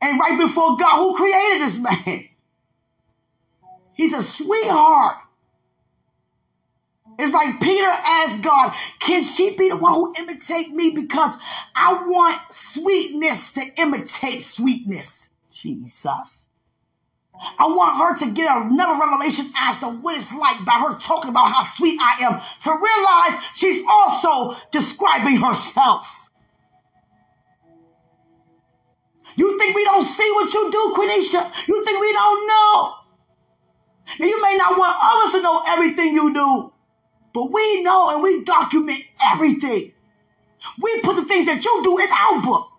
And 0.00 0.18
right 0.18 0.38
before 0.38 0.76
God 0.76 0.98
who 0.98 1.16
created 1.16 1.62
this 1.62 1.78
man. 1.78 2.24
He's 3.94 4.12
a 4.12 4.22
sweetheart. 4.22 5.16
It's 7.18 7.32
like 7.32 7.60
Peter 7.60 7.86
asked 7.86 8.42
God, 8.42 8.74
can 8.98 9.22
she 9.22 9.56
be 9.56 9.68
the 9.68 9.76
one 9.76 9.94
who 9.94 10.14
imitate 10.18 10.70
me? 10.70 10.90
Because 10.90 11.36
I 11.74 12.02
want 12.06 12.40
sweetness 12.50 13.52
to 13.52 13.62
imitate 13.78 14.42
sweetness. 14.42 15.28
Jesus. 15.50 16.43
I 17.58 17.66
want 17.66 17.96
her 17.98 18.26
to 18.26 18.32
get 18.32 18.48
another 18.50 18.98
revelation 19.00 19.46
as 19.58 19.78
to 19.78 19.86
what 19.86 20.16
it's 20.16 20.32
like 20.32 20.64
by 20.64 20.72
her 20.72 20.98
talking 20.98 21.30
about 21.30 21.52
how 21.52 21.62
sweet 21.62 21.98
I 22.00 22.24
am, 22.24 22.40
to 22.62 22.70
realize 22.70 23.44
she's 23.54 23.82
also 23.88 24.56
describing 24.70 25.36
herself. 25.36 26.30
You 29.36 29.58
think 29.58 29.74
we 29.74 29.84
don't 29.84 30.02
see 30.02 30.30
what 30.34 30.52
you 30.54 30.70
do, 30.70 30.94
Quenisha? 30.96 31.68
You 31.68 31.84
think 31.84 32.00
we 32.00 32.12
don't 32.12 32.46
know? 32.46 32.94
Now, 34.20 34.26
you 34.26 34.40
may 34.40 34.56
not 34.56 34.78
want 34.78 34.96
others 35.02 35.32
to 35.32 35.42
know 35.42 35.62
everything 35.66 36.14
you 36.14 36.32
do, 36.32 36.72
but 37.32 37.50
we 37.50 37.82
know 37.82 38.10
and 38.10 38.22
we 38.22 38.44
document 38.44 39.02
everything. 39.32 39.92
We 40.80 41.00
put 41.00 41.16
the 41.16 41.24
things 41.24 41.46
that 41.46 41.64
you 41.64 41.80
do 41.82 41.98
in 41.98 42.08
our 42.10 42.40
book 42.42 42.70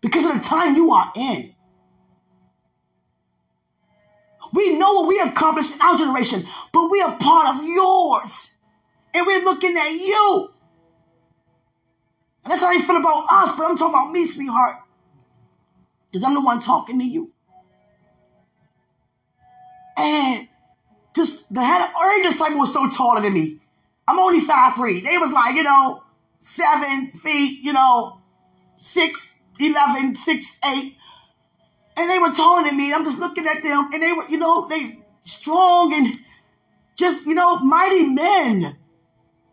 because 0.00 0.24
of 0.24 0.34
the 0.34 0.40
time 0.40 0.76
you 0.76 0.92
are 0.92 1.12
in. 1.14 1.54
We 4.52 4.76
know 4.76 4.94
what 4.94 5.08
we 5.08 5.20
accomplished 5.20 5.74
in 5.74 5.80
our 5.80 5.96
generation, 5.96 6.44
but 6.72 6.90
we 6.90 7.00
are 7.02 7.16
part 7.16 7.56
of 7.56 7.64
yours. 7.64 8.52
And 9.14 9.26
we're 9.26 9.44
looking 9.44 9.76
at 9.76 9.90
you. 9.92 10.50
And 12.44 12.52
that's 12.52 12.62
how 12.62 12.72
you 12.72 12.82
feel 12.82 12.96
about 12.96 13.26
us, 13.30 13.54
but 13.56 13.68
I'm 13.68 13.76
talking 13.76 13.94
about 13.94 14.12
me, 14.12 14.26
sweetheart. 14.26 14.76
Because 16.10 16.24
I'm 16.24 16.34
the 16.34 16.40
one 16.40 16.60
talking 16.60 16.98
to 16.98 17.04
you. 17.04 17.32
And 19.96 20.48
just 21.14 21.52
the 21.52 21.62
head 21.62 21.82
of 21.82 21.90
every 22.02 22.22
disciple 22.22 22.58
was 22.58 22.72
so 22.72 22.88
taller 22.90 23.20
than 23.20 23.34
me. 23.34 23.60
I'm 24.08 24.18
only 24.18 24.40
five 24.40 24.74
three. 24.74 25.00
They 25.00 25.18
was 25.18 25.30
like, 25.30 25.54
you 25.54 25.62
know, 25.62 26.02
seven 26.38 27.12
feet, 27.12 27.62
you 27.62 27.72
know, 27.72 28.20
six, 28.78 29.34
eleven, 29.60 30.14
six, 30.14 30.58
eight. 30.64 30.96
And 32.00 32.08
they 32.08 32.18
were 32.18 32.32
than 32.32 32.78
me. 32.78 32.94
I'm 32.94 33.04
just 33.04 33.18
looking 33.18 33.46
at 33.46 33.62
them 33.62 33.90
and 33.92 34.02
they 34.02 34.14
were, 34.14 34.26
you 34.26 34.38
know, 34.38 34.66
they 34.66 35.02
strong 35.24 35.92
and 35.92 36.18
just, 36.96 37.26
you 37.26 37.34
know, 37.34 37.58
mighty 37.58 38.04
men. 38.04 38.78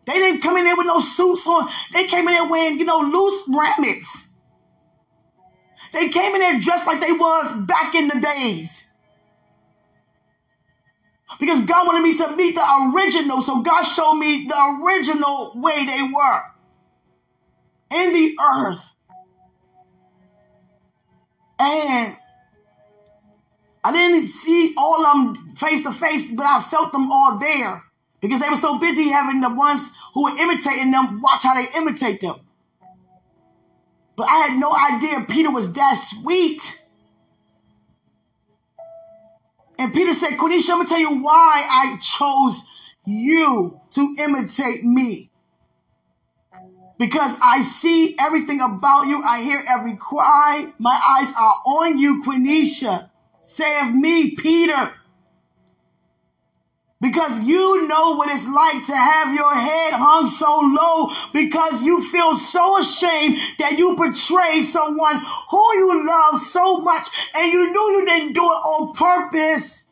They 0.06 0.14
didn't 0.14 0.40
come 0.40 0.56
in 0.56 0.64
there 0.64 0.74
with 0.74 0.86
no 0.86 1.00
suits 1.00 1.46
on. 1.46 1.68
They 1.92 2.06
came 2.06 2.26
in 2.26 2.32
there 2.32 2.48
wearing, 2.48 2.78
you 2.78 2.86
know, 2.86 3.00
loose 3.00 3.46
raiments. 3.48 4.28
They 5.92 6.08
came 6.08 6.34
in 6.34 6.40
there 6.40 6.58
dressed 6.58 6.86
like 6.86 7.00
they 7.00 7.12
was 7.12 7.66
back 7.66 7.94
in 7.94 8.08
the 8.08 8.18
days. 8.18 8.82
Because 11.38 11.60
God 11.60 11.86
wanted 11.86 12.00
me 12.00 12.16
to 12.16 12.34
meet 12.34 12.54
the 12.54 12.92
original. 12.94 13.42
So 13.42 13.60
God 13.60 13.82
showed 13.82 14.14
me 14.14 14.46
the 14.46 14.80
original 14.82 15.52
way 15.56 15.84
they 15.84 16.02
were 16.02 16.42
in 17.90 18.14
the 18.14 18.38
earth. 18.42 18.94
And 21.60 22.16
I 23.88 23.92
didn't 23.92 24.28
see 24.28 24.74
all 24.76 25.06
of 25.06 25.34
them 25.34 25.56
face 25.56 25.82
to 25.84 25.92
face, 25.94 26.30
but 26.30 26.44
I 26.44 26.60
felt 26.60 26.92
them 26.92 27.10
all 27.10 27.38
there 27.38 27.82
because 28.20 28.38
they 28.38 28.50
were 28.50 28.56
so 28.56 28.78
busy 28.78 29.08
having 29.08 29.40
the 29.40 29.48
ones 29.48 29.88
who 30.12 30.24
were 30.24 30.36
imitating 30.36 30.90
them 30.90 31.22
watch 31.22 31.44
how 31.44 31.54
they 31.54 31.66
imitate 31.74 32.20
them. 32.20 32.36
But 34.14 34.28
I 34.28 34.48
had 34.48 34.58
no 34.58 34.76
idea 34.76 35.24
Peter 35.26 35.50
was 35.50 35.72
that 35.72 35.94
sweet. 35.94 36.60
And 39.78 39.94
Peter 39.94 40.12
said, 40.12 40.32
Quenisha, 40.32 40.70
I'm 40.70 40.76
going 40.76 40.86
to 40.86 40.88
tell 40.90 41.00
you 41.00 41.22
why 41.22 41.66
I 41.70 41.96
chose 41.98 42.62
you 43.06 43.80
to 43.92 44.16
imitate 44.18 44.84
me. 44.84 45.30
Because 46.98 47.38
I 47.42 47.62
see 47.62 48.16
everything 48.18 48.60
about 48.60 49.06
you. 49.06 49.22
I 49.22 49.40
hear 49.40 49.64
every 49.66 49.96
cry. 49.96 50.74
My 50.78 51.00
eyes 51.08 51.32
are 51.38 51.62
on 51.64 51.98
you, 51.98 52.22
Quenisha. 52.22 53.08
Of 53.40 53.94
me, 53.94 54.32
Peter. 54.32 54.92
Because 57.00 57.40
you 57.40 57.86
know 57.86 58.16
what 58.16 58.28
it's 58.28 58.46
like 58.46 58.86
to 58.86 58.96
have 58.96 59.32
your 59.32 59.54
head 59.54 59.92
hung 59.94 60.26
so 60.26 60.58
low 60.58 61.10
because 61.32 61.82
you 61.82 62.02
feel 62.10 62.36
so 62.36 62.78
ashamed 62.78 63.38
that 63.60 63.78
you 63.78 63.94
betrayed 63.94 64.64
someone 64.64 65.22
who 65.50 65.74
you 65.76 66.06
love 66.06 66.40
so 66.40 66.78
much 66.80 67.06
and 67.34 67.52
you 67.52 67.70
knew 67.70 67.98
you 67.98 68.04
didn't 68.04 68.32
do 68.32 68.42
it 68.42 68.46
on 68.46 68.94
purpose. 68.94 69.84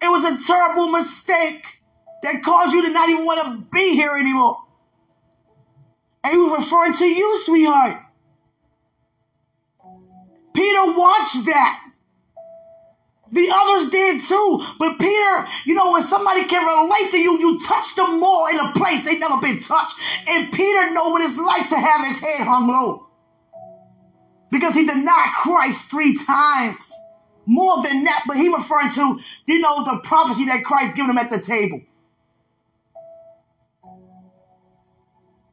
It 0.00 0.08
was 0.08 0.24
a 0.24 0.46
terrible 0.46 0.90
mistake 0.92 1.64
that 2.22 2.42
caused 2.42 2.72
you 2.72 2.82
to 2.82 2.90
not 2.90 3.08
even 3.08 3.24
want 3.24 3.42
to 3.44 3.76
be 3.76 3.94
here 3.94 4.16
anymore. 4.16 4.58
And 6.22 6.32
he 6.32 6.38
was 6.38 6.58
referring 6.58 6.94
to 6.94 7.06
you, 7.06 7.38
sweetheart. 7.44 8.02
Peter 10.54 10.92
watched 10.92 11.44
that. 11.46 11.85
The 13.32 13.50
others 13.52 13.90
did 13.90 14.22
too. 14.22 14.62
But 14.78 14.98
Peter, 14.98 15.46
you 15.64 15.74
know, 15.74 15.92
when 15.92 16.02
somebody 16.02 16.44
can 16.44 16.64
relate 16.64 17.10
to 17.10 17.18
you, 17.18 17.38
you 17.38 17.60
touch 17.66 17.94
them 17.96 18.20
more 18.20 18.50
in 18.50 18.58
a 18.58 18.72
place 18.72 19.04
they've 19.04 19.18
never 19.18 19.40
been 19.40 19.60
touched. 19.60 19.96
And 20.28 20.52
Peter 20.52 20.90
know 20.92 21.08
what 21.10 21.22
it's 21.22 21.36
like 21.36 21.68
to 21.70 21.76
have 21.76 22.06
his 22.06 22.18
head 22.18 22.46
hung 22.46 22.68
low. 22.68 23.08
Because 24.50 24.74
he 24.74 24.86
denied 24.86 25.32
Christ 25.34 25.84
three 25.86 26.16
times. 26.24 26.92
More 27.46 27.82
than 27.82 28.04
that, 28.04 28.24
but 28.26 28.36
he 28.36 28.48
referring 28.48 28.90
to, 28.92 29.20
you 29.46 29.60
know, 29.60 29.84
the 29.84 30.00
prophecy 30.02 30.46
that 30.46 30.64
Christ 30.64 30.96
given 30.96 31.10
him 31.10 31.18
at 31.18 31.30
the 31.30 31.40
table. 31.40 31.80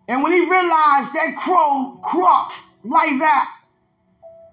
And 0.07 0.23
when 0.23 0.31
he 0.31 0.41
realized 0.41 1.13
that 1.13 1.35
crow 1.37 1.99
croaked 2.03 2.63
like 2.83 3.19
that, 3.19 3.62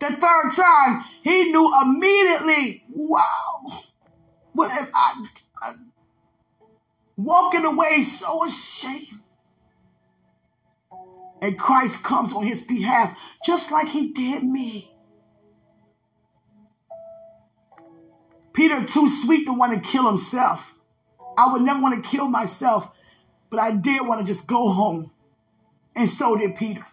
the 0.00 0.06
third 0.06 0.52
time, 0.56 1.04
he 1.22 1.52
knew 1.52 1.72
immediately, 1.82 2.84
wow, 2.90 3.82
what 4.52 4.70
have 4.70 4.90
I 4.94 5.26
done? 5.62 5.92
Walking 7.16 7.64
away 7.66 8.02
so 8.02 8.44
ashamed. 8.44 9.06
And 11.42 11.58
Christ 11.58 12.02
comes 12.02 12.32
on 12.32 12.44
his 12.44 12.62
behalf 12.62 13.16
just 13.44 13.70
like 13.70 13.88
he 13.88 14.12
did 14.12 14.42
me. 14.42 14.92
Peter 18.52 18.84
too 18.84 19.08
sweet 19.08 19.46
to 19.46 19.52
want 19.52 19.72
to 19.72 19.80
kill 19.80 20.06
himself. 20.06 20.74
I 21.38 21.52
would 21.52 21.62
never 21.62 21.80
want 21.80 22.02
to 22.02 22.10
kill 22.10 22.28
myself, 22.28 22.90
but 23.48 23.60
I 23.60 23.70
did 23.70 24.06
want 24.06 24.20
to 24.20 24.30
just 24.30 24.46
go 24.46 24.70
home. 24.70 25.10
And 25.96 26.08
so 26.08 26.36
did 26.36 26.56
Peter. 26.56 26.84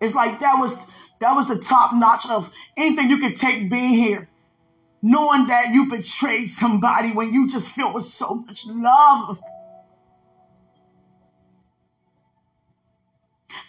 It's 0.00 0.14
like 0.14 0.40
that 0.40 0.56
was 0.58 0.74
that 1.22 1.34
was 1.34 1.48
the 1.48 1.58
top 1.58 1.94
notch 1.94 2.28
of 2.28 2.50
anything 2.76 3.08
you 3.08 3.18
could 3.18 3.36
take 3.36 3.70
being 3.70 3.94
here. 3.94 4.28
Knowing 5.02 5.46
that 5.48 5.72
you 5.72 5.88
betrayed 5.88 6.48
somebody 6.48 7.12
when 7.12 7.32
you 7.32 7.48
just 7.48 7.70
feel 7.70 7.92
with 7.92 8.04
so 8.04 8.34
much 8.34 8.66
love. 8.66 9.40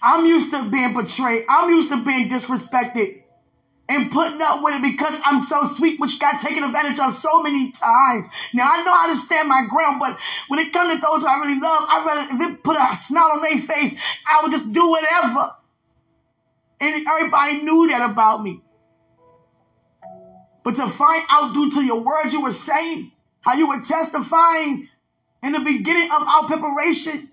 I'm 0.01 0.25
used 0.25 0.51
to 0.51 0.69
being 0.69 0.93
betrayed. 0.93 1.45
I'm 1.49 1.69
used 1.69 1.89
to 1.89 2.03
being 2.03 2.29
disrespected 2.29 3.23
and 3.89 4.11
putting 4.11 4.41
up 4.41 4.63
with 4.63 4.75
it 4.75 4.81
because 4.81 5.19
I'm 5.23 5.41
so 5.41 5.67
sweet, 5.67 5.99
which 5.99 6.19
got 6.19 6.39
taken 6.39 6.63
advantage 6.63 6.99
of 6.99 7.13
so 7.13 7.41
many 7.41 7.71
times. 7.71 8.25
Now 8.53 8.67
I 8.71 8.83
know 8.83 8.93
how 8.93 9.07
to 9.09 9.15
stand 9.15 9.47
my 9.47 9.65
ground, 9.69 9.99
but 9.99 10.17
when 10.47 10.59
it 10.59 10.73
comes 10.73 10.93
to 10.93 10.99
those 10.99 11.23
I 11.23 11.37
really 11.39 11.59
love, 11.59 11.85
I'd 11.89 12.05
rather 12.05 12.35
if 12.35 12.51
it 12.51 12.63
put 12.63 12.77
a 12.77 12.97
smile 12.97 13.31
on 13.33 13.43
their 13.43 13.59
face, 13.59 13.95
I 14.27 14.41
would 14.41 14.51
just 14.51 14.71
do 14.71 14.89
whatever. 14.89 15.49
And 16.83 17.07
everybody 17.07 17.61
knew 17.61 17.87
that 17.87 18.01
about 18.01 18.43
me. 18.43 18.61
But 20.63 20.75
to 20.75 20.89
find 20.89 21.23
out 21.29 21.53
due 21.53 21.71
to 21.71 21.81
your 21.81 22.01
words 22.01 22.33
you 22.33 22.43
were 22.43 22.51
saying, 22.51 23.11
how 23.39 23.53
you 23.53 23.69
were 23.69 23.79
testifying 23.79 24.89
in 25.41 25.53
the 25.53 25.61
beginning 25.61 26.09
of 26.11 26.27
our 26.27 26.43
preparation, 26.43 27.29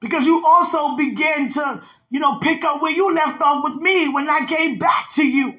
because 0.00 0.26
you 0.26 0.44
also 0.46 0.96
began 0.96 1.50
to, 1.50 1.82
you 2.08 2.20
know, 2.20 2.38
pick 2.38 2.64
up 2.64 2.80
where 2.82 2.92
you 2.92 3.12
left 3.12 3.42
off 3.42 3.64
with 3.64 3.82
me 3.82 4.08
when 4.08 4.30
I 4.30 4.46
came 4.46 4.78
back 4.78 5.12
to 5.16 5.26
you. 5.26 5.58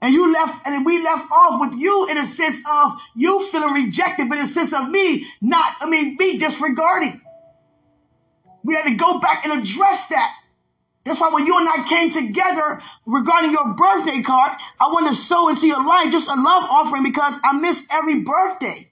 And 0.00 0.14
you 0.14 0.32
left, 0.32 0.66
and 0.66 0.86
we 0.86 1.02
left 1.02 1.30
off 1.30 1.60
with 1.60 1.78
you 1.78 2.08
in 2.08 2.16
a 2.16 2.24
sense 2.24 2.56
of 2.70 2.96
you 3.14 3.46
feeling 3.48 3.74
rejected, 3.74 4.28
but 4.30 4.38
in 4.38 4.44
a 4.44 4.48
sense 4.48 4.72
of 4.72 4.88
me 4.88 5.26
not, 5.42 5.74
I 5.80 5.88
mean, 5.88 6.16
me 6.18 6.38
disregarding. 6.38 7.20
We 8.66 8.74
had 8.74 8.82
to 8.82 8.94
go 8.96 9.20
back 9.20 9.46
and 9.46 9.62
address 9.62 10.08
that. 10.08 10.28
That's 11.04 11.20
why 11.20 11.28
when 11.28 11.46
you 11.46 11.56
and 11.56 11.68
I 11.68 11.86
came 11.88 12.10
together 12.10 12.82
regarding 13.06 13.52
your 13.52 13.74
birthday 13.74 14.22
card, 14.22 14.58
I 14.80 14.88
wanted 14.88 15.10
to 15.10 15.14
sow 15.14 15.48
into 15.48 15.68
your 15.68 15.86
life 15.86 16.10
just 16.10 16.28
a 16.28 16.34
love 16.34 16.64
offering 16.68 17.04
because 17.04 17.38
I 17.44 17.52
miss 17.52 17.86
every 17.92 18.22
birthday. 18.22 18.90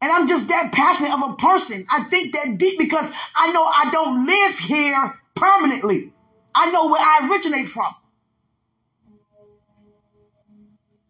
And 0.00 0.10
I'm 0.10 0.26
just 0.26 0.48
that 0.48 0.72
passionate 0.72 1.14
of 1.14 1.30
a 1.30 1.36
person. 1.36 1.86
I 1.92 2.02
think 2.02 2.32
that 2.32 2.58
deep 2.58 2.76
because 2.76 3.08
I 3.36 3.52
know 3.52 3.62
I 3.62 3.88
don't 3.92 4.26
live 4.26 4.58
here 4.58 5.14
permanently. 5.36 6.12
I 6.56 6.72
know 6.72 6.88
where 6.88 7.00
I 7.00 7.28
originate 7.30 7.68
from. 7.68 7.94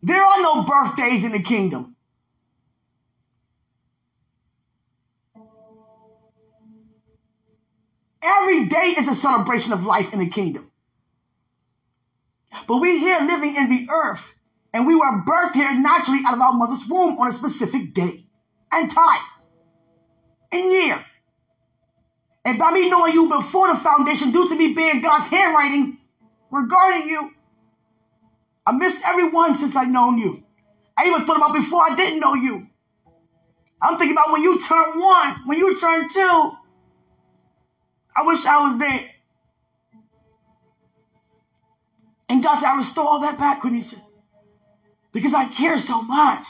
There 0.02 0.22
are 0.22 0.42
no 0.42 0.62
birthdays 0.64 1.24
in 1.24 1.32
the 1.32 1.42
kingdom. 1.42 1.96
Every 8.22 8.66
day 8.66 8.94
is 8.96 9.08
a 9.08 9.14
celebration 9.14 9.72
of 9.72 9.84
life 9.84 10.12
in 10.12 10.20
the 10.20 10.28
kingdom. 10.28 10.70
But 12.66 12.78
we 12.78 12.98
here 12.98 13.20
living 13.20 13.56
in 13.56 13.68
the 13.68 13.88
earth, 13.90 14.32
and 14.72 14.86
we 14.86 14.94
were 14.94 15.22
birthed 15.26 15.54
here 15.54 15.74
naturally 15.74 16.20
out 16.26 16.34
of 16.34 16.40
our 16.40 16.52
mother's 16.52 16.86
womb 16.86 17.18
on 17.18 17.28
a 17.28 17.32
specific 17.32 17.94
day 17.94 18.24
and 18.72 18.90
time 18.90 19.20
and 20.52 20.70
year. 20.70 21.04
And 22.44 22.58
by 22.58 22.72
me 22.72 22.88
knowing 22.88 23.12
you 23.12 23.28
before 23.28 23.72
the 23.72 23.78
foundation, 23.78 24.30
due 24.32 24.48
to 24.48 24.56
me 24.56 24.74
being 24.74 25.00
God's 25.00 25.28
handwriting 25.28 25.98
regarding 26.50 27.08
you, 27.08 27.32
I 28.66 28.72
missed 28.72 29.02
everyone 29.04 29.54
since 29.54 29.74
I've 29.74 29.88
known 29.88 30.18
you. 30.18 30.44
I 30.96 31.06
even 31.06 31.24
thought 31.24 31.36
about 31.36 31.54
before 31.54 31.82
I 31.82 31.94
didn't 31.96 32.20
know 32.20 32.34
you. 32.34 32.68
I'm 33.80 33.98
thinking 33.98 34.16
about 34.16 34.32
when 34.32 34.42
you 34.42 34.60
turn 34.60 35.00
one, 35.00 35.34
when 35.46 35.58
you 35.58 35.78
turn 35.80 36.08
two, 36.12 36.52
I 38.16 38.22
wish 38.22 38.44
I 38.46 38.68
was 38.68 38.78
there. 38.78 39.10
And 42.28 42.42
God 42.42 42.56
said, 42.56 42.68
I 42.68 42.76
restore 42.76 43.04
all 43.04 43.20
that 43.20 43.38
back, 43.38 43.62
Quenisha. 43.62 44.00
Because 45.12 45.34
I 45.34 45.46
care 45.46 45.78
so 45.78 46.02
much. 46.02 46.46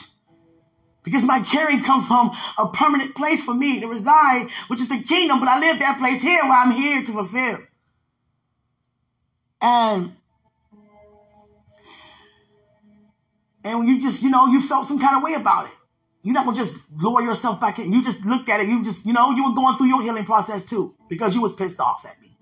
Because 1.02 1.24
my 1.24 1.40
caring 1.40 1.82
comes 1.82 2.06
from 2.06 2.30
a 2.58 2.68
permanent 2.68 3.16
place 3.16 3.42
for 3.42 3.52
me 3.52 3.80
to 3.80 3.88
reside, 3.88 4.48
which 4.68 4.80
is 4.80 4.88
the 4.88 5.02
kingdom, 5.02 5.40
but 5.40 5.48
I 5.48 5.58
live 5.58 5.80
that 5.80 5.98
place 5.98 6.22
here 6.22 6.42
where 6.42 6.52
I'm 6.52 6.70
here 6.70 7.02
to 7.02 7.12
fulfill. 7.12 7.58
And 9.60 10.16
and 13.64 13.88
you 13.88 14.00
just, 14.00 14.22
you 14.22 14.30
know, 14.30 14.46
you 14.46 14.60
felt 14.60 14.86
some 14.86 14.98
kind 14.98 15.16
of 15.16 15.22
way 15.22 15.34
about 15.34 15.66
it. 15.66 15.72
You're 16.22 16.34
not 16.34 16.44
gonna 16.44 16.56
just 16.56 16.78
lower 17.00 17.20
yourself 17.22 17.60
back 17.60 17.78
in. 17.78 17.92
You 17.92 18.02
just 18.02 18.24
looked 18.24 18.48
at 18.48 18.60
it. 18.60 18.68
You 18.68 18.84
just, 18.84 19.04
you 19.04 19.12
know, 19.12 19.32
you 19.32 19.44
were 19.44 19.54
going 19.54 19.76
through 19.76 19.88
your 19.88 20.02
healing 20.02 20.24
process 20.24 20.62
too 20.64 20.94
because 21.08 21.34
you 21.34 21.42
was 21.42 21.52
pissed 21.52 21.80
off 21.80 22.06
at 22.06 22.20
me, 22.20 22.36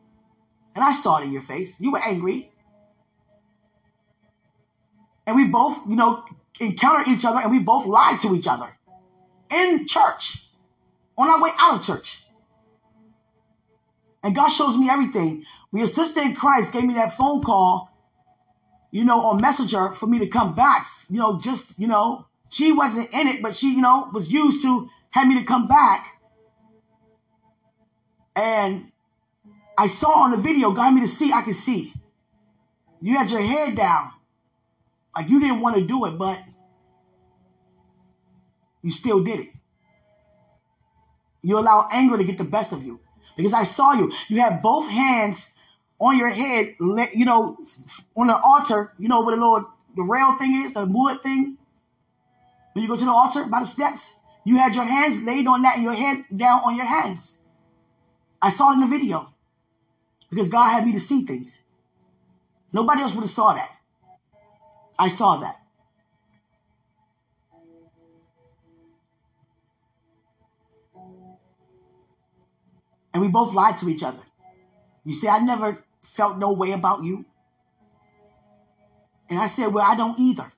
and 0.74 0.85
I 0.85 0.93
saw 0.93 1.18
it 1.18 1.24
in 1.24 1.33
your 1.33 1.43
face. 1.43 1.81
You 1.81 1.93
were 1.93 2.01
angry, 2.05 2.53
and 5.26 5.35
we 5.35 5.49
both, 5.49 5.78
you 5.89 5.97
know, 5.97 6.24
encountered 6.61 7.09
each 7.09 7.24
other, 7.24 7.41
and 7.41 7.51
we 7.51 7.59
both 7.59 7.87
lied 7.87 8.20
to 8.20 8.35
each 8.35 8.47
other 8.47 8.68
in 9.51 9.87
church 9.87 10.47
on 11.16 11.28
our 11.31 11.43
way 11.43 11.51
out 11.59 11.81
of 11.81 11.87
church. 11.87 12.22
And 14.22 14.35
God 14.35 14.49
shows 14.49 14.76
me 14.76 14.91
everything. 14.91 15.45
When 15.70 15.81
your 15.81 15.89
sister 15.89 16.20
in 16.20 16.35
Christ 16.35 16.72
gave 16.72 16.85
me 16.85 16.95
that 16.95 17.16
phone 17.16 17.43
call, 17.43 17.91
you 18.91 19.05
know, 19.05 19.20
on 19.20 19.41
Messenger 19.41 19.93
for 19.93 20.07
me 20.07 20.18
to 20.18 20.26
come 20.26 20.55
back, 20.55 20.87
you 21.09 21.18
know, 21.18 21.39
just, 21.39 21.78
you 21.78 21.87
know, 21.87 22.26
she 22.51 22.72
wasn't 22.72 23.12
in 23.14 23.28
it, 23.28 23.42
but 23.42 23.57
she, 23.57 23.74
you 23.74 23.80
know, 23.80 24.11
was 24.12 24.30
used 24.30 24.62
to 24.62 24.90
have 25.11 25.26
me 25.26 25.36
to 25.36 25.44
come 25.44 25.66
back. 25.66 26.07
And 28.36 28.90
I 29.78 29.86
saw 29.86 30.24
on 30.24 30.32
the 30.32 30.36
video, 30.36 30.72
got 30.72 30.92
me 30.92 31.01
to 31.01 31.09
see, 31.09 31.32
I 31.32 31.42
could 31.42 31.55
see. 31.55 31.94
You 33.01 33.16
had 33.16 33.30
your 33.30 33.40
head 33.40 33.76
down. 33.76 34.11
Like 35.16 35.30
you 35.30 35.40
didn't 35.40 35.61
want 35.61 35.76
to 35.76 35.86
do 35.86 36.05
it, 36.07 36.18
but 36.18 36.38
you 38.82 38.90
still 38.90 39.22
did 39.22 39.40
it. 39.40 39.48
You 41.42 41.59
allow 41.59 41.88
anger 41.90 42.18
to 42.18 42.24
get 42.24 42.36
the 42.36 42.44
best 42.44 42.72
of 42.72 42.82
you. 42.82 43.01
Because 43.36 43.55
I 43.55 43.62
saw 43.62 43.92
you. 43.92 44.12
You 44.28 44.40
had 44.40 44.61
both 44.61 44.88
hands 44.88 45.48
on 45.98 46.18
your 46.18 46.28
head, 46.28 46.74
you 47.14 47.24
know, 47.24 47.57
on 48.16 48.26
the 48.26 48.36
altar, 48.36 48.92
you 48.98 49.09
know, 49.09 49.22
where 49.22 49.36
the 49.36 49.42
little 49.42 49.72
the 49.96 50.03
rail 50.03 50.36
thing 50.36 50.55
is, 50.64 50.72
the 50.72 50.86
wood 50.86 51.22
thing. 51.22 51.57
When 52.72 52.82
you 52.82 52.88
go 52.88 52.96
to 52.96 53.04
the 53.04 53.10
altar 53.10 53.44
by 53.44 53.60
the 53.60 53.66
steps, 53.66 54.12
you 54.44 54.56
had 54.56 54.74
your 54.74 54.84
hands 54.84 55.22
laid 55.22 55.46
on 55.46 55.62
that 55.62 55.76
and 55.76 55.84
your 55.84 55.94
head 55.94 56.24
down 56.34 56.60
on 56.64 56.76
your 56.76 56.86
hands. 56.86 57.38
I 58.40 58.50
saw 58.50 58.70
it 58.70 58.74
in 58.74 58.80
the 58.80 58.86
video 58.86 59.28
because 60.30 60.48
God 60.48 60.70
had 60.70 60.86
me 60.86 60.92
to 60.92 61.00
see 61.00 61.24
things. 61.24 61.60
Nobody 62.72 63.02
else 63.02 63.14
would 63.14 63.22
have 63.22 63.30
saw 63.30 63.52
that. 63.52 63.70
I 64.98 65.08
saw 65.08 65.38
that. 65.38 65.56
And 73.12 73.20
we 73.20 73.28
both 73.28 73.52
lied 73.54 73.76
to 73.78 73.88
each 73.88 74.04
other. 74.04 74.22
You 75.04 75.14
say, 75.14 75.28
I 75.28 75.40
never 75.40 75.84
felt 76.02 76.38
no 76.38 76.52
way 76.52 76.72
about 76.72 77.02
you. 77.02 77.24
And 79.28 79.38
I 79.38 79.46
said, 79.46 79.72
Well, 79.72 79.84
I 79.86 79.96
don't 79.96 80.18
either. 80.18 80.52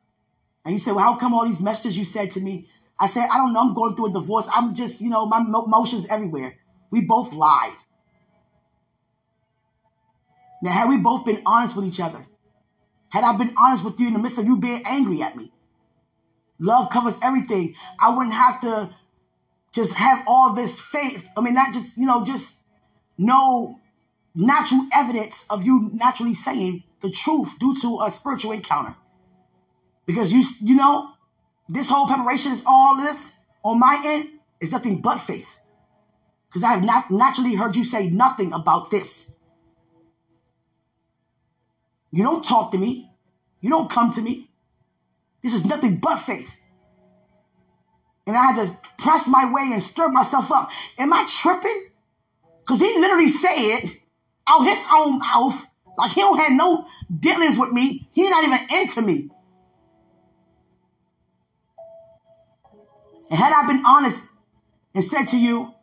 And 0.64 0.72
you 0.72 0.78
said, 0.78 0.94
Well, 0.94 1.04
how 1.04 1.16
come 1.16 1.34
all 1.34 1.46
these 1.46 1.60
messages 1.60 1.98
you 1.98 2.04
said 2.04 2.30
to 2.32 2.40
me? 2.40 2.68
I 2.98 3.06
said, 3.06 3.26
I 3.32 3.38
don't 3.38 3.52
know. 3.52 3.60
I'm 3.60 3.74
going 3.74 3.96
through 3.96 4.10
a 4.10 4.12
divorce. 4.12 4.48
I'm 4.54 4.74
just, 4.74 5.00
you 5.00 5.10
know, 5.10 5.26
my 5.26 5.40
emotions 5.40 6.06
everywhere. 6.08 6.56
We 6.90 7.00
both 7.00 7.32
lied. 7.32 7.76
Now, 10.62 10.70
had 10.70 10.88
we 10.88 10.98
both 10.98 11.24
been 11.24 11.42
honest 11.44 11.74
with 11.74 11.86
each 11.86 11.98
other, 11.98 12.24
had 13.08 13.24
I 13.24 13.36
been 13.36 13.54
honest 13.58 13.84
with 13.84 13.98
you 13.98 14.06
in 14.06 14.12
the 14.12 14.20
midst 14.20 14.38
of 14.38 14.44
you 14.44 14.58
being 14.58 14.82
angry 14.86 15.20
at 15.22 15.36
me, 15.36 15.52
love 16.60 16.90
covers 16.90 17.18
everything. 17.22 17.74
I 18.00 18.14
wouldn't 18.14 18.34
have 18.34 18.60
to 18.60 18.94
just 19.72 19.92
have 19.94 20.22
all 20.26 20.54
this 20.54 20.80
faith. 20.80 21.28
I 21.36 21.40
mean, 21.40 21.54
not 21.54 21.72
just, 21.72 21.96
you 21.96 22.06
know, 22.06 22.24
just 22.24 22.56
no 23.18 23.80
natural 24.34 24.86
evidence 24.92 25.44
of 25.50 25.64
you 25.64 25.90
naturally 25.92 26.34
saying 26.34 26.84
the 27.00 27.10
truth 27.10 27.58
due 27.58 27.74
to 27.80 28.00
a 28.02 28.10
spiritual 28.10 28.52
encounter. 28.52 28.94
Because 30.12 30.30
you, 30.30 30.44
you 30.60 30.76
know, 30.76 31.10
this 31.70 31.88
whole 31.88 32.06
preparation 32.06 32.52
is 32.52 32.62
all 32.66 32.96
this 32.96 33.32
on 33.64 33.78
my 33.78 33.98
end 34.04 34.28
is 34.60 34.70
nothing 34.70 35.00
but 35.00 35.16
faith. 35.16 35.58
Because 36.48 36.64
I 36.64 36.72
have 36.72 36.84
not 36.84 37.10
naturally 37.10 37.54
heard 37.54 37.76
you 37.76 37.84
say 37.84 38.10
nothing 38.10 38.52
about 38.52 38.90
this. 38.90 39.30
You 42.10 42.22
don't 42.22 42.44
talk 42.44 42.72
to 42.72 42.78
me. 42.78 43.10
You 43.62 43.70
don't 43.70 43.90
come 43.90 44.12
to 44.12 44.20
me. 44.20 44.50
This 45.42 45.54
is 45.54 45.64
nothing 45.64 45.96
but 45.96 46.18
faith. 46.18 46.54
And 48.26 48.36
I 48.36 48.52
had 48.52 48.66
to 48.66 48.78
press 48.98 49.26
my 49.26 49.50
way 49.50 49.70
and 49.72 49.82
stir 49.82 50.08
myself 50.08 50.52
up. 50.52 50.68
Am 50.98 51.10
I 51.10 51.26
tripping? 51.26 51.88
Because 52.60 52.80
he 52.80 52.98
literally 52.98 53.28
said 53.28 53.80
out 54.46 54.64
his 54.64 54.84
own 54.92 55.20
mouth, 55.20 55.64
like 55.96 56.12
he 56.12 56.20
don't 56.20 56.38
have 56.38 56.52
no 56.52 56.86
dealings 57.18 57.58
with 57.58 57.72
me. 57.72 58.06
He 58.12 58.28
not 58.28 58.44
even 58.44 58.60
into 58.78 59.00
me. 59.00 59.30
And 63.32 63.40
had 63.40 63.50
I 63.50 63.66
been 63.66 63.82
honest 63.86 64.20
and 64.94 65.02
said 65.02 65.24
to 65.28 65.38
you, 65.38 65.74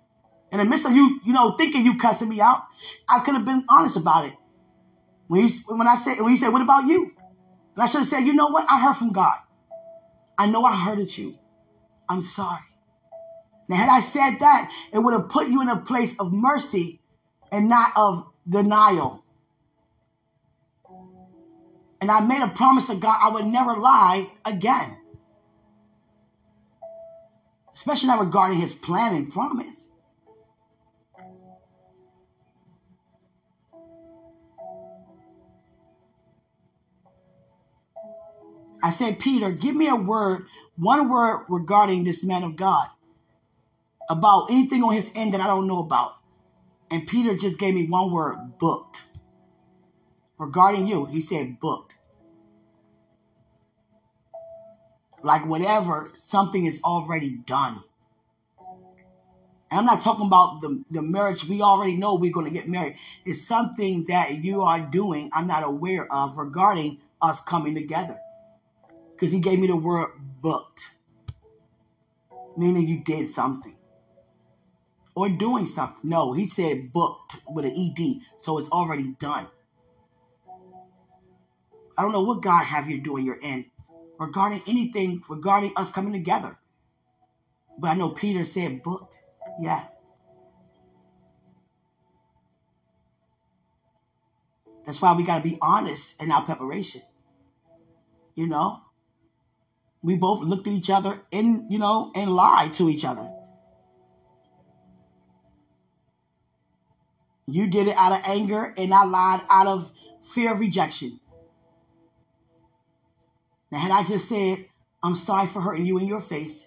in 0.51 0.59
the 0.59 0.65
midst 0.65 0.85
of 0.85 0.91
you, 0.91 1.19
you 1.25 1.33
know, 1.33 1.53
thinking 1.57 1.83
you 1.83 1.97
cussing 1.97 2.29
me 2.29 2.39
out, 2.39 2.61
I 3.09 3.21
could 3.25 3.33
have 3.33 3.43
been 3.43 3.65
honest 3.67 3.97
about 3.97 4.25
it. 4.25 4.33
When, 5.25 5.47
he, 5.47 5.57
when 5.65 5.87
I 5.87 5.95
said, 5.95 6.21
when 6.21 6.29
you 6.29 6.37
said, 6.37 6.49
what 6.49 6.61
about 6.61 6.85
you? 6.85 7.11
And 7.73 7.83
I 7.83 7.87
should 7.87 8.01
have 8.01 8.07
said, 8.07 8.19
you 8.19 8.33
know 8.33 8.49
what? 8.49 8.67
I 8.69 8.79
heard 8.79 8.93
from 8.93 9.13
God. 9.13 9.33
I 10.37 10.45
know 10.45 10.63
I 10.63 10.75
hurted 10.75 11.17
you. 11.17 11.39
I'm 12.07 12.21
sorry. 12.21 12.61
Now, 13.67 13.77
had 13.77 13.89
I 13.89 14.01
said 14.01 14.37
that, 14.41 14.71
it 14.93 14.99
would 14.99 15.15
have 15.15 15.29
put 15.29 15.47
you 15.47 15.63
in 15.63 15.69
a 15.69 15.77
place 15.77 16.15
of 16.19 16.31
mercy 16.31 17.01
and 17.51 17.67
not 17.67 17.89
of 17.95 18.27
denial. 18.47 19.23
And 21.99 22.11
I 22.11 22.19
made 22.19 22.43
a 22.43 22.49
promise 22.49 22.85
to 22.89 22.95
God 22.95 23.17
I 23.19 23.33
would 23.33 23.47
never 23.47 23.75
lie 23.75 24.29
again. 24.45 24.98
Especially 27.79 28.07
not 28.07 28.19
regarding 28.19 28.59
his 28.59 28.73
plan 28.73 29.15
and 29.15 29.31
promise. 29.31 29.87
I 38.83 38.89
said, 38.89 39.17
Peter, 39.17 39.51
give 39.51 39.77
me 39.77 39.87
a 39.87 39.95
word 39.95 40.45
one 40.75 41.07
word 41.07 41.45
regarding 41.47 42.03
this 42.03 42.21
man 42.21 42.43
of 42.43 42.57
God 42.57 42.89
about 44.09 44.51
anything 44.51 44.83
on 44.83 44.91
his 44.91 45.09
end 45.15 45.33
that 45.33 45.39
I 45.39 45.47
don't 45.47 45.65
know 45.65 45.79
about. 45.79 46.15
And 46.91 47.07
Peter 47.07 47.33
just 47.37 47.57
gave 47.57 47.75
me 47.75 47.87
one 47.87 48.11
word 48.11 48.59
booked. 48.59 48.97
Regarding 50.37 50.85
you, 50.85 51.05
he 51.05 51.21
said 51.21 51.61
booked. 51.61 51.98
Like 55.21 55.45
whatever, 55.45 56.11
something 56.13 56.65
is 56.65 56.79
already 56.83 57.31
done. 57.45 57.83
And 59.71 59.79
I'm 59.79 59.85
not 59.85 60.01
talking 60.01 60.25
about 60.25 60.61
the, 60.61 60.83
the 60.89 61.01
marriage 61.01 61.47
we 61.47 61.61
already 61.61 61.95
know 61.95 62.15
we're 62.15 62.31
going 62.31 62.47
to 62.47 62.51
get 62.51 62.67
married. 62.67 62.95
It's 63.25 63.45
something 63.45 64.05
that 64.05 64.43
you 64.43 64.61
are 64.61 64.79
doing 64.79 65.29
I'm 65.31 65.47
not 65.47 65.63
aware 65.63 66.11
of 66.11 66.37
regarding 66.37 66.99
us 67.21 67.39
coming 67.41 67.75
together. 67.75 68.17
Because 69.13 69.31
he 69.31 69.39
gave 69.39 69.59
me 69.59 69.67
the 69.67 69.75
word 69.75 70.11
booked, 70.41 70.89
meaning 72.57 72.87
you 72.87 73.03
did 73.03 73.31
something 73.31 73.75
or 75.15 75.29
doing 75.29 75.65
something. 75.65 76.09
No, 76.09 76.31
he 76.31 76.45
said 76.45 76.93
booked 76.93 77.37
with 77.47 77.65
an 77.65 77.71
ED, 77.71 78.21
so 78.39 78.57
it's 78.57 78.69
already 78.69 79.15
done. 79.19 79.47
I 81.97 82.01
don't 82.01 82.13
know 82.13 82.23
what 82.23 82.41
God 82.41 82.63
have 82.63 82.89
you 82.89 83.01
doing 83.01 83.25
your 83.25 83.37
end 83.41 83.65
regarding 84.19 84.61
anything 84.67 85.23
regarding 85.29 85.71
us 85.75 85.89
coming 85.89 86.13
together. 86.13 86.57
But 87.79 87.89
I 87.89 87.93
know 87.95 88.09
Peter 88.09 88.43
said 88.43 88.83
booked. 88.83 89.19
Yeah. 89.61 89.85
That's 94.85 95.01
why 95.01 95.13
we 95.13 95.23
got 95.23 95.43
to 95.43 95.49
be 95.49 95.57
honest 95.61 96.21
in 96.21 96.31
our 96.31 96.41
preparation. 96.41 97.01
You 98.35 98.47
know? 98.47 98.81
we 100.01 100.15
both 100.15 100.43
looked 100.43 100.67
at 100.67 100.73
each 100.73 100.89
other 100.89 101.21
and, 101.31 101.71
you 101.71 101.79
know, 101.79 102.11
and 102.15 102.29
lied 102.31 102.73
to 102.73 102.89
each 102.89 103.03
other. 103.03 103.29
You 107.47 107.67
did 107.67 107.87
it 107.87 107.95
out 107.97 108.11
of 108.11 108.21
anger, 108.25 108.73
and 108.77 108.93
I 108.93 109.05
lied 109.05 109.41
out 109.49 109.67
of 109.67 109.91
fear 110.33 110.53
of 110.53 110.59
rejection. 110.59 111.19
Now, 113.71 113.79
had 113.79 113.91
I 113.91 114.03
just 114.03 114.27
said, 114.27 114.65
I'm 115.03 115.15
sorry 115.15 115.47
for 115.47 115.61
hurting 115.61 115.85
you 115.85 115.97
in 115.97 116.07
your 116.07 116.19
face, 116.19 116.65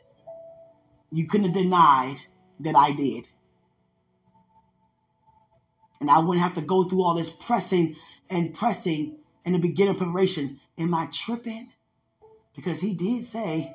you 1.11 1.27
couldn't 1.27 1.47
have 1.47 1.55
denied 1.55 2.17
that 2.61 2.77
I 2.77 2.93
did. 2.93 3.27
And 6.01 6.11
I 6.11 6.19
wouldn't 6.19 6.43
have 6.43 6.55
to 6.55 6.63
go 6.63 6.85
through 6.85 7.03
all 7.03 7.15
this 7.15 7.31
pressing 7.31 7.97
and 8.31 8.55
pressing 8.55 9.17
in 9.45 9.53
the 9.53 9.59
beginning 9.59 9.93
of 9.93 9.99
preparation. 9.99 10.61
Am 10.79 10.95
I 10.95 11.07
tripping? 11.07 11.73
Because 12.57 12.81
he 12.81 12.95
did 12.95 13.25
say, 13.25 13.75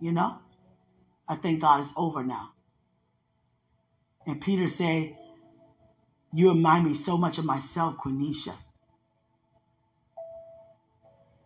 you 0.00 0.12
know, 0.12 0.38
I 1.28 1.36
think 1.36 1.60
God 1.60 1.80
is 1.80 1.92
over 1.96 2.24
now. 2.24 2.50
And 4.26 4.40
Peter 4.40 4.68
said, 4.68 5.16
You 6.32 6.50
remind 6.50 6.86
me 6.86 6.94
so 6.94 7.16
much 7.16 7.38
of 7.38 7.44
myself, 7.44 7.96
Quenisha. 7.96 8.54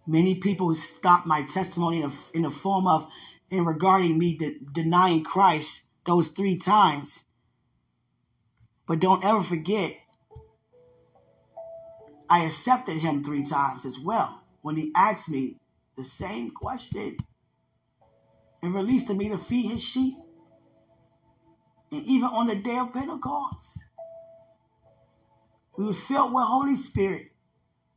Many 0.07 0.35
people 0.37 0.75
stopped 0.75 1.27
my 1.27 1.43
testimony 1.43 2.03
in, 2.03 2.11
a, 2.11 2.13
in 2.35 2.43
the 2.43 2.51
form 2.51 2.87
of, 2.87 3.09
in 3.51 3.65
regarding 3.65 4.19
me 4.19 4.37
de- 4.37 4.59
denying 4.73 5.25
Christ 5.25 5.83
those 6.05 6.29
three 6.29 6.59
times. 6.59 7.25
But 8.87 9.01
don't 9.01 9.25
ever 9.25 9.41
forget, 9.41 9.97
I 12.29 12.45
accepted 12.45 12.99
him 12.99 13.23
three 13.23 13.45
times 13.45 13.87
as 13.87 13.99
well 13.99 14.41
when 14.63 14.77
he 14.77 14.93
asked 14.95 15.29
me 15.29 15.57
the 15.97 16.05
same 16.05 16.51
question 16.51 17.17
and 18.63 18.75
released 18.75 19.09
me 19.09 19.29
to 19.29 19.39
feed 19.39 19.71
his 19.71 19.83
sheep. 19.83 20.15
And 21.93 22.05
even 22.07 22.29
on 22.29 22.49
the 22.49 22.57
day 22.57 22.79
of 22.79 22.93
Pentecost, 22.93 23.79
we 25.77 25.85
were 25.85 25.93
filled 25.93 26.33
with 26.33 26.45
Holy 26.45 26.75
Spirit. 26.75 27.34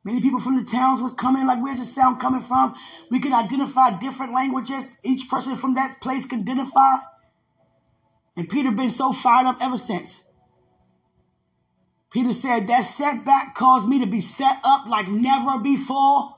Many 0.07 0.21
people 0.21 0.39
from 0.39 0.55
the 0.55 0.63
towns 0.63 1.01
was 1.01 1.11
coming, 1.15 1.45
like 1.45 1.61
where's 1.61 1.79
the 1.79 1.85
sound 1.85 2.21
coming 2.21 2.39
from? 2.39 2.75
We 3.11 3.19
could 3.19 3.33
identify 3.33 3.99
different 3.99 4.31
languages. 4.31 4.89
Each 5.03 5.29
person 5.29 5.57
from 5.57 5.73
that 5.73 5.99
place 5.99 6.25
could 6.25 6.39
identify. 6.39 6.95
And 8.37 8.47
Peter 8.47 8.71
been 8.71 8.89
so 8.89 9.11
fired 9.11 9.47
up 9.47 9.57
ever 9.59 9.77
since. 9.77 10.21
Peter 12.09 12.31
said 12.31 12.69
that 12.69 12.83
setback 12.83 13.53
caused 13.53 13.89
me 13.89 13.99
to 13.99 14.05
be 14.05 14.21
set 14.21 14.61
up 14.63 14.87
like 14.87 15.09
never 15.09 15.59
before. 15.59 16.37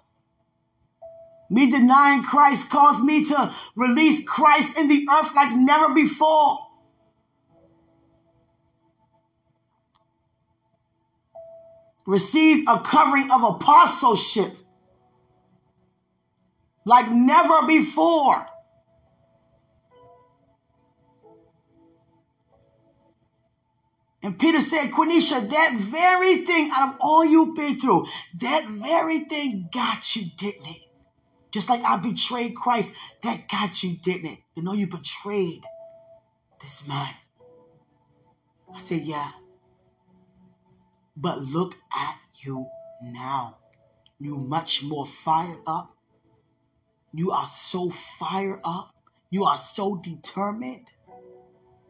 Me 1.51 1.69
denying 1.69 2.23
Christ 2.23 2.71
caused 2.71 3.03
me 3.03 3.23
to 3.25 3.53
release 3.75 4.27
Christ 4.27 4.79
in 4.79 4.87
the 4.87 5.07
earth 5.11 5.35
like 5.35 5.55
never 5.55 5.93
before. 5.93 6.57
Received 12.09 12.67
a 12.67 12.79
covering 12.79 13.29
of 13.29 13.43
apostleship 13.43 14.51
like 16.83 17.11
never 17.11 17.67
before. 17.67 18.47
And 24.23 24.37
Peter 24.39 24.59
said, 24.59 24.89
Quenisha, 24.89 25.49
that 25.49 25.77
very 25.77 26.45
thing 26.45 26.71
out 26.73 26.95
of 26.95 26.97
all 26.99 27.23
you've 27.23 27.55
been 27.55 27.79
through, 27.79 28.07
that 28.41 28.67
very 28.67 29.25
thing 29.25 29.69
got 29.71 30.15
you, 30.15 30.23
didn't 30.35 30.65
it? 30.65 30.81
Just 31.51 31.69
like 31.69 31.83
I 31.83 31.97
betrayed 31.97 32.55
Christ, 32.55 32.91
that 33.21 33.47
got 33.47 33.83
you, 33.83 33.95
didn't 33.97 34.31
it? 34.31 34.39
You 34.55 34.63
know 34.63 34.73
you 34.73 34.87
betrayed 34.87 35.63
this 36.59 36.85
man. 36.87 37.13
I 38.73 38.79
said, 38.79 39.01
yeah. 39.01 39.31
But 41.21 41.41
look 41.41 41.75
at 41.93 42.17
you 42.45 42.67
now. 43.03 43.57
You 44.19 44.37
much 44.37 44.83
more 44.83 45.05
fired 45.05 45.59
up. 45.67 45.95
You 47.13 47.31
are 47.31 47.47
so 47.47 47.91
fired 48.17 48.61
up. 48.63 48.93
You 49.29 49.43
are 49.43 49.57
so 49.57 49.97
determined. 49.97 50.93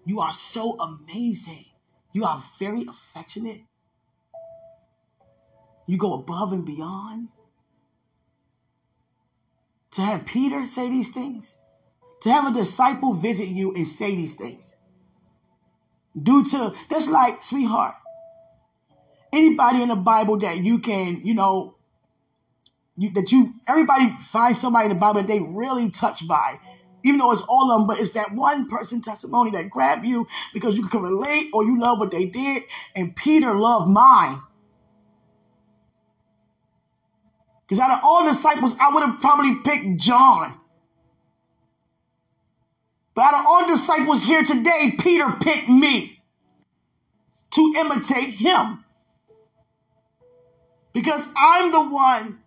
You 0.06 0.20
are 0.22 0.34
so 0.34 0.80
amazing. 0.80 1.66
You 2.12 2.26
are 2.26 2.44
very 2.58 2.88
affectionate. 2.90 3.62
You 5.86 5.98
go 5.98 6.14
above 6.14 6.52
and 6.52 6.66
beyond. 6.66 7.30
To 9.92 10.02
have 10.02 10.26
Peter 10.26 10.66
say 10.66 10.90
these 10.90 11.10
things, 11.10 11.58
to 12.22 12.32
have 12.32 12.48
a 12.48 12.54
disciple 12.54 13.14
visit 13.14 13.48
you 13.48 13.74
and 13.74 13.88
say 13.88 14.16
these 14.16 14.34
things, 14.34 14.74
due 16.22 16.46
to, 16.46 16.74
that's 16.90 17.10
like, 17.10 17.42
sweetheart, 17.42 17.96
anybody 19.34 19.82
in 19.82 19.90
the 19.90 19.96
Bible 19.96 20.38
that 20.40 20.58
you 20.58 20.80
can, 20.80 21.22
you 21.26 21.34
know, 21.34 21.76
you, 22.98 23.12
that 23.14 23.32
you, 23.32 23.54
everybody 23.68 24.10
find 24.28 24.58
somebody 24.58 24.86
in 24.86 24.90
the 24.90 25.00
Bible 25.00 25.22
that 25.22 25.28
they 25.28 25.40
really 25.40 25.90
touched 25.90 26.28
by. 26.28 26.60
Even 27.04 27.20
though 27.20 27.32
it's 27.32 27.42
all 27.48 27.72
of 27.72 27.80
them, 27.80 27.88
but 27.88 28.00
it's 28.00 28.12
that 28.12 28.34
one 28.34 28.68
person 28.68 29.02
testimony 29.02 29.52
that 29.52 29.70
grabbed 29.70 30.06
you 30.06 30.28
because 30.54 30.78
you 30.78 30.88
can 30.90 31.02
relate 31.02 31.50
or 31.54 31.64
you 31.64 31.80
love 31.80 31.98
what 31.98 32.12
they 32.12 32.26
did. 32.26 32.64
And 32.94 33.16
Peter 33.16 33.56
loved 33.56 33.90
mine. 33.90 34.38
Because 37.66 37.80
out 37.80 37.92
of 37.92 38.00
all 38.04 38.28
disciples, 38.28 38.76
I 38.82 38.94
would 38.94 39.04
have 39.04 39.22
probably 39.22 39.56
picked 39.64 40.02
John. 40.02 40.60
But 43.14 43.34
out 43.34 43.42
of 43.42 43.46
all 43.48 43.68
disciples 43.68 44.24
here 44.24 44.44
today, 44.44 44.96
Peter 45.00 45.32
picked 45.40 45.70
me 45.70 46.22
to 47.52 47.74
imitate 47.78 48.34
him 48.34 48.84
because 50.94 51.28
I'm 51.36 51.72
the 51.72 51.90
one 51.90 52.40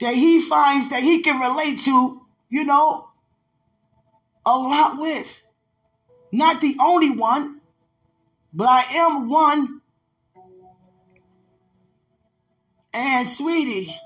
that 0.00 0.14
he 0.14 0.42
finds 0.42 0.90
that 0.90 1.02
he 1.02 1.22
can 1.22 1.38
relate 1.40 1.80
to, 1.82 2.20
you 2.50 2.64
know, 2.64 3.08
a 4.44 4.56
lot 4.56 5.00
with. 5.00 5.40
Not 6.32 6.60
the 6.60 6.76
only 6.80 7.10
one, 7.10 7.60
but 8.52 8.68
I 8.68 8.82
am 8.94 9.28
one. 9.28 9.80
And 12.94 13.26
sweetie, 13.28 13.96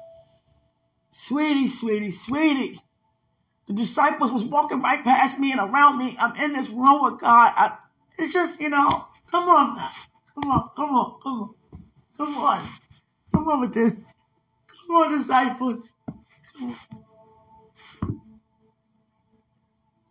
sweetie, 1.11 1.67
sweetie, 1.67 2.11
sweetie, 2.11 2.81
the 3.67 3.73
disciples 3.73 4.31
was 4.31 4.45
walking 4.45 4.81
right 4.81 5.03
past 5.03 5.41
me 5.41 5.51
and 5.51 5.61
around 5.61 5.99
me. 5.99 6.17
I'm 6.21 6.37
in 6.37 6.53
this 6.53 6.69
room 6.69 7.03
with 7.03 7.21
God. 7.21 7.53
I, 7.57 7.77
it's 8.19 8.33
just, 8.33 8.61
you 8.61 8.69
know, 8.69 9.07
come 9.31 9.49
on. 9.49 9.77
Come 10.35 10.51
on, 10.51 10.71
come 10.77 10.91
on, 10.91 11.21
come 11.23 11.41
on. 11.41 11.55
Come 12.17 12.37
on. 12.39 12.69
Come 13.35 13.49
on 13.49 13.61
with 13.61 13.75
this. 13.75 13.93
Come 13.93 14.97
on, 14.97 15.19
disciples. 15.19 15.93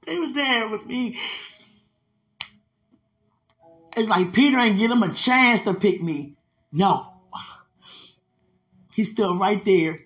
They 0.06 0.20
were 0.20 0.34
there 0.34 0.70
with 0.70 0.86
me. 0.86 1.18
It's 3.98 4.10
like 4.10 4.34
Peter 4.34 4.60
ain't 4.60 4.78
give 4.78 4.92
him 4.92 5.04
a 5.04 5.14
chance 5.14 5.62
to 5.62 5.74
pick 5.74 6.04
me. 6.04 6.36
No. 6.72 7.14
He's 8.94 9.12
still 9.12 9.38
right 9.38 9.64
there. 9.66 10.02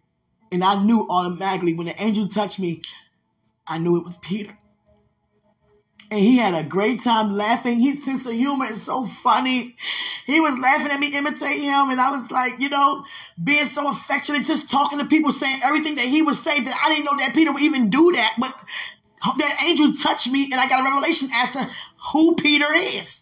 And 0.52 0.64
I 0.64 0.82
knew 0.84 1.08
automatically 1.10 1.74
when 1.74 1.88
the 1.88 2.02
angel 2.02 2.28
touched 2.28 2.60
me, 2.60 2.82
I 3.68 3.78
knew 3.78 3.98
it 3.98 4.04
was 4.04 4.16
Peter 4.18 4.59
and 6.12 6.20
he 6.20 6.38
had 6.38 6.56
a 6.56 6.68
great 6.68 7.02
time 7.02 7.36
laughing. 7.36 7.80
His 7.80 8.04
sense 8.04 8.26
of 8.26 8.34
humor 8.34 8.66
is 8.66 8.82
so 8.82 9.06
funny. 9.06 9.76
He 10.26 10.40
was 10.40 10.58
laughing 10.58 10.92
at 10.92 11.00
me 11.00 11.16
imitate 11.16 11.60
him, 11.60 11.90
and 11.90 12.02
I 12.02 12.12
was 12.12 12.30
like, 12.32 12.60
you 12.60 12.70
know, 12.70 13.06
being 13.44 13.66
so 13.66 13.88
affectionate, 13.90 14.46
just 14.46 14.70
talking 14.70 15.00
to 15.00 15.06
people, 15.06 15.32
saying 15.32 15.62
everything 15.64 15.96
that 15.96 16.06
he 16.06 16.22
would 16.22 16.36
say 16.36 16.60
that 16.60 16.82
I 16.84 16.90
didn't 16.90 17.06
know 17.06 17.18
that 17.18 17.34
Peter 17.34 17.52
would 17.52 17.62
even 17.62 17.90
do 17.90 18.12
that. 18.14 18.36
But 18.40 18.54
that 19.38 19.64
angel 19.68 19.94
touched 19.94 20.32
me, 20.32 20.50
and 20.52 20.60
I 20.60 20.68
got 20.68 20.82
a 20.82 20.84
revelation 20.84 21.30
as 21.34 21.52
to 21.52 21.70
who 22.12 22.36
Peter 22.36 22.72
is, 22.74 23.22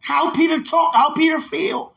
how 0.00 0.30
Peter 0.32 0.62
talk, 0.62 0.94
how 0.94 1.14
Peter 1.14 1.40
feel. 1.40 1.94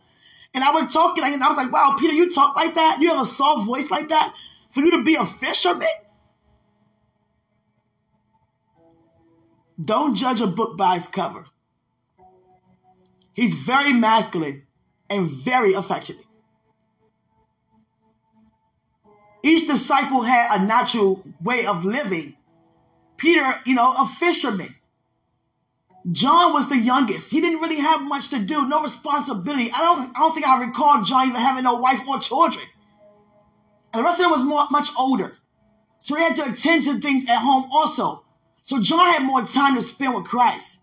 And 0.54 0.64
I 0.64 0.72
would 0.72 0.90
talk, 0.90 1.18
and 1.18 1.44
I 1.44 1.48
was 1.48 1.58
like, 1.58 1.74
wow, 1.74 1.98
Peter, 2.00 2.14
you 2.14 2.30
talk 2.30 2.56
like 2.56 2.76
that? 2.76 3.00
You 3.02 3.10
have 3.10 3.22
a 3.22 3.26
soft 3.26 3.66
voice 3.66 3.92
like 3.92 4.10
that? 4.10 4.34
For 4.72 4.80
you 4.80 4.92
to 4.92 5.04
be 5.04 5.16
a 5.16 5.26
fisherman? 5.26 5.88
Don't 9.84 10.16
judge 10.16 10.42
a 10.42 10.48
book 10.48 10.78
by 10.78 10.98
its 10.98 11.08
cover. 11.08 11.46
He's 13.34 13.54
very 13.54 13.92
masculine 13.94 14.66
and 15.10 15.30
very 15.30 15.74
affectionate. 15.74 16.26
Each 19.44 19.68
disciple 19.68 20.24
had 20.24 20.60
a 20.60 20.66
natural 20.66 21.24
way 21.42 21.68
of 21.68 21.86
living. 21.86 22.36
Peter, 23.18 23.46
you 23.66 23.76
know, 23.76 23.94
a 23.98 24.08
fisherman. 24.08 24.74
John 26.12 26.54
was 26.54 26.70
the 26.70 26.78
youngest. 26.78 27.32
He 27.32 27.42
didn't 27.42 27.60
really 27.60 27.78
have 27.78 28.02
much 28.02 28.30
to 28.30 28.40
do, 28.40 28.68
no 28.68 28.82
responsibility. 28.82 29.72
I 29.72 29.80
don't, 29.80 30.16
I 30.16 30.20
don't 30.20 30.34
think 30.34 30.48
I 30.48 30.64
recall 30.64 31.04
John 31.04 31.28
even 31.28 31.40
having 31.42 31.64
no 31.64 31.76
wife 31.76 32.02
or 32.08 32.20
children. 32.20 32.66
And 33.94 34.02
the 34.02 34.04
rest 34.04 34.20
of 34.20 34.24
them 34.24 34.32
was 34.32 34.44
more, 34.44 34.66
much 34.72 34.90
older. 34.98 35.36
So 36.00 36.16
he 36.16 36.24
had 36.24 36.36
to 36.38 36.52
attend 36.52 36.84
to 36.86 37.00
things 37.00 37.26
at 37.30 37.40
home 37.40 37.70
also. 37.72 38.25
So 38.66 38.82
John 38.82 39.08
had 39.14 39.24
more 39.24 39.44
time 39.44 39.76
to 39.76 39.82
spend 39.82 40.16
with 40.16 40.26
Christ. 40.26 40.80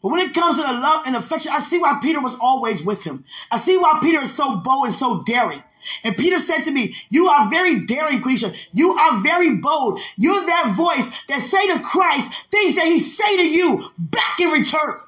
But 0.00 0.12
when 0.12 0.20
it 0.20 0.32
comes 0.32 0.58
to 0.58 0.62
the 0.62 0.72
love 0.72 1.02
and 1.06 1.16
affection, 1.16 1.50
I 1.52 1.58
see 1.58 1.78
why 1.78 1.98
Peter 2.00 2.20
was 2.20 2.36
always 2.40 2.84
with 2.84 3.02
him. 3.02 3.24
I 3.50 3.58
see 3.58 3.76
why 3.76 3.98
Peter 4.00 4.22
is 4.22 4.32
so 4.32 4.56
bold 4.56 4.86
and 4.86 4.94
so 4.94 5.24
daring. 5.24 5.62
And 6.04 6.16
Peter 6.16 6.38
said 6.38 6.62
to 6.62 6.70
me, 6.70 6.94
you 7.10 7.26
are 7.28 7.50
very 7.50 7.84
daring, 7.84 8.22
creature. 8.22 8.52
You 8.72 8.92
are 8.92 9.20
very 9.22 9.56
bold. 9.56 10.00
You're 10.16 10.46
that 10.46 10.74
voice 10.76 11.10
that 11.28 11.42
say 11.42 11.66
to 11.66 11.80
Christ 11.80 12.30
things 12.50 12.76
that 12.76 12.86
he 12.86 13.00
say 13.00 13.36
to 13.36 13.48
you 13.48 13.90
back 13.98 14.38
in 14.38 14.50
return. 14.50 15.00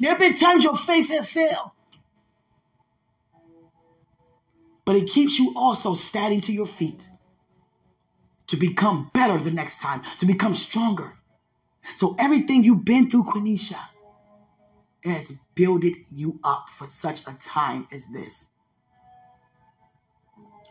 There 0.00 0.10
have 0.10 0.18
been 0.18 0.36
times 0.36 0.64
your 0.64 0.76
faith 0.76 1.08
has 1.08 1.28
failed. 1.30 1.70
But 4.84 4.96
it 4.96 5.08
keeps 5.08 5.38
you 5.38 5.54
also 5.56 5.94
standing 5.94 6.42
to 6.42 6.52
your 6.52 6.66
feet 6.66 7.08
to 8.48 8.56
become 8.56 9.10
better 9.14 9.38
the 9.38 9.50
next 9.50 9.80
time, 9.80 10.02
to 10.18 10.26
become 10.26 10.54
stronger. 10.54 11.14
So 11.96 12.14
everything 12.18 12.64
you've 12.64 12.84
been 12.84 13.10
through, 13.10 13.24
Quenisha, 13.24 13.78
has 15.04 15.32
builded 15.54 15.94
you 16.12 16.38
up 16.44 16.66
for 16.76 16.86
such 16.86 17.22
a 17.26 17.36
time 17.42 17.88
as 17.92 18.04
this. 18.12 18.46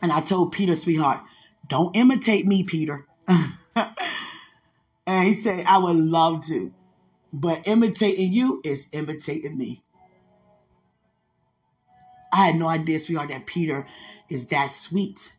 And 0.01 0.11
I 0.11 0.21
told 0.21 0.51
Peter, 0.51 0.75
sweetheart, 0.75 1.21
don't 1.67 1.95
imitate 1.95 2.45
me, 2.45 2.63
Peter. 2.63 3.05
and 3.27 5.27
he 5.27 5.33
said, 5.33 5.65
I 5.65 5.79
would 5.79 5.95
love 5.95 6.45
to. 6.47 6.71
But 7.33 7.67
imitating 7.67 8.31
you 8.31 8.61
is 8.63 8.87
imitating 8.91 9.57
me. 9.57 9.83
I 12.31 12.47
had 12.47 12.55
no 12.55 12.67
idea, 12.67 12.99
sweetheart, 12.99 13.29
that 13.29 13.45
Peter 13.45 13.87
is 14.29 14.47
that 14.47 14.71
sweet 14.71 15.33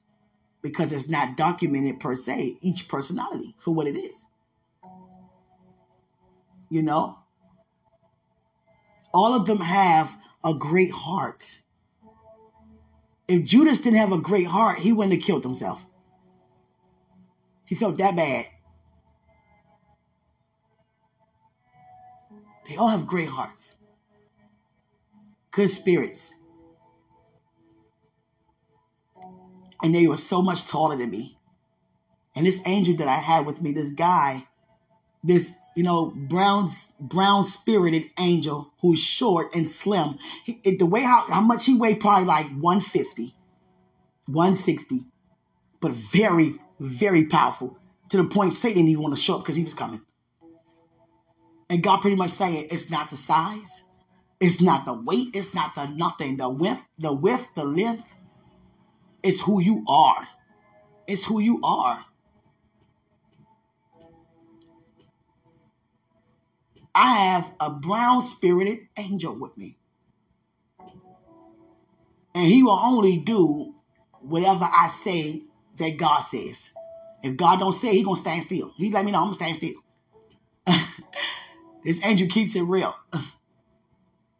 because 0.63 0.93
it's 0.93 1.09
not 1.09 1.37
documented 1.37 2.01
per 2.01 2.15
se, 2.15 2.57
each 2.61 2.89
personality 2.89 3.55
for 3.59 3.73
what 3.73 3.87
it 3.87 3.97
is. 3.97 4.27
You 6.69 6.83
know? 6.83 7.19
All 9.13 9.35
of 9.35 9.47
them 9.47 9.61
have 9.61 10.15
a 10.45 10.55
great 10.55 10.93
heart. 10.93 11.61
If 13.27 13.45
Judas 13.45 13.81
didn't 13.81 13.99
have 13.99 14.13
a 14.13 14.21
great 14.21 14.47
heart, 14.47 14.79
he 14.79 14.93
wouldn't 14.93 15.15
have 15.15 15.23
killed 15.23 15.45
himself. 15.45 15.85
He 17.67 17.75
felt 17.75 17.99
that 17.99 18.17
bad. 18.17 18.47
They 22.69 22.77
all 22.77 22.89
have 22.89 23.07
great 23.07 23.29
hearts, 23.29 23.77
good 25.51 25.71
spirits. 25.71 26.35
And 29.83 29.95
they 29.95 30.07
were 30.07 30.19
so 30.19 30.43
much 30.43 30.67
taller 30.67 30.97
than 30.97 31.11
me. 31.11 31.39
And 32.35 32.45
this 32.47 32.61
angel 32.67 32.97
that 32.97 33.09
I 33.09 33.17
had 33.17 33.47
with 33.47 33.63
me, 33.63 33.73
this 33.73 33.91
guy, 33.91 34.47
this 35.25 35.51
you 35.79 35.85
know 35.85 36.07
brown 36.07 36.69
brown 36.99 37.45
spirited 37.45 38.11
angel 38.19 38.73
who's 38.81 38.99
short 38.99 39.55
and 39.55 39.69
slim. 39.69 40.19
He, 40.43 40.61
the 40.77 40.85
way 40.85 41.03
how, 41.03 41.25
how 41.29 41.41
much 41.41 41.67
he 41.67 41.77
weighed 41.77 42.01
probably 42.01 42.25
like 42.25 42.47
150, 42.47 43.33
160, 44.27 45.07
but 45.81 45.93
very 45.93 46.57
very 46.81 47.27
powerful 47.27 47.79
to 48.09 48.17
the 48.17 48.25
point 48.25 48.55
Satan 48.55 48.79
didn't 48.79 48.89
even 48.89 49.05
want 49.05 49.15
to 49.15 49.23
show 49.23 49.37
up 49.37 49.43
because 49.43 49.55
he 49.55 49.63
was 49.63 49.73
coming. 49.73 50.01
And 51.71 51.81
God 51.81 52.01
pretty 52.01 52.17
much 52.17 52.31
saying 52.31 52.67
it's 52.73 52.91
not 52.91 53.11
the 53.11 53.17
size, 53.17 53.85
it's 54.41 54.61
not 54.61 54.85
the 54.85 54.95
weight, 54.95 55.29
it's 55.33 55.55
not 55.55 55.77
the 55.77 55.87
nothing, 55.87 56.39
the 56.39 56.49
width, 56.49 56.85
the 56.99 57.13
width, 57.13 57.47
the 57.55 57.65
length. 57.65 58.17
It's 59.23 59.41
who 59.43 59.63
you 59.63 59.85
are. 59.87 60.27
It's 61.07 61.25
who 61.25 61.39
you 61.39 61.61
are. 61.63 62.05
I 67.01 67.15
have 67.15 67.53
a 67.61 67.71
brown 67.71 68.23
spirited 68.23 68.89
angel 68.97 69.39
with 69.39 69.57
me. 69.57 69.77
And 72.35 72.45
he 72.45 72.65
will 72.65 72.79
only 72.83 73.19
do 73.19 73.77
whatever 74.21 74.65
I 74.65 74.89
say 74.89 75.45
that 75.79 75.97
God 75.97 76.23
says. 76.23 76.71
If 77.23 77.37
God 77.37 77.61
don't 77.61 77.73
say, 77.73 77.93
he 77.95 78.03
gonna 78.03 78.17
stand 78.17 78.47
still. 78.47 78.73
He 78.77 78.91
let 78.91 79.05
me 79.05 79.13
know 79.13 79.19
I'm 79.19 79.27
gonna 79.27 79.35
stand 79.35 79.57
still. 79.57 79.81
this 81.85 82.05
angel 82.05 82.27
keeps 82.27 82.57
it 82.57 82.63
real. 82.63 82.95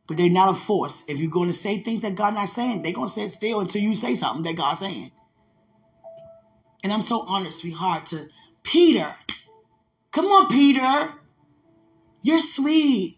But 0.09 0.17
they're 0.17 0.31
not 0.31 0.55
a 0.55 0.59
force. 0.59 1.05
If 1.07 1.19
you're 1.19 1.31
to 1.31 1.53
say 1.53 1.81
things 1.81 2.01
that 2.01 2.15
God 2.15 2.33
not 2.33 2.49
saying, 2.49 2.81
they're 2.81 2.95
to 2.95 3.09
sit 3.11 3.31
still 3.31 3.61
until 3.61 3.83
you 3.83 3.95
say 3.95 4.15
something 4.15 4.43
that 4.45 4.57
God's 4.57 4.81
saying. 4.81 5.13
And 6.83 6.91
I'm 6.91 7.03
so 7.03 7.21
honored, 7.21 7.53
sweetheart, 7.53 8.07
to 8.07 8.27
Peter. 8.63 9.15
Come 10.11 10.25
on, 10.25 10.49
Peter. 10.49 11.13
You're 12.29 12.41
sweet. 12.41 13.17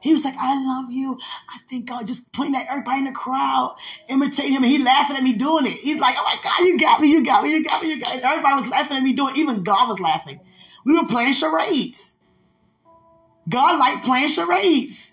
He 0.00 0.10
was 0.10 0.24
like, 0.24 0.36
I 0.38 0.54
love 0.54 0.90
you. 0.90 1.18
I 1.50 1.58
think 1.68 1.86
God 1.86 2.06
just 2.06 2.32
pointing 2.32 2.58
at 2.58 2.66
everybody 2.70 3.00
in 3.00 3.04
the 3.04 3.12
crowd, 3.12 3.76
imitating 4.08 4.52
him, 4.52 4.62
and 4.62 4.72
he 4.72 4.78
laughing 4.78 5.18
at 5.18 5.22
me 5.22 5.34
doing 5.34 5.66
it. 5.66 5.72
He's 5.72 6.00
like, 6.00 6.14
oh 6.18 6.24
my 6.24 6.36
God, 6.42 6.60
you 6.60 6.78
got 6.78 6.98
me, 6.98 7.08
you 7.08 7.22
got 7.22 7.44
me, 7.44 7.50
you 7.50 7.62
got 7.62 7.82
me, 7.82 7.90
you 7.90 8.00
got 8.00 8.16
me. 8.16 8.22
Everybody 8.22 8.54
was 8.54 8.66
laughing 8.68 8.96
at 8.96 9.02
me 9.02 9.12
doing 9.12 9.34
it. 9.34 9.40
Even 9.40 9.64
God 9.64 9.86
was 9.86 10.00
laughing. 10.00 10.40
We 10.86 10.94
were 10.94 11.06
playing 11.06 11.34
charades. 11.34 12.16
God 13.50 13.78
liked 13.78 14.06
playing 14.06 14.30
charades. 14.30 15.12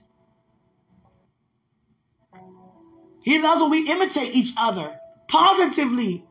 He 3.21 3.39
loves 3.39 3.61
when 3.61 3.71
we 3.71 3.91
imitate 3.91 4.33
each 4.33 4.53
other 4.57 4.97
positively. 5.27 6.23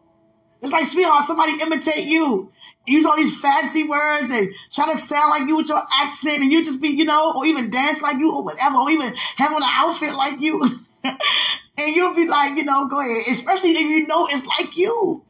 It's 0.63 0.73
like, 0.73 0.87
sweetheart, 0.87 1.27
somebody 1.27 1.53
imitate 1.61 2.07
you 2.07 2.51
use 2.87 3.07
all 3.07 3.17
these 3.17 3.39
fancy 3.41 3.85
words 3.85 4.31
and 4.31 4.53
try 4.73 4.93
to 4.93 4.99
sound 4.99 5.31
like 5.31 5.49
you 5.49 5.57
with 5.57 5.69
your 5.69 5.83
accent 6.01 6.43
and 6.43 6.53
you 6.53 6.65
just 6.65 6.81
be, 6.81 6.89
you 6.89 7.05
know, 7.05 7.35
or 7.37 7.47
even 7.47 7.71
dance 7.71 8.01
like 8.03 8.19
you 8.19 8.35
or 8.35 8.43
whatever, 8.43 8.77
or 8.77 8.91
even 8.91 9.15
have 9.37 9.53
on 9.53 9.63
an 9.63 9.69
outfit 9.73 10.15
like 10.15 10.41
you. 10.41 10.63
and 11.05 11.97
you'll 11.97 12.15
be 12.15 12.27
like, 12.27 12.57
you 12.57 12.65
know, 12.65 12.89
go 12.89 13.01
ahead. 13.01 13.25
Especially 13.29 13.71
if 13.71 13.83
you 13.83 14.07
know 14.07 14.27
it's 14.31 14.47
like 14.47 14.77
you. 14.77 15.25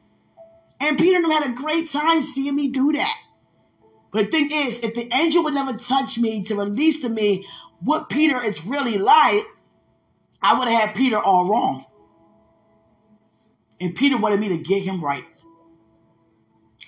And 0.81 0.99
Peter 0.99 1.17
and 1.17 1.33
had 1.33 1.51
a 1.51 1.55
great 1.55 1.91
time 1.91 2.21
seeing 2.21 2.57
me 2.57 2.69
do 2.69 2.93
that. 2.93 3.17
But 4.13 4.27
the 4.27 4.31
thing 4.31 4.51
is, 4.53 4.81
if 4.81 4.95
the 4.95 5.13
angel 5.15 5.45
would 5.45 5.55
never 5.55 5.73
touch 5.73 6.19
me 6.19 6.43
to 6.45 6.57
release 6.57 7.01
to 7.01 7.09
me 7.09 7.47
what 7.81 8.09
Peter 8.09 8.43
is 8.43 8.67
really 8.67 8.99
like, 8.99 9.45
I 10.43 10.59
would 10.59 10.69
have 10.69 10.89
had 10.89 10.95
Peter 10.95 11.19
all 11.19 11.49
wrong. 11.49 11.85
And 13.81 13.95
Peter 13.95 14.17
wanted 14.19 14.41
me 14.41 14.49
to 14.51 14.59
get 14.59 14.83
him 14.83 15.03
right. 15.03 15.25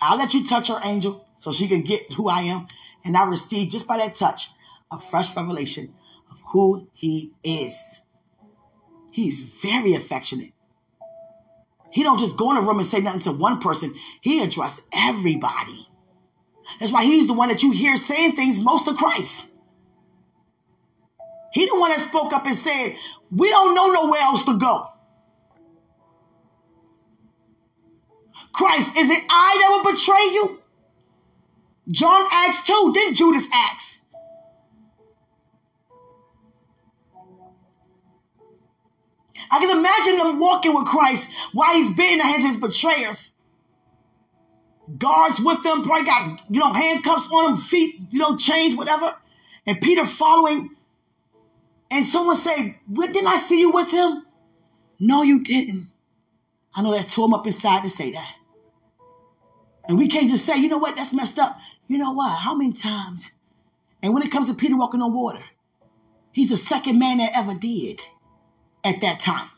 I'll 0.01 0.19
let 0.19 0.35
you 0.35 0.47
touch 0.47 0.69
her 0.69 0.81
angel 0.85 1.27
so 1.39 1.53
she 1.53 1.69
can 1.69 1.83
get 1.83 2.13
who 2.13 2.29
I 2.29 2.43
am. 2.43 2.69
And 3.05 3.17
I 3.17 3.25
receive 3.25 3.71
just 3.71 3.87
by 3.87 3.99
that 3.99 4.15
touch 4.15 4.49
a 4.91 4.99
fresh 4.99 5.35
revelation 5.37 5.95
of 6.31 6.39
who 6.53 6.89
he 6.93 7.33
is. 7.43 7.77
He's 9.11 9.41
very 9.41 9.95
affectionate. 9.95 10.53
He 11.91 12.03
don't 12.03 12.19
just 12.19 12.37
go 12.37 12.51
in 12.51 12.59
a 12.59 12.61
room 12.61 12.79
and 12.79 12.87
say 12.87 13.01
nothing 13.01 13.23
to 13.23 13.33
one 13.33 13.61
person. 13.61 13.95
He 14.21 14.43
address 14.43 14.81
everybody. 14.93 15.89
That's 16.79 16.93
why 16.93 17.05
he's 17.05 17.27
the 17.27 17.33
one 17.33 17.49
that 17.49 17.63
you 17.63 17.71
hear 17.71 17.97
saying 17.97 18.37
things 18.37 18.61
most 18.61 18.85
to 18.87 18.95
Christ. 18.95 19.49
He 21.53 21.67
the 21.67 21.79
one 21.79 21.91
that 21.91 22.01
spoke 22.01 22.35
up 22.35 22.45
and 22.45 22.55
said, 22.55 22.97
we 23.31 23.49
don't 23.49 23.75
know 23.75 23.87
nowhere 23.87 24.21
else 24.21 24.45
to 24.45 24.59
go. 24.59 24.89
Christ, 28.57 28.97
is 28.97 29.11
it 29.11 29.23
I 29.29 29.59
that 29.61 29.69
will 29.71 29.93
betray 29.93 30.33
you? 30.33 30.63
John 31.91 32.27
asked 32.33 32.67
too, 32.67 32.93
then 32.95 33.15
Judas 33.15 33.47
asked. 33.53 33.99
I 39.51 39.61
can 39.61 39.71
imagine 39.71 40.19
them 40.19 40.39
walking 40.41 40.75
with 40.75 40.87
Christ 40.87 41.29
while 41.53 41.75
he's 41.75 41.95
beating 41.95 42.19
the 42.19 42.25
hands 42.25 42.45
of 42.45 42.51
his 42.51 42.57
betrayers. 42.57 43.31
Guards 44.99 45.39
with 45.39 45.63
them, 45.63 45.83
probably 45.83 46.07
got, 46.07 46.41
you 46.49 46.61
know, 46.61 46.73
handcuffs 46.73 47.29
on 47.31 47.53
them, 47.53 47.61
feet, 47.61 48.01
you 48.11 48.19
know, 48.19 48.37
chains, 48.37 48.75
whatever. 48.75 49.15
And 49.67 49.81
Peter 49.81 50.05
following. 50.05 50.71
And 51.91 52.07
someone 52.07 52.37
say, 52.37 52.81
didn't 52.93 53.27
I 53.27 53.37
see 53.37 53.61
you 53.61 53.71
with 53.71 53.91
him? 53.91 54.25
No, 54.99 55.23
you 55.23 55.45
didn't. 55.45 55.89
I 56.75 56.83
know 56.83 56.93
that 56.93 57.09
tore 57.09 57.27
him 57.27 57.35
up 57.35 57.47
inside 57.47 57.83
to 57.83 57.91
say 57.91 58.13
that. 58.13 58.35
And 59.89 59.99
we 59.99 60.09
can't 60.09 60.31
just 60.31 60.45
say, 60.45 60.57
you 60.57 60.69
know 60.69 60.79
what, 60.79 60.97
that's 60.97 61.13
messed 61.13 61.39
up. 61.39 61.59
You 61.89 61.99
know 61.99 62.13
what? 62.13 62.39
How 62.39 62.55
many 62.55 62.73
times? 62.73 63.31
And 64.03 64.13
when 64.13 64.23
it 64.23 64.31
comes 64.31 64.49
to 64.49 64.55
Peter 64.55 64.77
walking 64.77 65.03
on 65.03 65.13
water, 65.13 65.45
he's 66.33 66.51
the 66.51 66.57
second 66.57 66.99
man 66.99 67.19
that 67.19 67.33
ever 67.35 67.55
did 67.55 68.01
at 68.85 69.01
that 69.01 69.21
time. 69.21 69.51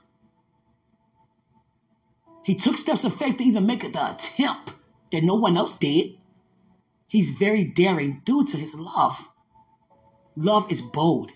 He 2.44 2.54
took 2.54 2.76
steps 2.76 3.04
of 3.04 3.14
faith 3.14 3.38
to 3.38 3.44
even 3.44 3.66
make 3.66 3.80
the 3.80 4.10
attempt 4.14 4.72
that 5.12 5.22
no 5.22 5.34
one 5.34 5.56
else 5.56 5.76
did. 5.76 6.18
He's 7.06 7.30
very 7.30 7.64
daring 7.64 8.22
due 8.24 8.46
to 8.46 8.56
his 8.56 8.74
love. 8.74 9.28
Love 10.36 10.70
is 10.70 10.80
bold. 10.80 11.30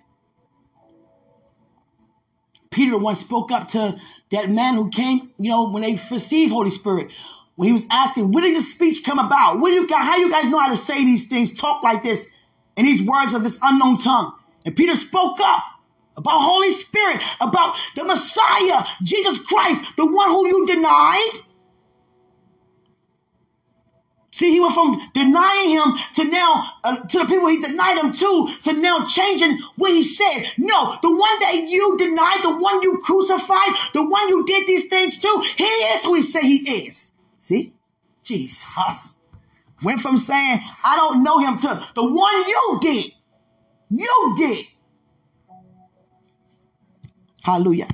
Peter 2.70 2.96
once 2.96 3.20
spoke 3.20 3.52
up 3.52 3.68
to 3.68 4.00
that 4.30 4.50
man 4.50 4.74
who 4.74 4.88
came, 4.88 5.30
you 5.38 5.50
know, 5.50 5.68
when 5.68 5.82
they 5.82 6.00
received 6.10 6.52
Holy 6.52 6.70
Spirit, 6.70 7.10
when 7.56 7.68
he 7.68 7.72
was 7.72 7.86
asking, 7.90 8.32
where 8.32 8.42
did 8.42 8.56
this 8.56 8.72
speech 8.72 9.04
come 9.04 9.18
about? 9.18 9.60
Where 9.60 9.72
do 9.72 9.80
you 9.80 9.86
guys, 9.86 10.04
how 10.04 10.16
you 10.16 10.30
guys 10.30 10.48
know 10.48 10.58
how 10.58 10.70
to 10.70 10.76
say 10.76 11.04
these 11.04 11.28
things, 11.28 11.54
talk 11.54 11.82
like 11.82 12.02
this, 12.02 12.26
in 12.76 12.84
these 12.84 13.02
words 13.02 13.34
of 13.34 13.42
this 13.44 13.58
unknown 13.62 13.98
tongue? 13.98 14.32
And 14.64 14.74
Peter 14.74 14.94
spoke 14.94 15.38
up 15.40 15.62
about 16.16 16.40
Holy 16.40 16.72
Spirit, 16.72 17.20
about 17.40 17.76
the 17.94 18.04
Messiah, 18.04 18.84
Jesus 19.02 19.38
Christ, 19.38 19.84
the 19.96 20.06
one 20.06 20.30
who 20.30 20.46
you 20.46 20.66
denied. 20.66 21.30
See, 24.34 24.50
he 24.50 24.60
went 24.60 24.72
from 24.72 25.00
denying 25.12 25.70
him 25.70 25.92
to 26.14 26.24
now, 26.24 26.64
uh, 26.84 26.96
to 26.96 27.18
the 27.18 27.26
people 27.26 27.48
he 27.48 27.60
denied 27.60 27.98
him 27.98 28.12
to, 28.12 28.48
to 28.62 28.72
now 28.72 29.04
changing 29.04 29.58
what 29.76 29.90
he 29.90 30.02
said. 30.02 30.52
No, 30.56 30.96
the 31.02 31.14
one 31.14 31.38
that 31.40 31.66
you 31.68 31.98
denied, 31.98 32.40
the 32.42 32.56
one 32.56 32.82
you 32.82 32.98
crucified, 33.02 33.76
the 33.92 34.02
one 34.02 34.28
you 34.30 34.46
did 34.46 34.66
these 34.66 34.86
things 34.86 35.18
to, 35.18 35.44
he 35.56 35.64
is 35.64 36.04
who 36.04 36.14
he 36.14 36.22
said 36.22 36.42
he 36.42 36.86
is. 36.86 37.11
See? 37.42 37.74
Jesus. 38.22 39.16
Went 39.82 40.00
from 40.00 40.16
saying, 40.16 40.60
I 40.84 40.96
don't 40.96 41.24
know 41.24 41.40
him 41.40 41.56
to 41.58 41.82
the 41.96 42.04
one 42.04 42.34
you 42.46 42.78
did. 42.80 43.12
You 43.90 44.34
did. 44.38 44.66
Hallelujah. 47.42 47.88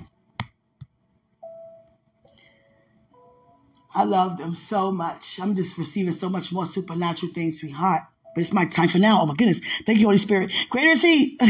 I 3.94 4.04
love 4.04 4.36
them 4.36 4.54
so 4.54 4.92
much. 4.92 5.40
I'm 5.40 5.54
just 5.54 5.78
receiving 5.78 6.12
so 6.12 6.28
much 6.28 6.52
more 6.52 6.66
supernatural 6.66 7.32
things, 7.32 7.60
sweetheart. 7.60 8.02
But 8.34 8.42
it's 8.42 8.52
my 8.52 8.66
time 8.66 8.88
for 8.88 8.98
now. 8.98 9.22
Oh 9.22 9.26
my 9.26 9.34
goodness. 9.34 9.62
Thank 9.86 9.98
you, 9.98 10.04
Holy 10.04 10.18
Spirit. 10.18 10.52
Greater 10.68 10.90
is 10.90 11.00
He. 11.00 11.38